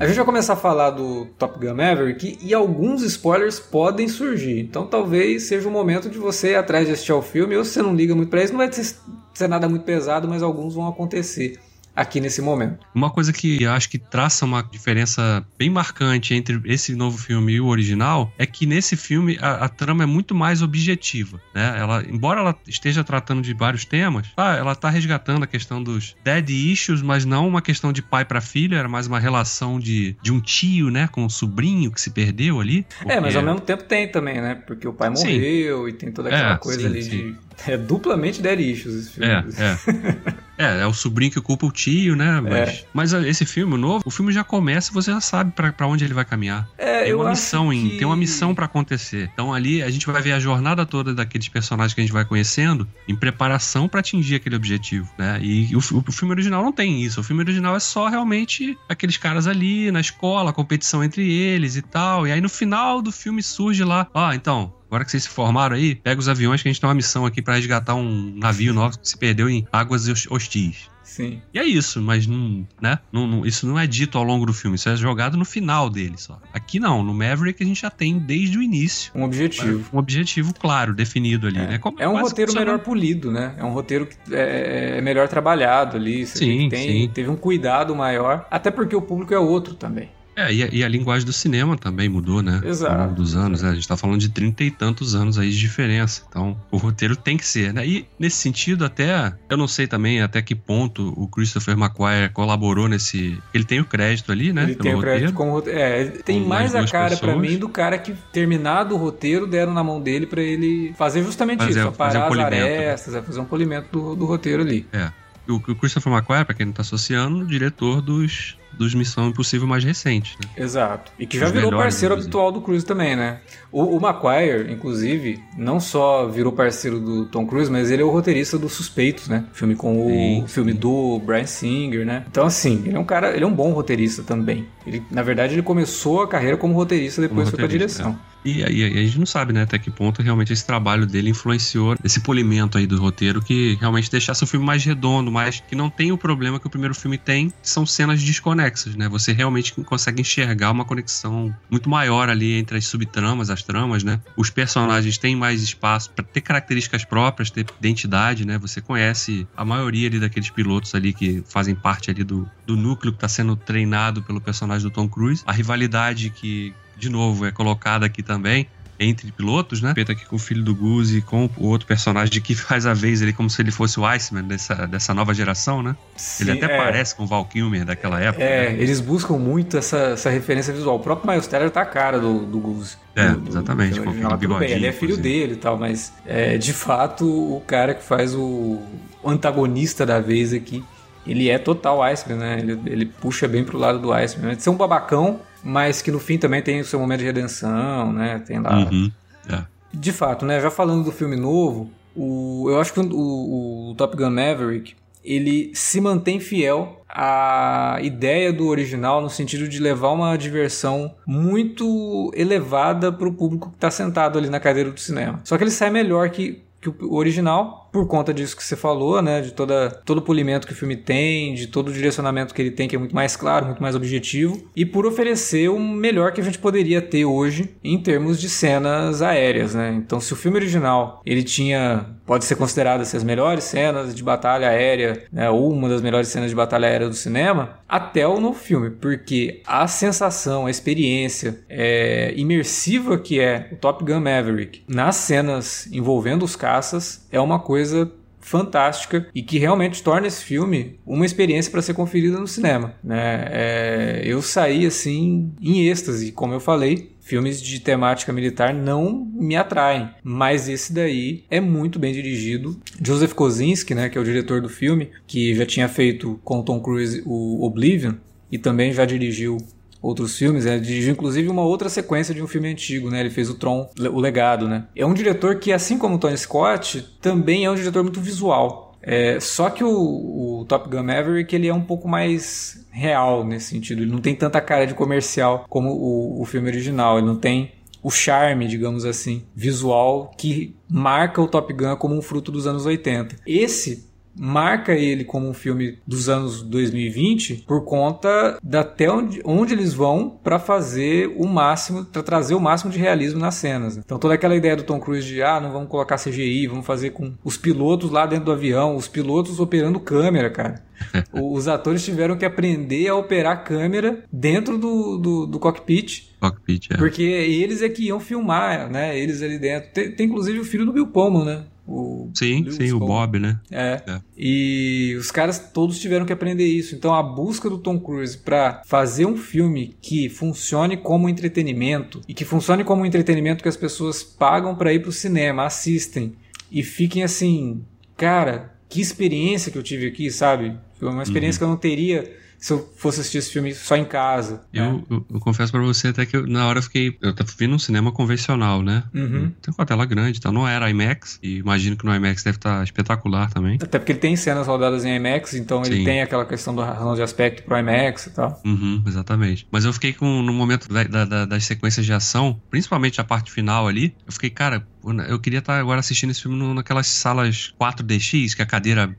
A 0.00 0.06
gente 0.06 0.16
vai 0.16 0.24
começar 0.24 0.54
a 0.54 0.56
falar 0.56 0.90
do 0.90 1.26
Top 1.38 1.56
Gun 1.56 1.74
Maverick 1.74 2.36
e 2.42 2.52
alguns 2.52 3.02
spoilers 3.02 3.60
podem 3.60 4.08
surgir. 4.08 4.58
Então 4.58 4.88
talvez 4.88 5.44
seja 5.44 5.68
o 5.68 5.70
momento 5.70 6.10
de 6.10 6.18
você 6.18 6.50
ir 6.50 6.54
atrás 6.56 6.86
de 6.86 6.94
assistir 6.94 7.12
ao 7.12 7.22
filme, 7.22 7.56
ou 7.56 7.64
se 7.64 7.74
você 7.74 7.82
não 7.82 7.94
liga 7.94 8.12
muito 8.12 8.28
para 8.28 8.42
isso, 8.42 8.52
não 8.52 8.58
vai 8.58 8.72
ser, 8.72 8.96
ser 9.32 9.48
nada 9.48 9.68
muito 9.68 9.84
pesado, 9.84 10.26
mas 10.26 10.42
alguns 10.42 10.74
vão 10.74 10.88
acontecer 10.88 11.60
aqui 11.94 12.20
nesse 12.20 12.40
momento. 12.40 12.78
Uma 12.94 13.10
coisa 13.10 13.32
que 13.32 13.66
acho 13.66 13.88
que 13.88 13.98
traça 13.98 14.44
uma 14.44 14.62
diferença 14.62 15.44
bem 15.58 15.70
marcante 15.70 16.34
entre 16.34 16.60
esse 16.64 16.94
novo 16.94 17.18
filme 17.18 17.52
e 17.54 17.60
o 17.60 17.66
original 17.66 18.32
é 18.38 18.46
que 18.46 18.66
nesse 18.66 18.96
filme 18.96 19.38
a, 19.40 19.64
a 19.64 19.68
trama 19.68 20.04
é 20.04 20.06
muito 20.06 20.34
mais 20.34 20.62
objetiva, 20.62 21.40
né? 21.54 21.76
Ela, 21.78 22.04
embora 22.08 22.40
ela 22.40 22.56
esteja 22.66 23.04
tratando 23.04 23.42
de 23.42 23.52
vários 23.54 23.84
temas, 23.84 24.28
tá, 24.34 24.56
ela 24.56 24.72
está 24.72 24.88
resgatando 24.88 25.44
a 25.44 25.46
questão 25.46 25.82
dos 25.82 26.16
dead 26.24 26.50
issues, 26.50 27.02
mas 27.02 27.24
não 27.24 27.46
uma 27.46 27.62
questão 27.62 27.92
de 27.92 28.02
pai 28.02 28.24
para 28.24 28.40
filho, 28.40 28.76
era 28.76 28.88
mais 28.88 29.06
uma 29.06 29.18
relação 29.18 29.78
de, 29.78 30.16
de 30.22 30.32
um 30.32 30.40
tio, 30.40 30.90
né, 30.90 31.08
com 31.08 31.24
um 31.24 31.28
sobrinho 31.28 31.90
que 31.90 32.00
se 32.00 32.10
perdeu 32.10 32.60
ali. 32.60 32.86
Porque... 32.98 33.12
É, 33.12 33.20
mas 33.20 33.36
ao 33.36 33.42
mesmo 33.42 33.60
tempo 33.60 33.84
tem 33.84 34.10
também, 34.10 34.40
né? 34.40 34.54
Porque 34.54 34.86
o 34.86 34.92
pai 34.92 35.10
morreu 35.10 35.84
sim. 35.84 35.88
e 35.88 35.92
tem 35.92 36.12
toda 36.12 36.28
aquela 36.28 36.54
é, 36.54 36.58
coisa 36.58 36.80
sim, 36.80 36.86
ali 36.86 37.02
sim. 37.02 37.10
de 37.10 37.36
é 37.70 37.76
duplamente 37.76 38.40
dead 38.40 38.60
issues 38.60 38.94
esse 38.94 39.10
filme. 39.10 39.30
É, 39.30 39.44
é. 39.58 40.40
É, 40.60 40.82
é 40.82 40.86
o 40.86 40.92
sobrinho 40.92 41.32
que 41.32 41.40
culpa 41.40 41.64
o 41.64 41.72
tio, 41.72 42.14
né? 42.14 42.40
Mas, 42.40 42.52
é. 42.52 42.84
mas 42.92 43.14
ah, 43.14 43.26
esse 43.26 43.46
filme 43.46 43.76
novo, 43.78 44.02
o 44.04 44.10
filme 44.10 44.30
já 44.30 44.44
começa 44.44 44.90
e 44.90 44.94
você 44.94 45.10
já 45.10 45.20
sabe 45.20 45.52
para 45.52 45.86
onde 45.86 46.04
ele 46.04 46.12
vai 46.12 46.24
caminhar. 46.24 46.68
É, 46.76 47.04
tem 47.04 47.14
uma 47.14 47.30
missão 47.30 47.72
em, 47.72 47.96
tem 47.96 48.06
uma 48.06 48.16
missão 48.16 48.54
para 48.54 48.66
acontecer. 48.66 49.30
Então 49.32 49.54
ali 49.54 49.82
a 49.82 49.90
gente 49.90 50.06
vai 50.06 50.20
ver 50.20 50.32
a 50.32 50.38
jornada 50.38 50.84
toda 50.84 51.14
daqueles 51.14 51.48
personagens 51.48 51.94
que 51.94 52.00
a 52.00 52.04
gente 52.04 52.12
vai 52.12 52.24
conhecendo 52.24 52.86
em 53.08 53.16
preparação 53.16 53.88
para 53.88 54.00
atingir 54.00 54.34
aquele 54.34 54.56
objetivo, 54.56 55.08
né? 55.16 55.38
E 55.42 55.74
o, 55.74 55.78
o, 55.78 56.12
filme 56.12 56.34
original 56.34 56.62
não 56.62 56.72
tem 56.72 57.02
isso. 57.02 57.20
O 57.20 57.24
filme 57.24 57.42
original 57.42 57.74
é 57.74 57.80
só 57.80 58.08
realmente 58.08 58.78
aqueles 58.88 59.16
caras 59.16 59.46
ali 59.46 59.90
na 59.90 60.00
escola, 60.00 60.50
a 60.50 60.52
competição 60.52 61.02
entre 61.02 61.30
eles 61.30 61.76
e 61.76 61.82
tal. 61.82 62.26
E 62.26 62.32
aí 62.32 62.40
no 62.40 62.48
final 62.48 63.00
do 63.00 63.10
filme 63.10 63.42
surge 63.42 63.82
lá, 63.82 64.06
ó, 64.12 64.26
ah, 64.26 64.34
então, 64.34 64.72
Agora 64.90 65.04
que 65.04 65.12
vocês 65.12 65.22
se 65.22 65.28
formaram 65.28 65.76
aí, 65.76 65.94
pega 65.94 66.18
os 66.18 66.28
aviões 66.28 66.60
que 66.60 66.68
a 66.68 66.72
gente 66.72 66.80
tem 66.80 66.88
uma 66.88 66.94
missão 66.94 67.24
aqui 67.24 67.40
para 67.40 67.54
resgatar 67.54 67.94
um 67.94 68.34
navio 68.34 68.74
nosso 68.74 68.98
que 68.98 69.08
se 69.08 69.16
perdeu 69.16 69.48
em 69.48 69.64
águas 69.72 70.08
hostis. 70.28 70.90
Sim. 71.04 71.40
E 71.54 71.60
é 71.60 71.64
isso, 71.64 72.02
mas 72.02 72.26
não, 72.26 72.66
né? 72.80 72.98
Não, 73.12 73.24
não, 73.24 73.46
isso 73.46 73.68
não 73.68 73.78
é 73.78 73.86
dito 73.86 74.18
ao 74.18 74.24
longo 74.24 74.44
do 74.46 74.52
filme, 74.52 74.74
isso 74.74 74.88
é 74.88 74.96
jogado 74.96 75.36
no 75.36 75.44
final 75.44 75.88
dele 75.88 76.14
só. 76.16 76.40
Aqui 76.52 76.80
não, 76.80 77.04
no 77.04 77.14
Maverick 77.14 77.62
a 77.62 77.66
gente 77.66 77.82
já 77.82 77.90
tem 77.90 78.18
desde 78.18 78.58
o 78.58 78.62
início. 78.62 79.12
Um 79.14 79.22
objetivo. 79.22 79.88
Um 79.92 79.98
objetivo 79.98 80.52
claro, 80.54 80.92
definido 80.92 81.46
ali, 81.46 81.58
é. 81.58 81.66
né? 81.66 81.78
Como, 81.78 82.00
é 82.00 82.08
um 82.08 82.20
roteiro 82.20 82.52
melhor 82.52 82.80
polido, 82.80 83.30
né? 83.30 83.54
É 83.58 83.64
um 83.64 83.72
roteiro 83.72 84.06
que 84.06 84.16
é, 84.34 84.98
é 84.98 85.00
melhor 85.00 85.28
trabalhado 85.28 85.96
ali. 85.96 86.26
sim, 86.26 86.68
tem, 86.68 87.06
sim. 87.06 87.10
Teve 87.12 87.30
um 87.30 87.36
cuidado 87.36 87.94
maior, 87.94 88.46
até 88.50 88.72
porque 88.72 88.96
o 88.96 89.02
público 89.02 89.32
é 89.32 89.38
outro 89.38 89.74
também. 89.74 90.10
É, 90.40 90.52
e 90.52 90.62
a, 90.62 90.68
e 90.72 90.84
a, 90.84 90.88
linguagem 90.88 91.26
do 91.26 91.32
cinema 91.32 91.76
também 91.76 92.08
mudou, 92.08 92.42
né? 92.42 92.60
Exato. 92.64 92.94
Ao 92.94 93.00
longo 93.02 93.14
dos 93.14 93.36
anos, 93.36 93.62
né? 93.62 93.70
A 93.70 93.74
gente 93.74 93.86
tá 93.86 93.96
falando 93.96 94.18
de 94.18 94.30
trinta 94.30 94.64
e 94.64 94.70
tantos 94.70 95.14
anos 95.14 95.38
aí 95.38 95.50
de 95.50 95.58
diferença. 95.58 96.22
Então, 96.28 96.56
o 96.70 96.78
roteiro 96.78 97.14
tem 97.14 97.36
que 97.36 97.46
ser, 97.46 97.74
né? 97.74 97.86
E 97.86 98.06
nesse 98.18 98.36
sentido, 98.36 98.84
até, 98.84 99.34
eu 99.50 99.56
não 99.56 99.68
sei 99.68 99.86
também 99.86 100.22
até 100.22 100.40
que 100.40 100.54
ponto 100.54 101.12
o 101.16 101.28
Christopher 101.28 101.76
McQuarrie 101.76 102.30
colaborou 102.30 102.88
nesse. 102.88 103.38
Ele 103.52 103.64
tem 103.64 103.80
o 103.80 103.84
crédito 103.84 104.32
ali, 104.32 104.52
né? 104.52 104.62
Ele 104.62 104.74
tem 104.76 104.94
o 104.94 105.00
crédito 105.00 105.34
como 105.34 105.52
roteiro. 105.52 105.78
É, 105.78 106.04
tem 106.06 106.40
mais, 106.40 106.72
mais 106.72 106.86
a 106.86 106.90
cara 106.90 107.16
para 107.16 107.36
mim 107.36 107.58
do 107.58 107.68
cara 107.68 107.98
que, 107.98 108.14
terminado 108.32 108.94
o 108.94 108.98
roteiro, 108.98 109.46
deram 109.46 109.74
na 109.74 109.84
mão 109.84 110.00
dele 110.00 110.26
para 110.26 110.40
ele 110.40 110.94
fazer 110.96 111.22
justamente 111.22 111.64
fazer, 111.64 111.80
isso, 111.80 111.92
parar 111.92 112.30
um 112.30 112.32
as 112.32 112.36
né? 112.36 112.44
arestas, 112.44 113.14
né? 113.14 113.22
fazer 113.22 113.40
um 113.40 113.44
polimento 113.44 113.88
do, 113.92 114.16
do 114.16 114.24
roteiro 114.24 114.62
ali. 114.62 114.86
É. 114.92 115.10
O, 115.48 115.56
o 115.56 115.74
Christopher 115.74 116.12
McQuarrie, 116.12 116.44
pra 116.44 116.54
quem 116.54 116.66
não 116.66 116.72
tá 116.72 116.82
associando, 116.82 117.44
diretor 117.44 118.00
dos 118.00 118.56
dos 118.72 118.94
Missão 118.94 119.28
Impossível 119.28 119.66
mais 119.66 119.84
recentes. 119.84 120.36
Né? 120.42 120.64
Exato. 120.64 121.12
E 121.18 121.26
que 121.26 121.38
já 121.38 121.46
Os 121.46 121.52
virou 121.52 121.70
parceiro 121.70 122.14
inclusive. 122.14 122.28
habitual 122.28 122.52
do 122.52 122.60
Cruise 122.60 122.84
também, 122.84 123.14
né? 123.14 123.40
O, 123.70 123.96
o 123.96 124.00
Maguire, 124.00 124.72
inclusive, 124.72 125.42
não 125.56 125.78
só 125.78 126.26
virou 126.26 126.52
parceiro 126.52 126.98
do 126.98 127.26
Tom 127.26 127.46
Cruise, 127.46 127.70
mas 127.70 127.90
ele 127.90 128.02
é 128.02 128.04
o 128.04 128.10
roteirista 128.10 128.58
dos 128.58 128.72
Suspeitos, 128.72 129.28
né? 129.28 129.44
Filme 129.52 129.74
com 129.74 130.06
o 130.06 130.08
sim, 130.08 130.44
filme 130.48 130.72
sim. 130.72 130.78
do 130.78 131.20
Brian 131.24 131.46
Singer, 131.46 132.06
né? 132.06 132.24
Então, 132.28 132.46
assim, 132.46 132.82
ele 132.86 132.96
é 132.96 132.98
um 132.98 133.04
cara, 133.04 133.34
ele 133.34 133.44
é 133.44 133.46
um 133.46 133.54
bom 133.54 133.72
roteirista 133.72 134.22
também. 134.22 134.66
Ele, 134.86 135.02
na 135.10 135.22
verdade, 135.22 135.54
ele 135.54 135.62
começou 135.62 136.22
a 136.22 136.28
carreira 136.28 136.56
como 136.56 136.74
roteirista, 136.74 137.20
depois 137.20 137.50
como 137.50 137.56
foi 137.56 137.62
roteirista, 137.64 138.02
pra 138.02 138.10
direção. 138.10 138.29
E, 138.44 138.60
e, 138.60 138.84
a 138.84 139.02
gente 139.02 139.18
não 139.18 139.26
sabe, 139.26 139.52
né, 139.52 139.62
até 139.62 139.78
que 139.78 139.90
ponto 139.90 140.22
realmente 140.22 140.52
esse 140.52 140.64
trabalho 140.64 141.06
dele 141.06 141.30
influenciou 141.30 141.96
esse 142.02 142.20
polimento 142.20 142.78
aí 142.78 142.86
do 142.86 142.98
roteiro 142.98 143.42
que 143.42 143.76
realmente 143.80 144.10
deixasse 144.10 144.42
o 144.42 144.46
filme 144.46 144.64
mais 144.64 144.84
redondo, 144.84 145.30
mas 145.30 145.60
que 145.60 145.74
não 145.74 145.90
tem 145.90 146.12
o 146.12 146.18
problema 146.18 146.58
que 146.58 146.66
o 146.66 146.70
primeiro 146.70 146.94
filme 146.94 147.18
tem, 147.18 147.50
que 147.50 147.68
são 147.68 147.84
cenas 147.84 148.22
desconexas, 148.22 148.94
né? 148.94 149.08
Você 149.08 149.32
realmente 149.32 149.72
consegue 149.72 150.20
enxergar 150.20 150.70
uma 150.70 150.84
conexão 150.84 151.54
muito 151.70 151.88
maior 151.88 152.28
ali 152.28 152.58
entre 152.58 152.78
as 152.78 152.86
subtramas, 152.86 153.50
as 153.50 153.62
tramas, 153.62 154.02
né? 154.02 154.20
Os 154.36 154.50
personagens 154.50 155.18
têm 155.18 155.36
mais 155.36 155.62
espaço 155.62 156.10
para 156.10 156.24
ter 156.24 156.40
características 156.40 157.04
próprias, 157.04 157.50
ter 157.50 157.66
identidade, 157.78 158.46
né? 158.46 158.58
Você 158.58 158.80
conhece 158.80 159.46
a 159.56 159.64
maioria 159.64 160.08
ali 160.08 160.18
daqueles 160.18 160.50
pilotos 160.50 160.94
ali 160.94 161.12
que 161.12 161.42
fazem 161.46 161.74
parte 161.74 162.10
ali 162.10 162.24
do, 162.24 162.48
do 162.66 162.76
núcleo 162.76 163.12
que 163.12 163.16
está 163.18 163.28
sendo 163.28 163.56
treinado 163.56 164.22
pelo 164.22 164.40
personagem 164.40 164.88
do 164.88 164.92
Tom 164.92 165.08
Cruise. 165.08 165.42
A 165.46 165.52
rivalidade 165.52 166.30
que 166.30 166.72
de 167.00 167.08
novo, 167.08 167.46
é 167.46 167.50
colocada 167.50 168.06
aqui 168.06 168.22
também 168.22 168.68
entre 169.02 169.32
pilotos, 169.32 169.80
né? 169.80 169.94
Feito 169.94 170.12
aqui 170.12 170.26
com 170.26 170.36
o 170.36 170.38
filho 170.38 170.62
do 170.62 170.74
Goose 170.74 171.18
e 171.18 171.22
com 171.22 171.48
o 171.56 171.68
outro 171.68 171.86
personagem 171.86 172.30
de 172.30 172.40
que 172.40 172.54
faz 172.54 172.84
a 172.84 172.92
vez 172.92 173.22
ele 173.22 173.32
como 173.32 173.48
se 173.48 173.62
ele 173.62 173.70
fosse 173.70 173.98
o 173.98 174.04
Iceman 174.04 174.44
dessa, 174.44 174.86
dessa 174.86 175.14
nova 175.14 175.32
geração, 175.32 175.82
né? 175.82 175.96
Sim, 176.16 176.44
ele 176.44 176.52
até 176.62 176.74
é. 176.74 176.76
parece 176.76 177.14
com 177.14 177.22
o 177.22 177.26
Val 177.26 177.46
Kilmer 177.46 177.86
daquela 177.86 178.20
época. 178.20 178.44
É, 178.44 178.70
né? 178.70 178.76
eles 178.78 179.00
buscam 179.00 179.38
muito 179.38 179.78
essa, 179.78 179.96
essa 179.96 180.28
referência 180.28 180.72
visual. 180.74 180.96
O 180.96 181.00
próprio 181.00 181.30
Miles 181.30 181.46
Teller 181.46 181.70
tá 181.70 181.80
a 181.80 181.86
cara 181.86 182.20
do, 182.20 182.44
do 182.44 182.60
Goose. 182.60 182.98
É, 183.16 183.30
do, 183.30 183.48
exatamente. 183.48 183.98
Do, 183.98 184.04
do, 184.04 184.38
tudo 184.38 184.58
bem, 184.58 184.70
ele 184.70 184.86
é 184.86 184.92
filho 184.92 185.16
dele 185.16 185.54
e 185.54 185.56
tal, 185.56 185.78
mas 185.78 186.12
é, 186.26 186.58
de 186.58 186.74
fato 186.74 187.24
o 187.24 187.62
cara 187.66 187.94
que 187.94 188.04
faz 188.04 188.34
o 188.34 188.82
antagonista 189.24 190.04
da 190.04 190.20
vez 190.20 190.52
aqui 190.52 190.84
ele 191.26 191.50
é 191.50 191.58
total 191.58 192.02
Iceman, 192.02 192.38
né? 192.38 192.58
Ele, 192.58 192.80
ele 192.86 193.06
puxa 193.06 193.46
bem 193.46 193.62
pro 193.62 193.78
lado 193.78 193.98
do 193.98 194.12
Iceman. 194.12 194.56
De 194.56 194.62
ser 194.62 194.70
um 194.70 194.76
babacão, 194.76 195.40
mas 195.62 196.02
que 196.02 196.10
no 196.10 196.18
fim 196.18 196.38
também 196.38 196.62
tem 196.62 196.80
o 196.80 196.84
seu 196.84 196.98
momento 196.98 197.20
de 197.20 197.26
redenção, 197.26 198.12
né? 198.12 198.42
Tem 198.46 198.58
lá. 198.60 198.78
Uhum. 198.78 199.10
É. 199.48 199.62
De 199.92 200.12
fato, 200.12 200.44
né? 200.44 200.60
Já 200.60 200.70
falando 200.70 201.04
do 201.04 201.12
filme 201.12 201.36
novo, 201.36 201.90
O, 202.14 202.66
eu 202.68 202.80
acho 202.80 202.92
que 202.92 203.00
o, 203.00 203.90
o 203.90 203.94
Top 203.96 204.16
Gun 204.16 204.30
Maverick 204.30 204.94
ele 205.24 205.70
se 205.74 206.00
mantém 206.00 206.40
fiel 206.40 207.04
à 207.08 207.98
ideia 208.00 208.52
do 208.52 208.66
original 208.66 209.20
no 209.20 209.28
sentido 209.28 209.68
de 209.68 209.78
levar 209.78 210.10
uma 210.12 210.36
diversão 210.36 211.14
muito 211.26 212.30
elevada 212.34 213.12
para 213.12 213.28
o 213.28 213.32
público 213.32 213.68
que 213.68 213.76
está 213.76 213.90
sentado 213.90 214.38
ali 214.38 214.48
na 214.48 214.58
cadeira 214.58 214.90
do 214.90 214.98
cinema. 214.98 215.40
Só 215.44 215.58
que 215.58 215.64
ele 215.64 215.70
sai 215.70 215.90
melhor 215.90 216.30
que, 216.30 216.62
que 216.80 216.88
o 216.88 217.14
original 217.14 217.89
por 217.92 218.06
conta 218.06 218.32
disso 218.32 218.56
que 218.56 218.64
você 218.64 218.76
falou, 218.76 219.20
né, 219.20 219.40
de 219.40 219.52
toda, 219.52 219.90
todo 220.04 220.18
o 220.18 220.22
polimento 220.22 220.66
que 220.66 220.72
o 220.72 220.76
filme 220.76 220.96
tem, 220.96 221.54
de 221.54 221.66
todo 221.66 221.88
o 221.88 221.92
direcionamento 221.92 222.54
que 222.54 222.62
ele 222.62 222.70
tem, 222.70 222.88
que 222.88 222.96
é 222.96 222.98
muito 222.98 223.14
mais 223.14 223.36
claro, 223.36 223.66
muito 223.66 223.82
mais 223.82 223.94
objetivo, 223.94 224.62
e 224.74 224.84
por 224.84 225.06
oferecer 225.06 225.68
o 225.68 225.78
melhor 225.78 226.32
que 226.32 226.40
a 226.40 226.44
gente 226.44 226.58
poderia 226.58 227.02
ter 227.02 227.24
hoje 227.24 227.70
em 227.82 227.98
termos 227.98 228.40
de 228.40 228.48
cenas 228.48 229.22
aéreas, 229.22 229.74
né? 229.74 229.94
Então, 229.96 230.20
se 230.20 230.32
o 230.32 230.36
filme 230.36 230.56
original 230.56 231.20
ele 231.24 231.42
tinha, 231.42 232.06
pode 232.24 232.44
ser 232.44 232.56
considerado 232.56 233.00
assim, 233.00 233.16
as 233.16 233.24
melhores 233.24 233.64
cenas 233.64 234.14
de 234.14 234.22
batalha 234.22 234.68
aérea, 234.68 235.24
né, 235.32 235.50
ou 235.50 235.72
uma 235.72 235.88
das 235.88 236.02
melhores 236.02 236.28
cenas 236.28 236.50
de 236.50 236.56
batalha 236.56 236.88
aérea 236.88 237.08
do 237.08 237.14
cinema, 237.14 237.80
até 237.88 238.26
o 238.26 238.40
novo 238.40 238.58
filme, 238.58 238.90
porque 238.90 239.62
a 239.66 239.86
sensação, 239.86 240.66
a 240.66 240.70
experiência 240.70 241.60
é, 241.68 242.32
imersiva 242.36 243.18
que 243.18 243.40
é 243.40 243.68
o 243.72 243.76
Top 243.76 244.04
Gun 244.04 244.20
Maverick 244.20 244.82
nas 244.88 245.16
cenas 245.16 245.88
envolvendo 245.92 246.44
os 246.44 246.56
caças 246.56 247.26
é 247.32 247.40
uma 247.40 247.58
coisa 247.58 247.79
coisa 247.80 248.12
fantástica 248.40 249.26
e 249.34 249.42
que 249.42 249.58
realmente 249.58 250.02
torna 250.02 250.26
esse 250.26 250.42
filme 250.42 250.98
uma 251.06 251.26
experiência 251.26 251.70
para 251.70 251.82
ser 251.82 251.94
conferida 251.94 252.38
no 252.38 252.46
cinema. 252.46 252.94
Né? 253.02 253.48
É, 253.50 254.22
eu 254.24 254.40
saí 254.40 254.86
assim 254.86 255.52
em 255.60 255.88
êxtase, 255.88 256.32
como 256.32 256.54
eu 256.54 256.60
falei. 256.60 257.10
Filmes 257.20 257.62
de 257.62 257.78
temática 257.78 258.32
militar 258.32 258.74
não 258.74 259.30
me 259.32 259.54
atraem, 259.54 260.10
mas 260.24 260.68
esse 260.68 260.92
daí 260.92 261.44
é 261.48 261.60
muito 261.60 261.98
bem 261.98 262.12
dirigido. 262.12 262.80
Joseph 263.00 263.34
Kosinski, 263.34 263.94
né, 263.94 264.08
que 264.08 264.18
é 264.18 264.20
o 264.20 264.24
diretor 264.24 264.60
do 264.60 264.68
filme, 264.68 265.10
que 265.28 265.54
já 265.54 265.64
tinha 265.64 265.86
feito 265.86 266.40
com 266.42 266.62
Tom 266.62 266.80
Cruise 266.80 267.22
o 267.24 267.64
Oblivion 267.64 268.14
e 268.50 268.58
também 268.58 268.92
já 268.92 269.04
dirigiu 269.04 269.58
outros 270.00 270.36
filmes. 270.36 270.66
Ele 270.66 270.80
dirigiu 270.80 271.12
inclusive 271.12 271.48
uma 271.48 271.62
outra 271.62 271.88
sequência 271.88 272.34
de 272.34 272.42
um 272.42 272.46
filme 272.46 272.68
antigo, 272.68 273.10
né? 273.10 273.20
Ele 273.20 273.30
fez 273.30 273.50
o 273.50 273.54
Tron, 273.54 273.88
o 274.12 274.20
Legado, 274.20 274.68
né? 274.68 274.84
É 274.94 275.04
um 275.04 275.14
diretor 275.14 275.56
que, 275.56 275.72
assim 275.72 275.98
como 275.98 276.16
o 276.16 276.18
Tony 276.18 276.36
Scott, 276.36 277.06
também 277.20 277.64
é 277.64 277.70
um 277.70 277.74
diretor 277.74 278.02
muito 278.02 278.20
visual. 278.20 278.90
É, 279.02 279.40
só 279.40 279.70
que 279.70 279.82
o, 279.82 279.90
o, 279.90 280.64
Top 280.66 280.88
Gun 280.88 281.02
Maverick 281.02 281.54
ele 281.56 281.68
é 281.68 281.74
um 281.74 281.80
pouco 281.80 282.06
mais 282.06 282.86
real 282.90 283.44
nesse 283.44 283.70
sentido. 283.70 284.02
Ele 284.02 284.10
não 284.10 284.20
tem 284.20 284.34
tanta 284.34 284.60
cara 284.60 284.86
de 284.86 284.94
comercial 284.94 285.64
como 285.68 285.90
o, 285.90 286.42
o 286.42 286.44
filme 286.44 286.68
original. 286.68 287.18
Ele 287.18 287.26
não 287.26 287.36
tem 287.36 287.72
o 288.02 288.10
charme, 288.10 288.66
digamos 288.66 289.04
assim, 289.04 289.42
visual 289.54 290.32
que 290.36 290.74
marca 290.88 291.40
o 291.40 291.48
Top 291.48 291.72
Gun 291.72 291.96
como 291.96 292.16
um 292.16 292.22
fruto 292.22 292.50
dos 292.50 292.66
anos 292.66 292.86
80. 292.86 293.36
Esse 293.46 294.09
marca 294.38 294.92
ele 294.92 295.24
como 295.24 295.48
um 295.48 295.54
filme 295.54 295.98
dos 296.06 296.28
anos 296.28 296.62
2020 296.62 297.64
por 297.66 297.84
conta 297.84 298.58
da 298.62 298.80
até 298.80 299.10
onde, 299.10 299.40
onde 299.44 299.74
eles 299.74 299.94
vão 299.94 300.38
para 300.42 300.58
fazer 300.58 301.32
o 301.36 301.46
máximo, 301.46 302.04
para 302.04 302.22
trazer 302.22 302.54
o 302.54 302.60
máximo 302.60 302.90
de 302.90 302.98
realismo 302.98 303.40
nas 303.40 303.54
cenas. 303.54 303.96
Então 303.96 304.18
toda 304.18 304.34
aquela 304.34 304.56
ideia 304.56 304.76
do 304.76 304.82
Tom 304.82 304.98
Cruise 304.98 305.26
de 305.26 305.42
ah, 305.42 305.60
não 305.60 305.72
vamos 305.72 305.88
colocar 305.88 306.16
CGI, 306.16 306.66
vamos 306.66 306.86
fazer 306.86 307.10
com 307.10 307.32
os 307.44 307.56
pilotos 307.56 308.10
lá 308.10 308.26
dentro 308.26 308.46
do 308.46 308.52
avião, 308.52 308.96
os 308.96 309.08
pilotos 309.08 309.60
operando 309.60 310.00
câmera, 310.00 310.50
cara. 310.50 310.82
os 311.32 311.68
atores 311.68 312.04
tiveram 312.04 312.36
que 312.36 312.44
aprender 312.44 313.08
a 313.08 313.14
operar 313.14 313.64
câmera 313.64 314.24
dentro 314.32 314.78
do, 314.78 315.18
do, 315.18 315.46
do 315.46 315.58
cockpit. 315.58 316.30
Cockpit, 316.40 316.90
é. 316.90 316.96
Porque 316.96 317.22
eles 317.22 317.82
é 317.82 317.88
que 317.88 318.06
iam 318.06 318.20
filmar, 318.20 318.90
né? 318.90 319.18
Eles 319.18 319.42
ali 319.42 319.58
dentro. 319.58 319.90
Tem, 319.92 320.10
tem 320.12 320.26
inclusive 320.26 320.58
o 320.58 320.64
filho 320.64 320.86
do 320.86 320.92
Bill 320.92 321.06
Pullman, 321.06 321.44
né? 321.44 321.64
O 321.92 322.30
sim, 322.34 322.70
sim, 322.70 322.92
o 322.92 323.00
Bob, 323.00 323.40
né? 323.40 323.58
É. 323.68 324.00
é. 324.06 324.20
E 324.38 325.16
os 325.18 325.32
caras 325.32 325.58
todos 325.58 325.98
tiveram 325.98 326.24
que 326.24 326.32
aprender 326.32 326.64
isso. 326.64 326.94
Então 326.94 327.12
a 327.12 327.20
busca 327.20 327.68
do 327.68 327.78
Tom 327.78 327.98
Cruise 327.98 328.38
para 328.38 328.80
fazer 328.86 329.26
um 329.26 329.36
filme 329.36 329.96
que 330.00 330.28
funcione 330.28 330.96
como 330.96 331.28
entretenimento 331.28 332.20
e 332.28 332.32
que 332.32 332.44
funcione 332.44 332.84
como 332.84 333.02
um 333.02 333.06
entretenimento 333.06 333.60
que 333.60 333.68
as 333.68 333.76
pessoas 333.76 334.22
pagam 334.22 334.76
para 334.76 334.94
ir 334.94 335.02
pro 335.02 335.10
cinema, 335.10 335.64
assistem 335.64 336.32
e 336.70 336.84
fiquem 336.84 337.24
assim, 337.24 337.82
cara, 338.16 338.72
que 338.88 339.00
experiência 339.00 339.72
que 339.72 339.78
eu 339.78 339.82
tive 339.82 340.06
aqui, 340.06 340.30
sabe? 340.30 340.78
Foi 340.96 341.08
uma 341.08 341.24
experiência 341.24 341.56
uhum. 341.56 341.58
que 341.58 341.64
eu 341.64 341.68
não 341.70 341.76
teria 341.76 342.36
se 342.60 342.74
eu 342.74 342.92
fosse 342.94 343.20
assistir 343.20 343.38
esse 343.38 343.50
filme 343.50 343.74
só 343.74 343.96
em 343.96 344.04
casa. 344.04 344.60
Eu, 344.72 344.92
né? 344.92 345.02
eu, 345.08 345.26
eu, 345.30 345.40
confesso 345.40 345.72
para 345.72 345.80
você 345.80 346.08
até 346.08 346.26
que 346.26 346.36
eu, 346.36 346.46
na 346.46 346.66
hora 346.66 346.78
eu 346.78 346.82
fiquei. 346.82 347.16
Eu 347.22 347.34
tava 347.34 347.50
vendo 347.56 347.74
um 347.74 347.78
cinema 347.78 348.12
convencional, 348.12 348.82
né? 348.82 349.02
Uhum. 349.14 349.50
Tem 349.62 349.74
uma 349.76 349.86
tela 349.86 350.04
grande, 350.04 350.38
então 350.38 350.52
não 350.52 350.68
era 350.68 350.90
IMAX. 350.90 351.38
E 351.42 351.56
imagino 351.56 351.96
que 351.96 352.04
no 352.04 352.14
IMAX 352.14 352.42
deve 352.42 352.58
estar 352.58 352.78
tá 352.78 352.84
espetacular 352.84 353.50
também. 353.50 353.78
Até 353.82 353.98
porque 353.98 354.12
ele 354.12 354.18
tem 354.18 354.36
cenas 354.36 354.66
rodadas 354.66 355.06
em 355.06 355.16
IMAX, 355.16 355.54
então 355.54 355.82
Sim. 355.82 355.92
ele 355.92 356.04
tem 356.04 356.20
aquela 356.20 356.44
questão 356.44 356.74
do 356.74 356.82
razão 356.82 357.14
de 357.14 357.22
aspecto 357.22 357.62
pro 357.62 357.78
IMAX 357.78 358.26
e 358.26 358.30
tal. 358.30 358.60
Uhum, 358.62 359.02
exatamente. 359.06 359.66
Mas 359.70 359.86
eu 359.86 359.92
fiquei 359.94 360.12
com, 360.12 360.42
no 360.42 360.52
momento 360.52 360.86
da, 360.86 361.24
da, 361.24 361.46
das 361.46 361.64
sequências 361.64 362.04
de 362.04 362.12
ação, 362.12 362.60
principalmente 362.70 363.22
a 363.22 363.24
parte 363.24 363.50
final 363.50 363.88
ali, 363.88 364.14
eu 364.26 364.32
fiquei, 364.32 364.50
cara, 364.50 364.86
eu 365.28 365.40
queria 365.40 365.60
estar 365.60 365.74
tá 365.74 365.80
agora 365.80 366.00
assistindo 366.00 366.30
esse 366.30 366.42
filme 366.42 366.74
naquelas 366.74 367.06
salas 367.06 367.72
4DX, 367.80 368.54
que 368.54 368.60
a 368.60 368.66
cadeira 368.66 369.16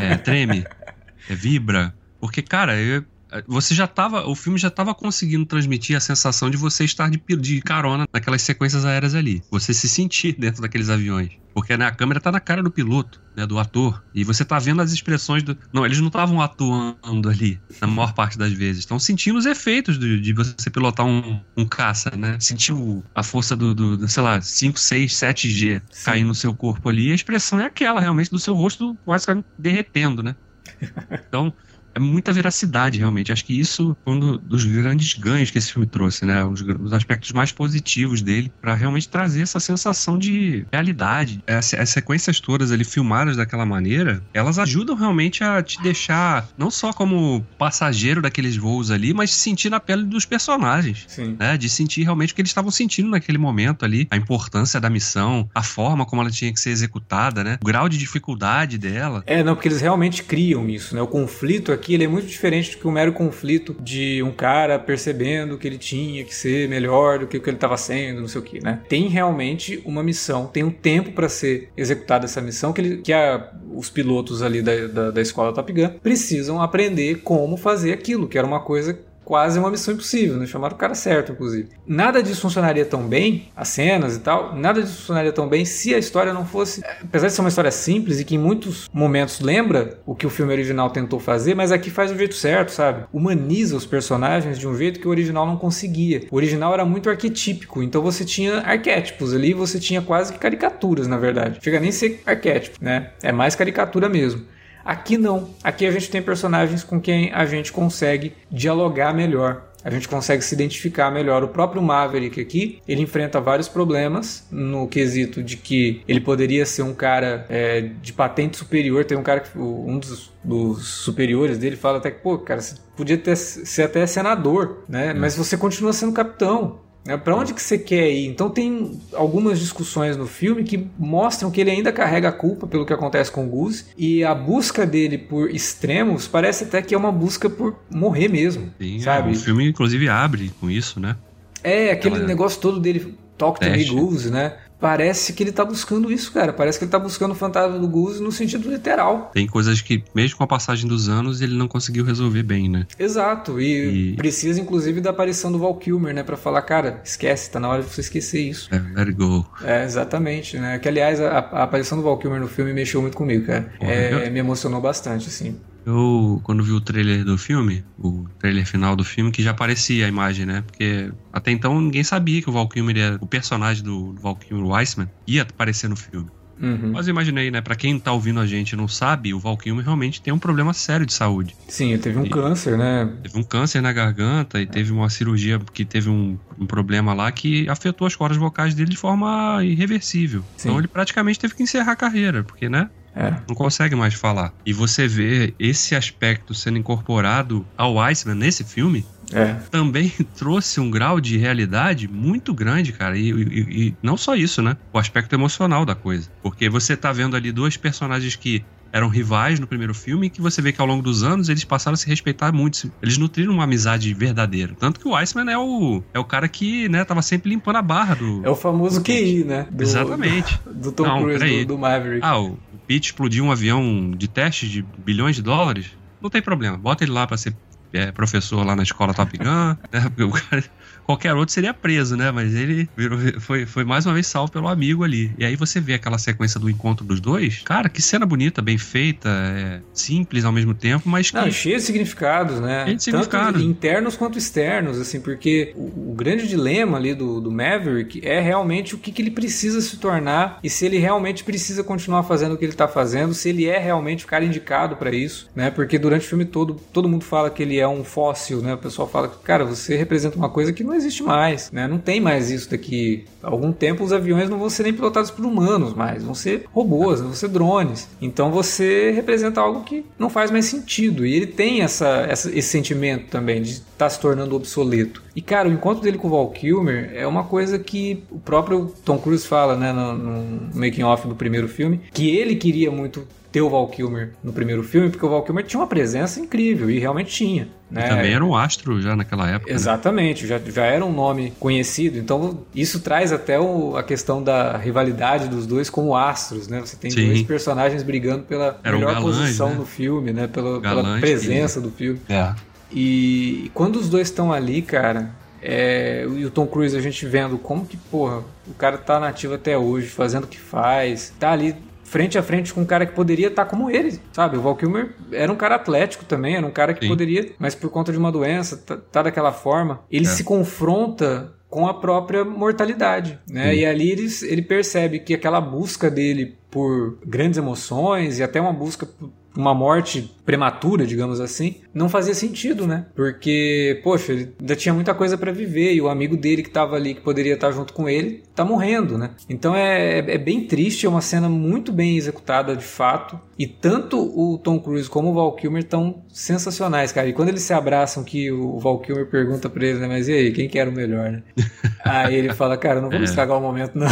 é, 0.00 0.16
treme, 0.16 0.64
é, 1.30 1.34
vibra. 1.34 1.94
Porque, 2.22 2.40
cara, 2.40 2.80
eu, 2.80 3.04
você 3.48 3.74
já 3.74 3.88
tava. 3.88 4.28
O 4.28 4.36
filme 4.36 4.56
já 4.56 4.70
tava 4.70 4.94
conseguindo 4.94 5.44
transmitir 5.44 5.96
a 5.96 6.00
sensação 6.00 6.48
de 6.48 6.56
você 6.56 6.84
estar 6.84 7.10
de, 7.10 7.20
de 7.36 7.60
carona 7.60 8.06
naquelas 8.12 8.42
sequências 8.42 8.84
aéreas 8.84 9.16
ali. 9.16 9.42
Você 9.50 9.74
se 9.74 9.88
sentir 9.88 10.36
dentro 10.38 10.62
daqueles 10.62 10.88
aviões. 10.88 11.30
Porque 11.52 11.76
né, 11.76 11.84
a 11.84 11.90
câmera 11.90 12.20
tá 12.20 12.30
na 12.30 12.38
cara 12.38 12.62
do 12.62 12.70
piloto, 12.70 13.20
né, 13.36 13.44
do 13.44 13.58
ator. 13.58 14.04
E 14.14 14.22
você 14.22 14.44
tá 14.44 14.56
vendo 14.60 14.80
as 14.80 14.92
expressões 14.92 15.42
do. 15.42 15.58
Não, 15.72 15.84
eles 15.84 15.98
não 15.98 16.06
estavam 16.06 16.40
atuando 16.40 17.28
ali, 17.28 17.60
na 17.80 17.88
maior 17.88 18.14
parte 18.14 18.38
das 18.38 18.52
vezes. 18.52 18.82
Estão 18.82 19.00
sentindo 19.00 19.36
os 19.36 19.46
efeitos 19.46 19.98
de, 19.98 20.20
de 20.20 20.32
você 20.32 20.70
pilotar 20.70 21.04
um, 21.04 21.40
um 21.56 21.64
caça, 21.66 22.12
né? 22.16 22.38
Sentiu 22.38 23.02
a 23.16 23.24
força 23.24 23.56
do, 23.56 23.74
do, 23.74 23.96
do, 23.96 24.06
sei 24.06 24.22
lá, 24.22 24.40
5, 24.40 24.78
6, 24.78 25.12
7G 25.12 25.82
cair 26.04 26.22
no 26.22 26.36
seu 26.36 26.54
corpo 26.54 26.88
ali. 26.88 27.08
E 27.08 27.10
a 27.10 27.16
expressão 27.16 27.58
é 27.58 27.64
aquela, 27.64 28.00
realmente, 28.00 28.30
do 28.30 28.38
seu 28.38 28.54
rosto 28.54 28.96
quase 29.04 29.26
derretendo, 29.58 30.22
né? 30.22 30.36
Então 31.28 31.52
é 31.94 31.98
muita 31.98 32.32
veracidade, 32.32 32.98
realmente. 32.98 33.32
Acho 33.32 33.44
que 33.44 33.58
isso 33.58 33.96
foi 34.04 34.14
um 34.14 34.36
dos 34.38 34.64
grandes 34.64 35.14
ganhos 35.14 35.50
que 35.50 35.58
esse 35.58 35.72
filme 35.72 35.86
trouxe, 35.86 36.24
né? 36.24 36.44
Um 36.44 36.52
dos 36.54 36.92
aspectos 36.92 37.32
mais 37.32 37.52
positivos 37.52 38.22
dele, 38.22 38.52
para 38.60 38.74
realmente 38.74 39.08
trazer 39.08 39.42
essa 39.42 39.60
sensação 39.60 40.18
de 40.18 40.66
realidade. 40.72 41.42
As, 41.46 41.74
as, 41.74 41.90
sequências 41.90 42.40
todas 42.40 42.72
ali 42.72 42.84
filmadas 42.84 43.36
daquela 43.36 43.66
maneira, 43.66 44.22
elas 44.32 44.58
ajudam 44.58 44.96
realmente 44.96 45.44
a 45.44 45.62
te 45.62 45.80
deixar 45.82 46.48
não 46.56 46.70
só 46.70 46.92
como 46.92 47.44
passageiro 47.58 48.22
daqueles 48.22 48.56
voos 48.56 48.90
ali, 48.90 49.12
mas 49.12 49.30
sentir 49.30 49.70
na 49.70 49.78
pele 49.78 50.04
dos 50.04 50.24
personagens. 50.24 51.04
Sim. 51.06 51.36
Né? 51.38 51.56
De 51.56 51.68
sentir 51.68 52.02
realmente 52.02 52.32
o 52.32 52.34
que 52.34 52.40
eles 52.40 52.50
estavam 52.50 52.70
sentindo 52.70 53.10
naquele 53.10 53.38
momento 53.38 53.84
ali, 53.84 54.08
a 54.10 54.16
importância 54.16 54.80
da 54.80 54.88
missão, 54.88 55.48
a 55.54 55.62
forma 55.62 56.06
como 56.06 56.22
ela 56.22 56.30
tinha 56.30 56.52
que 56.52 56.60
ser 56.60 56.70
executada, 56.70 57.44
né? 57.44 57.58
O 57.60 57.66
grau 57.66 57.88
de 57.88 57.98
dificuldade 57.98 58.78
dela. 58.78 59.22
É, 59.26 59.42
não, 59.42 59.54
porque 59.54 59.68
eles 59.68 59.80
realmente 59.80 60.22
criam 60.22 60.68
isso, 60.68 60.94
né? 60.94 61.02
O 61.02 61.06
conflito 61.06 61.72
aqui 61.82 61.94
ele 61.94 62.04
é 62.04 62.08
muito 62.08 62.28
diferente 62.28 62.70
do 62.70 62.78
que 62.78 62.86
o 62.86 62.92
mero 62.92 63.12
conflito 63.12 63.76
de 63.80 64.22
um 64.22 64.30
cara 64.30 64.78
percebendo 64.78 65.58
que 65.58 65.66
ele 65.66 65.76
tinha 65.76 66.24
que 66.24 66.34
ser 66.34 66.68
melhor 66.68 67.18
do 67.18 67.26
que 67.26 67.36
o 67.36 67.40
que 67.40 67.50
ele 67.50 67.56
estava 67.56 67.76
sendo, 67.76 68.20
não 68.20 68.28
sei 68.28 68.40
o 68.40 68.44
que, 68.44 68.62
né? 68.62 68.80
Tem 68.88 69.08
realmente 69.08 69.82
uma 69.84 70.02
missão, 70.02 70.46
tem 70.46 70.62
um 70.62 70.70
tempo 70.70 71.10
para 71.12 71.28
ser 71.28 71.70
executada 71.76 72.24
essa 72.24 72.40
missão 72.40 72.72
que, 72.72 72.80
ele, 72.80 72.96
que 72.98 73.12
a, 73.12 73.52
os 73.74 73.90
pilotos 73.90 74.42
ali 74.42 74.62
da, 74.62 74.86
da, 74.86 75.10
da 75.10 75.20
escola 75.20 75.52
Top 75.52 75.70
Gun 75.72 75.88
precisam 76.00 76.62
aprender 76.62 77.16
como 77.22 77.56
fazer 77.56 77.92
aquilo, 77.92 78.28
que 78.28 78.38
era 78.38 78.46
uma 78.46 78.60
coisa 78.60 78.98
quase 79.32 79.58
uma 79.58 79.70
missão 79.70 79.94
impossível, 79.94 80.36
né? 80.36 80.44
Chamaram 80.44 80.74
o 80.74 80.78
cara 80.78 80.94
certo, 80.94 81.32
inclusive. 81.32 81.70
Nada 81.86 82.22
disso 82.22 82.42
funcionaria 82.42 82.84
tão 82.84 83.08
bem, 83.08 83.48
as 83.56 83.68
cenas 83.68 84.14
e 84.14 84.20
tal, 84.20 84.54
nada 84.54 84.82
disso 84.82 84.98
funcionaria 84.98 85.32
tão 85.32 85.48
bem 85.48 85.64
se 85.64 85.94
a 85.94 85.98
história 85.98 86.34
não 86.34 86.44
fosse. 86.44 86.82
Apesar 87.02 87.28
de 87.28 87.32
ser 87.32 87.40
uma 87.40 87.48
história 87.48 87.70
simples 87.70 88.20
e 88.20 88.26
que 88.26 88.34
em 88.34 88.38
muitos 88.38 88.90
momentos 88.92 89.40
lembra 89.40 89.98
o 90.04 90.14
que 90.14 90.26
o 90.26 90.28
filme 90.28 90.52
original 90.52 90.90
tentou 90.90 91.18
fazer, 91.18 91.54
mas 91.54 91.72
aqui 91.72 91.88
faz 91.88 92.10
do 92.10 92.18
jeito 92.18 92.34
certo, 92.34 92.72
sabe? 92.72 93.06
Humaniza 93.10 93.74
os 93.74 93.86
personagens 93.86 94.58
de 94.58 94.68
um 94.68 94.76
jeito 94.76 95.00
que 95.00 95.08
o 95.08 95.10
original 95.10 95.46
não 95.46 95.56
conseguia. 95.56 96.26
O 96.30 96.36
original 96.36 96.74
era 96.74 96.84
muito 96.84 97.08
arquetípico, 97.08 97.82
então 97.82 98.02
você 98.02 98.26
tinha 98.26 98.58
arquétipos 98.58 99.32
ali, 99.32 99.54
você 99.54 99.80
tinha 99.80 100.02
quase 100.02 100.34
caricaturas, 100.34 101.06
na 101.06 101.16
verdade. 101.16 101.58
Chega 101.62 101.80
nem 101.80 101.90
ser 101.90 102.20
arquétipo, 102.26 102.76
né? 102.84 103.12
É 103.22 103.32
mais 103.32 103.54
caricatura 103.54 104.10
mesmo. 104.10 104.42
Aqui 104.84 105.16
não. 105.16 105.50
Aqui 105.62 105.86
a 105.86 105.90
gente 105.90 106.10
tem 106.10 106.22
personagens 106.22 106.82
com 106.84 107.00
quem 107.00 107.32
a 107.32 107.44
gente 107.44 107.72
consegue 107.72 108.34
dialogar 108.50 109.12
melhor. 109.14 109.72
A 109.84 109.90
gente 109.90 110.08
consegue 110.08 110.42
se 110.42 110.54
identificar 110.54 111.10
melhor. 111.10 111.42
O 111.42 111.48
próprio 111.48 111.82
Maverick 111.82 112.40
aqui, 112.40 112.80
ele 112.86 113.02
enfrenta 113.02 113.40
vários 113.40 113.68
problemas 113.68 114.46
no 114.50 114.86
quesito 114.86 115.42
de 115.42 115.56
que 115.56 116.02
ele 116.06 116.20
poderia 116.20 116.64
ser 116.64 116.82
um 116.82 116.94
cara 116.94 117.44
é, 117.48 117.80
de 117.80 118.12
patente 118.12 118.56
superior. 118.56 119.04
Tem 119.04 119.18
um 119.18 119.22
cara 119.22 119.40
que 119.40 119.58
um 119.58 119.98
dos, 119.98 120.32
dos, 120.42 120.86
superiores 120.86 121.58
dele 121.58 121.76
fala 121.76 121.98
até 121.98 122.10
que, 122.10 122.20
pô, 122.20 122.38
cara, 122.38 122.60
você 122.60 122.76
podia 122.96 123.18
ter, 123.18 123.34
ser 123.36 123.82
até 123.82 124.06
senador, 124.06 124.84
né? 124.88 125.12
Hum. 125.12 125.16
Mas 125.18 125.36
você 125.36 125.56
continua 125.56 125.92
sendo 125.92 126.12
capitão. 126.12 126.80
Né? 127.04 127.16
Para 127.16 127.36
onde 127.36 127.52
que 127.52 127.62
você 127.62 127.78
quer 127.78 128.10
ir? 128.10 128.26
Então 128.26 128.48
tem 128.48 129.00
algumas 129.12 129.58
discussões 129.58 130.16
no 130.16 130.26
filme 130.26 130.62
que 130.64 130.86
mostram 130.98 131.50
que 131.50 131.60
ele 131.60 131.70
ainda 131.70 131.92
carrega 131.92 132.28
a 132.28 132.32
culpa 132.32 132.66
pelo 132.66 132.86
que 132.86 132.92
acontece 132.92 133.30
com 133.30 133.44
o 133.44 133.48
Goose 133.48 133.86
e 133.96 134.24
a 134.24 134.34
busca 134.34 134.86
dele 134.86 135.18
por 135.18 135.50
extremos 135.50 136.28
parece 136.28 136.64
até 136.64 136.80
que 136.80 136.94
é 136.94 136.98
uma 136.98 137.12
busca 137.12 137.50
por 137.50 137.76
morrer 137.90 138.28
mesmo, 138.28 138.72
Sim, 138.80 139.00
sabe? 139.00 139.30
É, 139.30 139.32
o 139.32 139.36
filme 139.36 139.68
inclusive 139.68 140.08
abre 140.08 140.52
com 140.60 140.70
isso, 140.70 141.00
né? 141.00 141.16
É, 141.62 141.90
aquele 141.92 142.16
Aquela... 142.16 142.26
negócio 142.26 142.60
todo 142.60 142.80
dele 142.80 143.14
Talk 143.42 143.58
to 143.58 143.70
Me 143.70 143.84
Goose, 143.84 144.30
né? 144.30 144.54
parece 144.82 145.32
que 145.32 145.44
ele 145.44 145.52
tá 145.52 145.64
buscando 145.64 146.10
isso, 146.10 146.32
cara. 146.32 146.52
Parece 146.52 146.76
que 146.76 146.84
ele 146.84 146.90
tá 146.90 146.98
buscando 146.98 147.30
o 147.30 147.34
fantasma 147.36 147.78
do 147.78 147.86
Goose 147.86 148.20
no 148.20 148.32
sentido 148.32 148.68
literal. 148.68 149.30
Tem 149.32 149.46
coisas 149.46 149.80
que, 149.80 150.02
mesmo 150.12 150.36
com 150.36 150.42
a 150.42 150.46
passagem 150.46 150.88
dos 150.88 151.08
anos, 151.08 151.40
ele 151.40 151.54
não 151.54 151.68
conseguiu 151.68 152.04
resolver 152.04 152.42
bem, 152.42 152.68
né? 152.68 152.84
Exato. 152.98 153.60
E, 153.60 154.12
e... 154.12 154.16
precisa, 154.16 154.60
inclusive, 154.60 155.00
da 155.00 155.10
aparição 155.10 155.52
do 155.52 155.58
Val 155.58 155.76
Kilmer, 155.76 156.12
né? 156.12 156.24
Pra 156.24 156.36
falar, 156.36 156.62
cara, 156.62 157.00
esquece, 157.04 157.48
tá 157.48 157.60
na 157.60 157.68
hora 157.68 157.82
de 157.82 157.88
você 157.88 158.00
esquecer 158.00 158.40
isso. 158.40 158.68
É, 158.74 158.78
let 158.98 159.06
it 159.06 159.12
go. 159.12 159.46
É, 159.62 159.84
exatamente, 159.84 160.58
né? 160.58 160.80
Que, 160.80 160.88
aliás, 160.88 161.20
a, 161.20 161.38
a 161.38 161.62
aparição 161.62 161.96
do 161.96 162.02
Val 162.02 162.18
Kilmer 162.18 162.40
no 162.40 162.48
filme 162.48 162.72
mexeu 162.72 163.00
muito 163.00 163.16
comigo, 163.16 163.46
cara. 163.46 163.72
É, 163.78 164.28
me 164.30 164.40
emocionou 164.40 164.80
bastante, 164.80 165.28
assim. 165.28 165.56
Eu, 165.84 166.40
quando 166.44 166.62
vi 166.62 166.72
o 166.72 166.80
trailer 166.80 167.24
do 167.24 167.36
filme, 167.36 167.84
o 167.98 168.24
trailer 168.38 168.66
final 168.66 168.94
do 168.94 169.04
filme, 169.04 169.32
que 169.32 169.42
já 169.42 169.50
aparecia 169.50 170.06
a 170.06 170.08
imagem, 170.08 170.46
né? 170.46 170.62
Porque 170.66 171.12
até 171.32 171.50
então 171.50 171.80
ninguém 171.80 172.04
sabia 172.04 172.40
que 172.40 172.48
o 172.48 172.52
Val 172.52 172.68
Kilmer, 172.68 172.96
ia, 172.96 173.18
o 173.20 173.26
personagem 173.26 173.82
do, 173.82 174.12
do 174.12 174.20
Val 174.20 174.36
Kilmer, 174.36 174.64
o 174.64 174.72
Weissman, 174.72 175.10
ia 175.26 175.42
aparecer 175.42 175.88
no 175.88 175.96
filme. 175.96 176.30
Uhum. 176.60 176.92
Mas 176.92 177.08
eu 177.08 177.12
imaginei, 177.12 177.50
né? 177.50 177.60
Pra 177.60 177.74
quem 177.74 177.98
tá 177.98 178.12
ouvindo 178.12 178.38
a 178.38 178.46
gente 178.46 178.72
e 178.72 178.76
não 178.76 178.86
sabe, 178.86 179.34
o 179.34 179.38
Val 179.38 179.56
Kilmer 179.56 179.84
realmente 179.84 180.22
tem 180.22 180.32
um 180.32 180.38
problema 180.38 180.72
sério 180.72 181.04
de 181.04 181.12
saúde. 181.12 181.56
Sim, 181.66 181.90
ele 181.90 182.02
teve 182.02 182.18
um 182.18 182.24
e 182.24 182.30
câncer, 182.30 182.78
né? 182.78 183.12
Teve 183.22 183.36
um 183.36 183.42
câncer 183.42 183.80
na 183.80 183.92
garganta 183.92 184.60
e 184.60 184.66
teve 184.66 184.92
uma 184.92 185.10
cirurgia 185.10 185.58
que 185.72 185.84
teve 185.84 186.08
um, 186.08 186.38
um, 186.56 186.64
problema 186.64 187.12
lá 187.12 187.32
que 187.32 187.68
afetou 187.68 188.06
as 188.06 188.14
cordas 188.14 188.38
vocais 188.38 188.74
dele 188.74 188.90
de 188.90 188.96
forma 188.96 189.58
irreversível. 189.64 190.44
Sim. 190.56 190.68
Então 190.68 190.78
ele 190.78 190.86
praticamente 190.86 191.40
teve 191.40 191.54
que 191.54 191.62
encerrar 191.64 191.92
a 191.92 191.96
carreira, 191.96 192.44
porque, 192.44 192.68
né? 192.68 192.88
É. 193.14 193.30
Não 193.46 193.54
consegue 193.54 193.94
mais 193.94 194.14
falar. 194.14 194.52
E 194.64 194.72
você 194.72 195.06
vê 195.06 195.54
esse 195.58 195.94
aspecto 195.94 196.54
sendo 196.54 196.78
incorporado 196.78 197.66
ao 197.76 198.00
Iceman 198.00 198.34
nesse 198.34 198.64
filme, 198.64 199.04
é. 199.32 199.54
também 199.70 200.10
trouxe 200.36 200.80
um 200.80 200.90
grau 200.90 201.20
de 201.20 201.36
realidade 201.36 202.08
muito 202.08 202.54
grande, 202.54 202.92
cara. 202.92 203.16
E, 203.16 203.30
e, 203.30 203.88
e, 203.88 203.96
não 204.02 204.16
só 204.16 204.34
isso, 204.34 204.62
né? 204.62 204.76
O 204.92 204.98
aspecto 204.98 205.34
emocional 205.34 205.84
da 205.84 205.94
coisa. 205.94 206.30
Porque 206.42 206.68
você 206.68 206.96
tá 206.96 207.12
vendo 207.12 207.36
ali 207.36 207.52
dois 207.52 207.76
personagens 207.76 208.34
que 208.34 208.64
eram 208.92 209.08
rivais 209.08 209.58
no 209.58 209.66
primeiro 209.66 209.94
filme 209.94 210.28
que 210.28 210.40
você 210.40 210.60
vê 210.60 210.72
que 210.72 210.80
ao 210.80 210.86
longo 210.86 211.02
dos 211.02 211.22
anos 211.22 211.48
eles 211.48 211.64
passaram 211.64 211.94
a 211.94 211.96
se 211.96 212.06
respeitar 212.06 212.52
muito. 212.52 212.92
Eles 213.00 213.16
nutriram 213.16 213.54
uma 213.54 213.64
amizade 213.64 214.12
verdadeira. 214.12 214.74
Tanto 214.78 215.00
que 215.00 215.08
o 215.08 215.16
Iceman 215.16 215.50
é 215.50 215.58
o, 215.58 216.02
é 216.12 216.18
o 216.18 216.24
cara 216.24 216.46
que, 216.46 216.88
né, 216.88 217.04
tava 217.04 217.22
sempre 217.22 217.50
limpando 217.50 217.76
a 217.76 217.82
barra 217.82 218.14
do. 218.14 218.44
É 218.44 218.50
o 218.50 218.54
famoso 218.54 219.02
QI, 219.02 219.44
né? 219.44 219.66
Do, 219.70 219.82
Exatamente. 219.82 220.60
Do, 220.66 220.74
do 220.74 220.92
Tom 220.92 221.04
Não, 221.04 221.22
Cruise, 221.22 221.60
do, 221.60 221.74
do 221.74 221.78
Maverick. 221.78 222.20
Ah, 222.22 222.38
o 222.38 222.58
Pete 222.86 223.06
explodiu 223.06 223.44
um 223.44 223.50
avião 223.50 224.10
de 224.10 224.28
teste 224.28 224.68
de 224.68 224.84
bilhões 224.98 225.36
de 225.36 225.42
dólares. 225.42 225.86
Não 226.20 226.28
tem 226.28 226.42
problema. 226.42 226.76
Bota 226.76 227.02
ele 227.02 227.12
lá 227.12 227.26
para 227.26 227.36
ser 227.36 227.56
é, 227.92 228.10
professor 228.12 228.64
lá 228.64 228.76
na 228.76 228.82
escola 228.82 229.14
Top 229.14 229.36
Gun, 229.36 229.44
né? 229.90 230.02
Porque 230.08 230.22
o 230.24 230.30
cara 230.30 230.64
qualquer 231.04 231.34
outro 231.34 231.52
seria 231.52 231.74
preso, 231.74 232.16
né? 232.16 232.30
Mas 232.30 232.54
ele 232.54 232.88
virou, 232.96 233.18
foi, 233.40 233.66
foi 233.66 233.84
mais 233.84 234.06
uma 234.06 234.14
vez 234.14 234.26
salvo 234.26 234.52
pelo 234.52 234.68
amigo 234.68 235.04
ali. 235.04 235.32
E 235.38 235.44
aí 235.44 235.56
você 235.56 235.80
vê 235.80 235.94
aquela 235.94 236.18
sequência 236.18 236.58
do 236.58 236.70
encontro 236.70 237.04
dos 237.04 237.20
dois. 237.20 237.62
Cara, 237.64 237.88
que 237.88 238.00
cena 238.00 238.26
bonita, 238.26 238.62
bem 238.62 238.78
feita, 238.78 239.28
é, 239.28 239.80
simples 239.92 240.44
ao 240.44 240.52
mesmo 240.52 240.74
tempo, 240.74 241.08
mas 241.08 241.30
que... 241.30 241.36
Não, 241.36 241.50
cheio 241.50 241.76
de 241.76 241.82
significados, 241.82 242.60
né? 242.60 242.84
Cheio 242.84 242.96
de 242.96 243.02
significados. 243.02 243.52
Tanto 243.52 243.64
internos 243.64 244.16
quanto 244.16 244.38
externos, 244.38 244.98
assim, 244.98 245.20
porque 245.20 245.72
o, 245.76 246.12
o 246.12 246.14
grande 246.14 246.46
dilema 246.48 246.96
ali 246.96 247.14
do, 247.14 247.40
do, 247.40 247.50
Maverick 247.50 248.26
é 248.26 248.40
realmente 248.40 248.94
o 248.94 248.98
que, 248.98 249.12
que 249.12 249.22
ele 249.22 249.30
precisa 249.30 249.80
se 249.80 249.96
tornar 249.98 250.58
e 250.62 250.70
se 250.70 250.86
ele 250.86 250.98
realmente 250.98 251.44
precisa 251.44 251.84
continuar 251.84 252.22
fazendo 252.22 252.54
o 252.54 252.58
que 252.58 252.64
ele 252.64 252.72
tá 252.72 252.88
fazendo, 252.88 253.34
se 253.34 253.48
ele 253.48 253.66
é 253.66 253.78
realmente 253.78 254.24
o 254.24 254.28
cara 254.28 254.44
indicado 254.44 254.96
para 254.96 255.10
isso, 255.14 255.50
né? 255.54 255.70
Porque 255.70 255.98
durante 255.98 256.26
o 256.26 256.28
filme 256.28 256.44
todo, 256.44 256.74
todo 256.92 257.08
mundo 257.08 257.24
fala 257.24 257.50
que 257.50 257.62
ele 257.62 257.78
é 257.78 257.86
um 257.86 258.04
fóssil, 258.04 258.60
né? 258.60 258.74
O 258.74 258.78
pessoal 258.78 259.08
fala 259.08 259.28
que, 259.28 259.38
cara, 259.38 259.64
você 259.64 259.96
representa 259.96 260.36
uma 260.36 260.48
coisa 260.48 260.72
que 260.72 260.82
não 260.82 260.91
não 260.92 260.98
existe 260.98 261.22
mais, 261.22 261.70
né? 261.72 261.88
Não 261.88 261.98
tem 261.98 262.20
mais 262.20 262.50
isso 262.50 262.70
daqui. 262.70 263.24
Há 263.42 263.48
algum 263.48 263.72
tempo 263.72 264.04
os 264.04 264.12
aviões 264.12 264.48
não 264.48 264.58
vão 264.58 264.70
ser 264.70 264.84
nem 264.84 264.92
pilotados 264.92 265.30
por 265.30 265.44
humanos 265.44 265.94
mais, 265.94 266.22
vão 266.22 266.34
ser 266.34 266.66
robôs, 266.72 267.20
vão 267.20 267.32
ser 267.32 267.48
drones. 267.48 268.08
Então 268.20 268.50
você 268.50 269.10
representa 269.10 269.60
algo 269.60 269.82
que 269.82 270.04
não 270.18 270.28
faz 270.28 270.50
mais 270.50 270.66
sentido. 270.66 271.26
E 271.26 271.34
ele 271.34 271.46
tem 271.46 271.80
essa, 271.80 272.26
essa 272.28 272.50
esse 272.50 272.68
sentimento 272.68 273.28
também 273.28 273.62
de 273.62 273.70
estar 273.72 273.84
tá 273.96 274.10
se 274.10 274.20
tornando 274.20 274.54
obsoleto. 274.54 275.22
E 275.34 275.40
cara, 275.40 275.68
o 275.68 275.72
encontro 275.72 276.02
dele 276.02 276.18
com 276.18 276.28
o 276.28 276.30
Val 276.30 276.50
Kilmer 276.50 277.10
é 277.14 277.26
uma 277.26 277.44
coisa 277.44 277.78
que 277.78 278.22
o 278.30 278.38
próprio 278.38 278.92
Tom 279.04 279.18
Cruise 279.18 279.46
fala, 279.46 279.76
né, 279.76 279.92
no, 279.92 280.12
no 280.12 280.70
making 280.74 281.02
off 281.02 281.26
do 281.26 281.34
primeiro 281.34 281.68
filme, 281.68 282.00
que 282.12 282.36
ele 282.36 282.56
queria 282.56 282.90
muito 282.90 283.26
ter 283.52 283.60
o 283.60 283.68
Val 283.68 283.86
Kilmer 283.88 284.30
no 284.42 284.52
primeiro 284.52 284.82
filme, 284.82 285.10
porque 285.10 285.24
o 285.24 285.28
Val 285.28 285.42
Kilmer 285.42 285.64
tinha 285.64 285.78
uma 285.78 285.86
presença 285.86 286.40
incrível, 286.40 286.90
e 286.90 286.98
realmente 286.98 287.30
tinha. 287.30 287.68
Né? 287.90 288.08
também 288.08 288.32
era 288.32 288.42
um 288.42 288.56
astro 288.56 289.02
já 289.02 289.14
naquela 289.14 289.46
época. 289.50 289.70
Né? 289.70 289.76
Exatamente, 289.76 290.44
né? 290.44 290.48
já, 290.48 290.70
já 290.70 290.84
era 290.86 291.04
um 291.04 291.12
nome 291.12 291.52
conhecido, 291.60 292.18
então 292.18 292.64
isso 292.74 293.00
traz 293.00 293.30
até 293.32 293.60
o, 293.60 293.94
a 293.98 294.02
questão 294.02 294.42
da 294.42 294.78
rivalidade 294.78 295.46
dos 295.46 295.66
dois 295.66 295.90
como 295.90 296.16
astros, 296.16 296.68
né? 296.68 296.80
Você 296.80 296.96
tem 296.96 297.10
Sim. 297.10 297.26
dois 297.26 297.42
personagens 297.42 298.02
brigando 298.02 298.44
pela 298.44 298.80
era 298.82 298.96
melhor 298.96 299.12
galãs, 299.12 299.36
posição 299.36 299.68
né? 299.68 299.74
no 299.74 299.84
filme, 299.84 300.32
né? 300.32 300.46
Pela, 300.46 300.80
pela 300.80 301.20
presença 301.20 301.80
que... 301.80 301.86
do 301.86 301.92
filme. 301.92 302.18
É. 302.30 302.54
E 302.90 303.70
quando 303.74 303.96
os 303.96 304.08
dois 304.08 304.28
estão 304.28 304.50
ali, 304.50 304.80
cara, 304.80 305.30
é, 305.60 306.26
e 306.34 306.46
o 306.46 306.50
Tom 306.50 306.66
Cruise 306.66 306.96
a 306.96 307.00
gente 307.00 307.26
vendo 307.26 307.58
como 307.58 307.84
que, 307.84 307.98
porra, 307.98 308.42
o 308.66 308.74
cara 308.78 308.96
tá 308.96 309.20
nativo 309.20 309.54
até 309.54 309.76
hoje, 309.76 310.08
fazendo 310.08 310.44
o 310.44 310.46
que 310.46 310.58
faz, 310.58 311.32
tá 311.38 311.52
ali 311.52 311.76
frente 312.12 312.36
a 312.36 312.42
frente 312.42 312.74
com 312.74 312.82
um 312.82 312.84
cara 312.84 313.06
que 313.06 313.14
poderia 313.14 313.48
estar 313.48 313.64
tá 313.64 313.70
como 313.70 313.90
ele, 313.90 314.20
sabe? 314.34 314.58
O 314.58 314.60
Val 314.60 314.76
Kilmer 314.76 315.14
era 315.32 315.50
um 315.50 315.56
cara 315.56 315.76
atlético 315.76 316.26
também, 316.26 316.56
era 316.56 316.66
um 316.66 316.70
cara 316.70 316.92
que 316.92 317.06
Sim. 317.06 317.08
poderia, 317.08 317.52
mas 317.58 317.74
por 317.74 317.88
conta 317.88 318.12
de 318.12 318.18
uma 318.18 318.30
doença, 318.30 318.76
tá, 318.76 318.98
tá 318.98 319.22
daquela 319.22 319.50
forma. 319.50 320.00
Ele 320.10 320.26
é. 320.26 320.28
se 320.28 320.44
confronta 320.44 321.54
com 321.70 321.88
a 321.88 321.94
própria 321.94 322.44
mortalidade, 322.44 323.38
né? 323.48 323.70
Sim. 323.70 323.78
E 323.78 323.86
ali 323.86 324.10
ele, 324.10 324.28
ele 324.42 324.60
percebe 324.60 325.20
que 325.20 325.32
aquela 325.32 325.58
busca 325.58 326.10
dele 326.10 326.58
por 326.70 327.16
grandes 327.24 327.56
emoções 327.56 328.38
e 328.38 328.42
até 328.42 328.60
uma 328.60 328.74
busca 328.74 329.08
uma 329.56 329.74
morte 329.74 330.32
prematura, 330.44 331.06
digamos 331.06 331.40
assim, 331.40 331.76
não 331.94 332.08
fazia 332.08 332.34
sentido, 332.34 332.86
né? 332.86 333.06
Porque, 333.14 334.00
poxa, 334.02 334.32
ele 334.32 334.52
ainda 334.58 334.74
tinha 334.74 334.92
muita 334.92 335.14
coisa 335.14 335.38
para 335.38 335.52
viver 335.52 335.94
e 335.94 336.00
o 336.00 336.08
amigo 336.08 336.36
dele 336.36 336.62
que 336.62 336.68
estava 336.68 336.96
ali, 336.96 337.14
que 337.14 337.20
poderia 337.20 337.54
estar 337.54 337.70
junto 337.70 337.92
com 337.92 338.08
ele, 338.08 338.42
tá 338.54 338.64
morrendo, 338.64 339.16
né? 339.16 339.30
Então 339.48 339.74
é, 339.74 340.18
é, 340.18 340.38
bem 340.38 340.66
triste, 340.66 341.06
é 341.06 341.08
uma 341.08 341.20
cena 341.20 341.48
muito 341.48 341.92
bem 341.92 342.16
executada 342.16 342.74
de 342.74 342.84
fato. 342.84 343.38
E 343.58 343.66
tanto 343.66 344.18
o 344.18 344.58
Tom 344.58 344.80
Cruise 344.80 345.08
como 345.08 345.30
o 345.30 345.34
Val 345.34 345.54
Kilmer 345.54 345.82
estão 345.82 346.22
sensacionais, 346.28 347.12
cara. 347.12 347.28
E 347.28 347.32
quando 347.32 347.50
eles 347.50 347.62
se 347.62 347.72
abraçam, 347.72 348.24
que 348.24 348.50
o 348.50 348.78
Val 348.80 348.98
Kilmer 348.98 349.26
pergunta 349.26 349.70
pra 349.70 349.86
ele, 349.86 350.00
né? 350.00 350.08
Mas 350.08 350.28
e 350.28 350.32
aí, 350.32 350.52
quem 350.52 350.68
que 350.68 350.78
era 350.78 350.90
o 350.90 350.92
melhor, 350.92 351.30
né? 351.30 351.42
aí 352.04 352.34
ele 352.34 352.52
fala, 352.54 352.76
cara, 352.76 353.00
não 353.00 353.08
vamos 353.08 353.28
é. 353.28 353.30
estragar 353.30 353.56
o 353.56 353.60
momento, 353.60 353.92
não. 353.96 354.08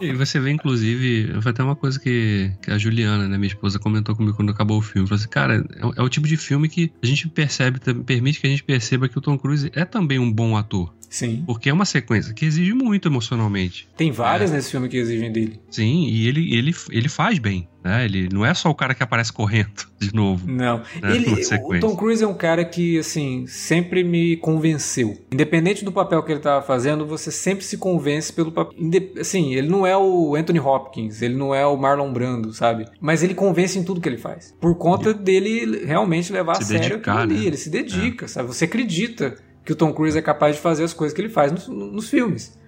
e 0.00 0.12
você 0.12 0.40
vê, 0.40 0.50
inclusive, 0.50 1.40
foi 1.42 1.50
até 1.50 1.62
uma 1.62 1.76
coisa 1.76 2.00
que, 2.00 2.50
que 2.62 2.70
a 2.70 2.78
Juliana, 2.78 3.28
né, 3.28 3.36
minha 3.36 3.48
esposa, 3.48 3.78
comentou 3.78 4.16
comigo 4.20 4.36
quando 4.36 4.50
acabou 4.50 4.78
o 4.78 4.82
filme. 4.82 5.08
Falou 5.08 5.18
assim, 5.18 5.28
cara, 5.28 5.56
é, 5.56 6.00
é 6.00 6.02
o 6.02 6.08
tipo 6.08 6.28
de 6.28 6.36
filme 6.36 6.68
que 6.68 6.92
a 7.02 7.06
gente 7.06 7.28
percebe, 7.28 7.80
permite 8.04 8.40
que 8.40 8.46
a 8.46 8.50
gente 8.50 8.62
perceba 8.62 9.08
que 9.08 9.18
o 9.18 9.20
Tom 9.20 9.38
Cruise 9.38 9.70
é 9.74 9.84
também 9.84 10.18
um 10.18 10.30
bom 10.30 10.56
ator. 10.56 10.94
Sim. 11.10 11.42
Porque 11.44 11.68
é 11.68 11.72
uma 11.72 11.84
sequência 11.84 12.32
que 12.32 12.46
exige 12.46 12.72
muito 12.72 13.08
emocionalmente. 13.08 13.88
Tem 13.96 14.12
várias 14.12 14.52
é. 14.52 14.54
nesse 14.54 14.70
filme 14.70 14.88
que 14.88 14.96
exigem 14.96 15.30
dele. 15.32 15.60
Sim, 15.68 16.04
e 16.04 16.28
ele, 16.28 16.54
ele, 16.54 16.74
ele 16.90 17.08
faz 17.08 17.38
bem. 17.40 17.68
Né? 17.82 18.04
Ele 18.04 18.28
não 18.30 18.44
é 18.44 18.52
só 18.54 18.68
o 18.70 18.74
cara 18.74 18.94
que 18.94 19.02
aparece 19.02 19.32
correndo 19.32 19.86
de 19.98 20.14
novo. 20.14 20.46
Não. 20.48 20.78
Né? 21.02 21.16
Ele, 21.16 21.42
o 21.64 21.80
Tom 21.80 21.96
Cruise 21.96 22.22
é 22.22 22.26
um 22.26 22.34
cara 22.34 22.64
que, 22.64 22.98
assim, 22.98 23.46
sempre 23.46 24.04
me 24.04 24.36
convenceu. 24.36 25.18
Independente 25.32 25.84
do 25.84 25.90
papel 25.90 26.22
que 26.22 26.30
ele 26.30 26.40
estava 26.40 26.64
fazendo, 26.64 27.06
você 27.06 27.30
sempre 27.30 27.64
se 27.64 27.76
convence 27.76 28.32
pelo 28.32 28.52
papel. 28.52 28.74
Assim, 29.18 29.54
ele 29.54 29.68
não 29.68 29.86
é 29.86 29.96
o 29.96 30.36
Anthony 30.36 30.60
Hopkins, 30.60 31.22
ele 31.22 31.34
não 31.34 31.54
é 31.54 31.66
o 31.66 31.76
Marlon 31.76 32.12
Brando, 32.12 32.52
sabe? 32.52 32.86
Mas 33.00 33.22
ele 33.22 33.34
convence 33.34 33.78
em 33.78 33.82
tudo 33.82 34.00
que 34.00 34.08
ele 34.08 34.18
faz. 34.18 34.54
Por 34.60 34.76
conta 34.76 35.12
dele 35.12 35.84
realmente 35.84 36.32
levar 36.32 36.56
se 36.56 36.62
a 36.62 36.66
sério 36.66 36.90
dedicar, 36.90 37.12
aquilo 37.12 37.32
ali. 37.32 37.40
Né? 37.40 37.46
Ele 37.46 37.56
se 37.56 37.70
dedica, 37.70 38.26
é. 38.26 38.28
sabe? 38.28 38.48
Você 38.48 38.66
acredita 38.66 39.36
que 39.64 39.72
o 39.72 39.76
Tom 39.76 39.92
Cruise 39.92 40.18
é 40.18 40.22
capaz 40.22 40.56
de 40.56 40.62
fazer 40.62 40.84
as 40.84 40.92
coisas 40.92 41.14
que 41.14 41.20
ele 41.20 41.28
faz 41.28 41.52
nos, 41.52 41.68
nos 41.68 42.08
filmes. 42.08 42.58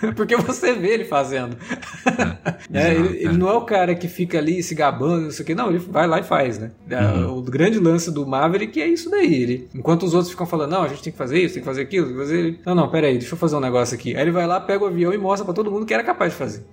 Porque 0.14 0.36
você 0.36 0.72
vê 0.74 0.90
ele 0.90 1.04
fazendo. 1.04 1.56
É, 2.72 2.80
é, 2.88 2.94
ele, 2.94 3.16
ele, 3.18 3.36
não 3.36 3.48
é 3.48 3.54
o 3.54 3.62
cara 3.62 3.94
que 3.94 4.06
fica 4.06 4.38
ali 4.38 4.62
se 4.62 4.74
gabando, 4.74 5.24
não 5.24 5.30
sei 5.30 5.42
o 5.42 5.46
que. 5.46 5.54
Não, 5.54 5.68
ele 5.68 5.78
vai 5.78 6.06
lá 6.06 6.20
e 6.20 6.22
faz, 6.22 6.58
né? 6.58 6.70
É, 6.88 7.00
uhum. 7.00 7.38
O 7.38 7.42
grande 7.42 7.78
lance 7.78 8.10
do 8.10 8.26
Maverick 8.26 8.80
é 8.80 8.86
isso 8.86 9.10
daí. 9.10 9.34
Ele, 9.34 9.68
enquanto 9.74 10.04
os 10.04 10.14
outros 10.14 10.30
ficam 10.30 10.46
falando, 10.46 10.70
não, 10.70 10.82
a 10.82 10.88
gente 10.88 11.02
tem 11.02 11.12
que 11.12 11.18
fazer 11.18 11.40
isso, 11.40 11.54
tem 11.54 11.62
que 11.62 11.68
fazer 11.68 11.82
aquilo, 11.82 12.06
tem 12.06 12.14
que 12.14 12.20
fazer. 12.20 12.38
Ele, 12.38 12.60
não, 12.64 12.74
não, 12.74 12.88
pera 12.88 13.08
aí, 13.08 13.18
deixa 13.18 13.34
eu 13.34 13.38
fazer 13.38 13.56
um 13.56 13.60
negócio 13.60 13.94
aqui. 13.94 14.14
Aí 14.14 14.22
ele 14.22 14.30
vai 14.30 14.46
lá, 14.46 14.60
pega 14.60 14.84
o 14.84 14.86
avião 14.86 15.12
e 15.12 15.18
mostra 15.18 15.44
para 15.44 15.54
todo 15.54 15.70
mundo 15.70 15.84
que 15.84 15.94
era 15.94 16.04
capaz 16.04 16.32
de 16.32 16.38
fazer. 16.38 16.64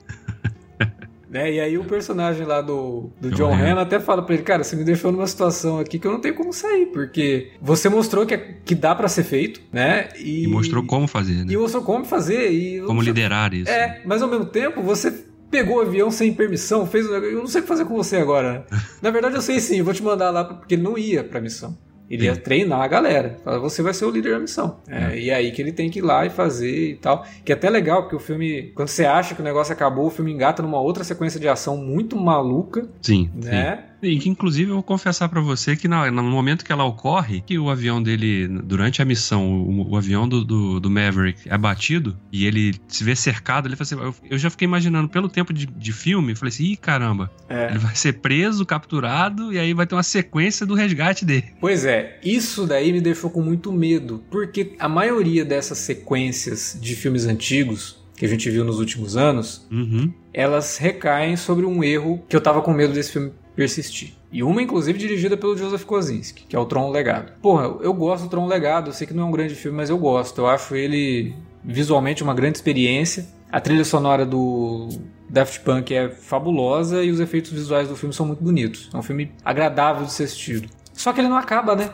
Né? 1.29 1.53
E 1.53 1.59
aí 1.59 1.77
o 1.77 1.83
personagem 1.83 2.45
lá 2.45 2.61
do, 2.61 3.09
do 3.19 3.31
John, 3.31 3.53
Hamm 3.53 3.79
até 3.79 3.99
fala 3.99 4.21
pra 4.21 4.35
ele, 4.35 4.43
cara, 4.43 4.63
você 4.63 4.75
me 4.75 4.83
deixou 4.83 5.11
numa 5.11 5.27
situação 5.27 5.79
aqui 5.79 5.97
que 5.97 6.05
eu 6.05 6.11
não 6.11 6.21
tenho 6.21 6.35
como 6.35 6.53
sair, 6.53 6.87
porque 6.87 7.51
você 7.61 7.89
mostrou 7.89 8.25
que, 8.25 8.33
é, 8.33 8.57
que 8.63 8.75
dá 8.75 8.93
para 8.93 9.07
ser 9.07 9.23
feito, 9.23 9.61
né? 9.71 10.09
E, 10.17 10.43
e, 10.43 10.47
mostrou 10.47 10.85
como 10.85 11.07
fazer, 11.07 11.45
né? 11.45 11.53
E 11.53 11.57
mostrou 11.57 11.83
como 11.83 12.05
fazer. 12.05 12.51
E 12.51 12.81
como 12.81 13.01
liderar 13.01 13.53
isso. 13.53 13.69
É, 13.69 14.01
mas 14.05 14.21
ao 14.21 14.29
mesmo 14.29 14.45
tempo 14.45 14.81
você 14.81 15.25
pegou 15.49 15.77
o 15.77 15.81
avião 15.81 16.11
sem 16.11 16.33
permissão, 16.33 16.85
fez 16.85 17.05
Eu 17.05 17.39
não 17.39 17.47
sei 17.47 17.61
o 17.61 17.63
que 17.63 17.67
fazer 17.67 17.85
com 17.85 17.95
você 17.95 18.17
agora. 18.17 18.65
Na 19.01 19.09
verdade, 19.09 19.35
eu 19.35 19.41
sei 19.41 19.59
sim, 19.59 19.77
eu 19.77 19.85
vou 19.85 19.93
te 19.93 20.03
mandar 20.03 20.29
lá, 20.29 20.43
porque 20.43 20.75
ele 20.75 20.83
não 20.83 20.97
ia 20.97 21.23
pra 21.23 21.41
missão. 21.41 21.77
Ele 22.09 22.25
ia 22.25 22.35
treinar 22.35 22.81
a 22.81 22.87
galera. 22.87 23.37
Fala, 23.43 23.59
você 23.59 23.81
vai 23.81 23.93
ser 23.93 24.05
o 24.05 24.11
líder 24.11 24.33
da 24.33 24.39
missão. 24.39 24.77
É, 24.87 25.17
e 25.17 25.31
aí 25.31 25.51
que 25.51 25.61
ele 25.61 25.71
tem 25.71 25.89
que 25.89 25.99
ir 25.99 26.01
lá 26.01 26.25
e 26.25 26.29
fazer 26.29 26.91
e 26.91 26.95
tal. 26.95 27.25
Que 27.43 27.51
é 27.51 27.55
até 27.55 27.69
legal, 27.69 28.03
porque 28.03 28.15
o 28.15 28.19
filme, 28.19 28.71
quando 28.75 28.89
você 28.89 29.05
acha 29.05 29.33
que 29.33 29.41
o 29.41 29.43
negócio 29.43 29.73
acabou, 29.73 30.07
o 30.07 30.09
filme 30.11 30.31
engata 30.31 30.61
numa 30.61 30.79
outra 30.79 31.03
sequência 31.03 31.39
de 31.39 31.47
ação 31.47 31.77
muito 31.77 32.15
maluca. 32.15 32.87
Sim. 33.01 33.29
Né? 33.33 33.77
Sim. 33.77 33.94
E 34.07 34.19
que, 34.19 34.29
inclusive, 34.29 34.69
eu 34.69 34.75
vou 34.75 34.83
confessar 34.83 35.27
para 35.29 35.41
você 35.41 35.75
que 35.75 35.87
no, 35.87 36.09
no, 36.11 36.23
momento 36.23 36.63
que 36.63 36.71
ela 36.71 36.83
ocorre, 36.83 37.41
que 37.41 37.57
o 37.57 37.69
avião 37.69 38.01
dele, 38.01 38.47
durante 38.47 39.01
a 39.01 39.05
missão, 39.05 39.47
o, 39.47 39.91
o 39.91 39.97
avião 39.97 40.27
do, 40.27 40.43
do, 40.43 40.79
do, 40.79 40.89
Maverick 40.89 41.41
é 41.49 41.57
batido 41.57 42.17
e 42.31 42.45
ele 42.45 42.75
se 42.87 43.03
vê 43.03 43.15
cercado, 43.15 43.67
ele 43.67 43.75
fala 43.75 43.83
assim, 43.83 44.19
eu, 44.21 44.31
eu 44.31 44.37
já 44.37 44.49
fiquei 44.49 44.65
imaginando, 44.65 45.09
pelo 45.09 45.27
tempo 45.29 45.53
de, 45.53 45.65
de 45.65 45.91
filme, 45.91 46.35
falei 46.35 46.49
assim, 46.49 46.65
ih, 46.65 46.77
caramba, 46.77 47.31
é. 47.49 47.69
ele 47.69 47.79
vai 47.79 47.95
ser 47.95 48.13
preso, 48.13 48.65
capturado, 48.65 49.51
e 49.53 49.59
aí 49.59 49.73
vai 49.73 49.87
ter 49.87 49.95
uma 49.95 50.03
sequência 50.03 50.65
do 50.65 50.73
resgate 50.73 51.25
dele. 51.25 51.53
Pois 51.59 51.85
é, 51.85 52.19
isso 52.23 52.65
daí 52.65 52.91
me 52.91 53.01
deixou 53.01 53.29
com 53.29 53.41
muito 53.41 53.71
medo, 53.71 54.23
porque 54.29 54.75
a 54.79 54.87
maioria 54.87 55.43
dessas 55.43 55.79
sequências 55.79 56.77
de 56.79 56.95
filmes 56.95 57.25
antigos, 57.25 58.03
que 58.15 58.25
a 58.25 58.29
gente 58.29 58.49
viu 58.49 58.63
nos 58.63 58.79
últimos 58.79 59.17
anos, 59.17 59.67
uhum. 59.69 60.11
Elas 60.35 60.77
recaem 60.77 61.37
sobre 61.37 61.65
um 61.65 61.81
erro 61.81 62.21
que 62.27 62.35
eu 62.35 62.41
tava 62.41 62.61
com 62.61 62.73
medo 62.73 62.93
desse 62.93 63.13
filme 63.13 63.31
persistir. 63.55 64.13
E 64.29 64.43
uma, 64.43 64.61
inclusive, 64.61 64.99
dirigida 64.99 65.37
pelo 65.37 65.55
Joseph 65.55 65.85
Kosinski, 65.85 66.43
que 66.43 66.55
é 66.57 66.59
o 66.59 66.65
Tron 66.65 66.91
Legado. 66.91 67.31
Porra, 67.41 67.77
eu 67.81 67.93
gosto 67.93 68.25
do 68.25 68.29
Tron 68.29 68.45
Legado, 68.45 68.89
eu 68.89 68.93
sei 68.93 69.07
que 69.07 69.13
não 69.13 69.23
é 69.23 69.25
um 69.27 69.31
grande 69.31 69.55
filme, 69.55 69.77
mas 69.77 69.89
eu 69.89 69.97
gosto. 69.97 70.41
Eu 70.41 70.47
acho 70.47 70.75
ele 70.75 71.33
visualmente 71.63 72.21
uma 72.21 72.33
grande 72.33 72.57
experiência. 72.57 73.25
A 73.49 73.61
trilha 73.61 73.85
sonora 73.85 74.25
do 74.25 74.89
Daft 75.29 75.61
Punk 75.61 75.95
é 75.95 76.09
fabulosa 76.09 77.01
e 77.01 77.11
os 77.11 77.21
efeitos 77.21 77.51
visuais 77.51 77.87
do 77.87 77.95
filme 77.95 78.13
são 78.13 78.25
muito 78.25 78.43
bonitos. 78.43 78.89
É 78.93 78.97
um 78.97 79.01
filme 79.01 79.31
agradável 79.45 80.05
de 80.05 80.11
ser 80.11 80.25
assistido. 80.25 80.67
Só 80.91 81.13
que 81.13 81.21
ele 81.21 81.29
não 81.29 81.37
acaba, 81.37 81.77
né? 81.77 81.91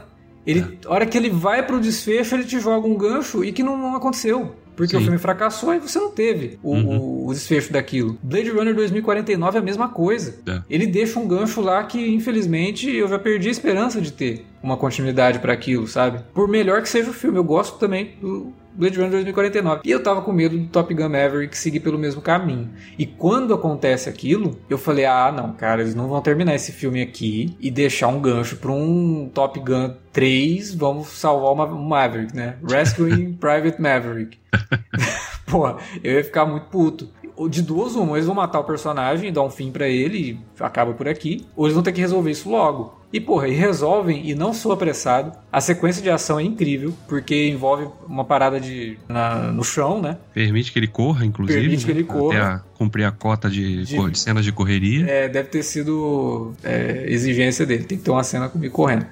Ele, 0.48 0.62
é. 0.62 0.88
Hora 0.88 1.06
que 1.06 1.16
ele 1.16 1.30
vai 1.30 1.64
pro 1.64 1.80
desfecho, 1.80 2.34
ele 2.34 2.46
te 2.46 2.60
joga 2.60 2.88
um 2.88 2.96
gancho 2.96 3.44
e 3.44 3.52
que 3.52 3.62
não, 3.62 3.78
não 3.78 3.96
aconteceu. 3.96 4.56
Porque 4.82 4.96
Sim. 4.96 4.98
o 4.98 5.02
filme 5.02 5.20
fracassou 5.20 5.76
e 5.76 5.80
você 5.80 6.00
não 6.00 6.10
teve 6.10 6.58
o, 6.64 6.74
uhum. 6.74 7.28
o, 7.28 7.32
desfecho 7.32 7.72
daquilo. 7.72 8.18
Blade 8.24 8.50
Runner 8.50 8.74
2049 8.74 9.56
é 9.56 9.62
a 9.62 9.64
mesma 9.64 9.90
coisa. 9.90 10.40
É. 10.48 10.64
Ele 10.68 10.88
deixa 10.88 11.20
um 11.20 11.28
gancho 11.28 11.62
lá 11.62 11.84
que, 11.84 12.04
infelizmente, 12.12 12.90
eu 12.90 13.08
já 13.08 13.20
perdi 13.20 13.48
a 13.50 13.52
esperança 13.52 14.02
de 14.02 14.12
ter 14.12 14.44
uma 14.64 14.76
continuidade 14.76 15.38
para 15.38 15.54
aquilo, 15.54 15.88
sabe? 15.88 16.24
Por 16.34 16.48
melhor 16.48 16.82
que 16.82 16.90
seja 16.90 17.12
o 17.12 17.14
filme, 17.14 17.38
eu 17.38 17.44
gosto 17.44 17.78
também 17.78 18.16
do 18.20 18.52
Blade 18.74 18.98
Runner 18.98 19.12
2049. 19.12 19.82
E 19.84 19.92
eu 19.92 20.02
tava 20.02 20.22
com 20.22 20.32
medo 20.32 20.58
do 20.58 20.68
Top 20.68 20.94
Gun 20.94 21.10
Maverick 21.10 21.58
seguir 21.58 21.80
pelo 21.80 21.98
mesmo 21.98 22.22
caminho. 22.22 22.70
E 22.98 23.06
quando 23.06 23.54
acontece 23.54 24.10
aquilo, 24.10 24.58
eu 24.70 24.78
falei: 24.78 25.06
ah, 25.06 25.32
não, 25.32 25.54
cara, 25.54 25.82
eles 25.82 25.96
não 25.96 26.08
vão 26.08 26.22
terminar 26.22 26.56
esse 26.56 26.72
filme 26.72 27.02
aqui 27.02 27.56
e 27.60 27.70
deixar 27.70 28.08
um 28.08 28.22
gancho 28.22 28.58
pra 28.58 28.72
um 28.72 29.30
Top 29.34 29.60
Gun 29.60 29.94
3, 30.12 30.76
vamos 30.76 31.08
salvar 31.08 31.54
uma, 31.54 31.66
um 31.66 31.84
Maverick, 31.84 32.36
né? 32.36 32.58
Rescuing 32.68 33.34
Private 33.40 33.82
Maverick. 33.82 34.38
Pô, 35.46 35.68
eu 36.04 36.14
ia 36.14 36.24
ficar 36.24 36.46
muito 36.46 36.68
puto. 36.68 37.10
De 37.50 37.62
duas, 37.62 37.96
uma, 37.96 38.16
eles 38.16 38.26
vão 38.26 38.36
matar 38.36 38.60
o 38.60 38.64
personagem, 38.64 39.32
dar 39.32 39.44
um 39.44 39.50
fim 39.50 39.72
para 39.72 39.88
ele 39.88 40.18
e 40.18 40.64
acaba 40.64 40.94
por 40.94 41.08
aqui, 41.08 41.46
ou 41.56 41.66
eles 41.66 41.74
vão 41.74 41.84
ter 41.84 41.92
que 41.92 42.02
resolver 42.02 42.32
isso 42.32 42.50
logo. 42.50 43.00
E 43.14 43.20
porra, 43.20 43.48
e 43.50 43.54
resolvem 43.54 44.30
e 44.30 44.34
não 44.34 44.54
sou 44.54 44.72
apressado. 44.72 45.34
A 45.52 45.60
sequência 45.60 46.02
de 46.02 46.10
ação 46.10 46.40
é 46.40 46.44
incrível, 46.44 46.94
porque 47.10 47.50
envolve 47.50 47.88
uma 48.08 48.24
parada 48.24 48.60
de 48.60 48.98
na, 49.08 49.52
no 49.52 49.64
chão, 49.66 50.02
né? 50.02 50.18
Permite 50.34 50.72
que 50.72 50.80
ele 50.80 50.88
corra, 50.88 51.26
inclusive. 51.26 51.60
Permite 51.60 51.86
que 51.86 51.92
ele 51.92 52.04
corra. 52.06 52.38
Até 52.38 52.46
a, 52.46 52.60
cumprir 52.74 53.04
a 53.04 53.12
cota 53.12 53.50
de, 53.50 53.84
de, 53.84 54.10
de 54.12 54.20
cenas 54.20 54.46
de 54.46 54.54
correria. 54.54 55.06
É, 55.10 55.28
deve 55.28 55.50
ter 55.50 55.64
sido 55.64 56.54
é, 56.64 57.06
exigência 57.08 57.66
dele. 57.66 57.84
Tem 57.84 57.98
que 57.98 58.04
ter 58.04 58.12
uma 58.12 58.24
cena 58.24 58.48
comigo 58.48 58.74
correndo. 58.74 59.06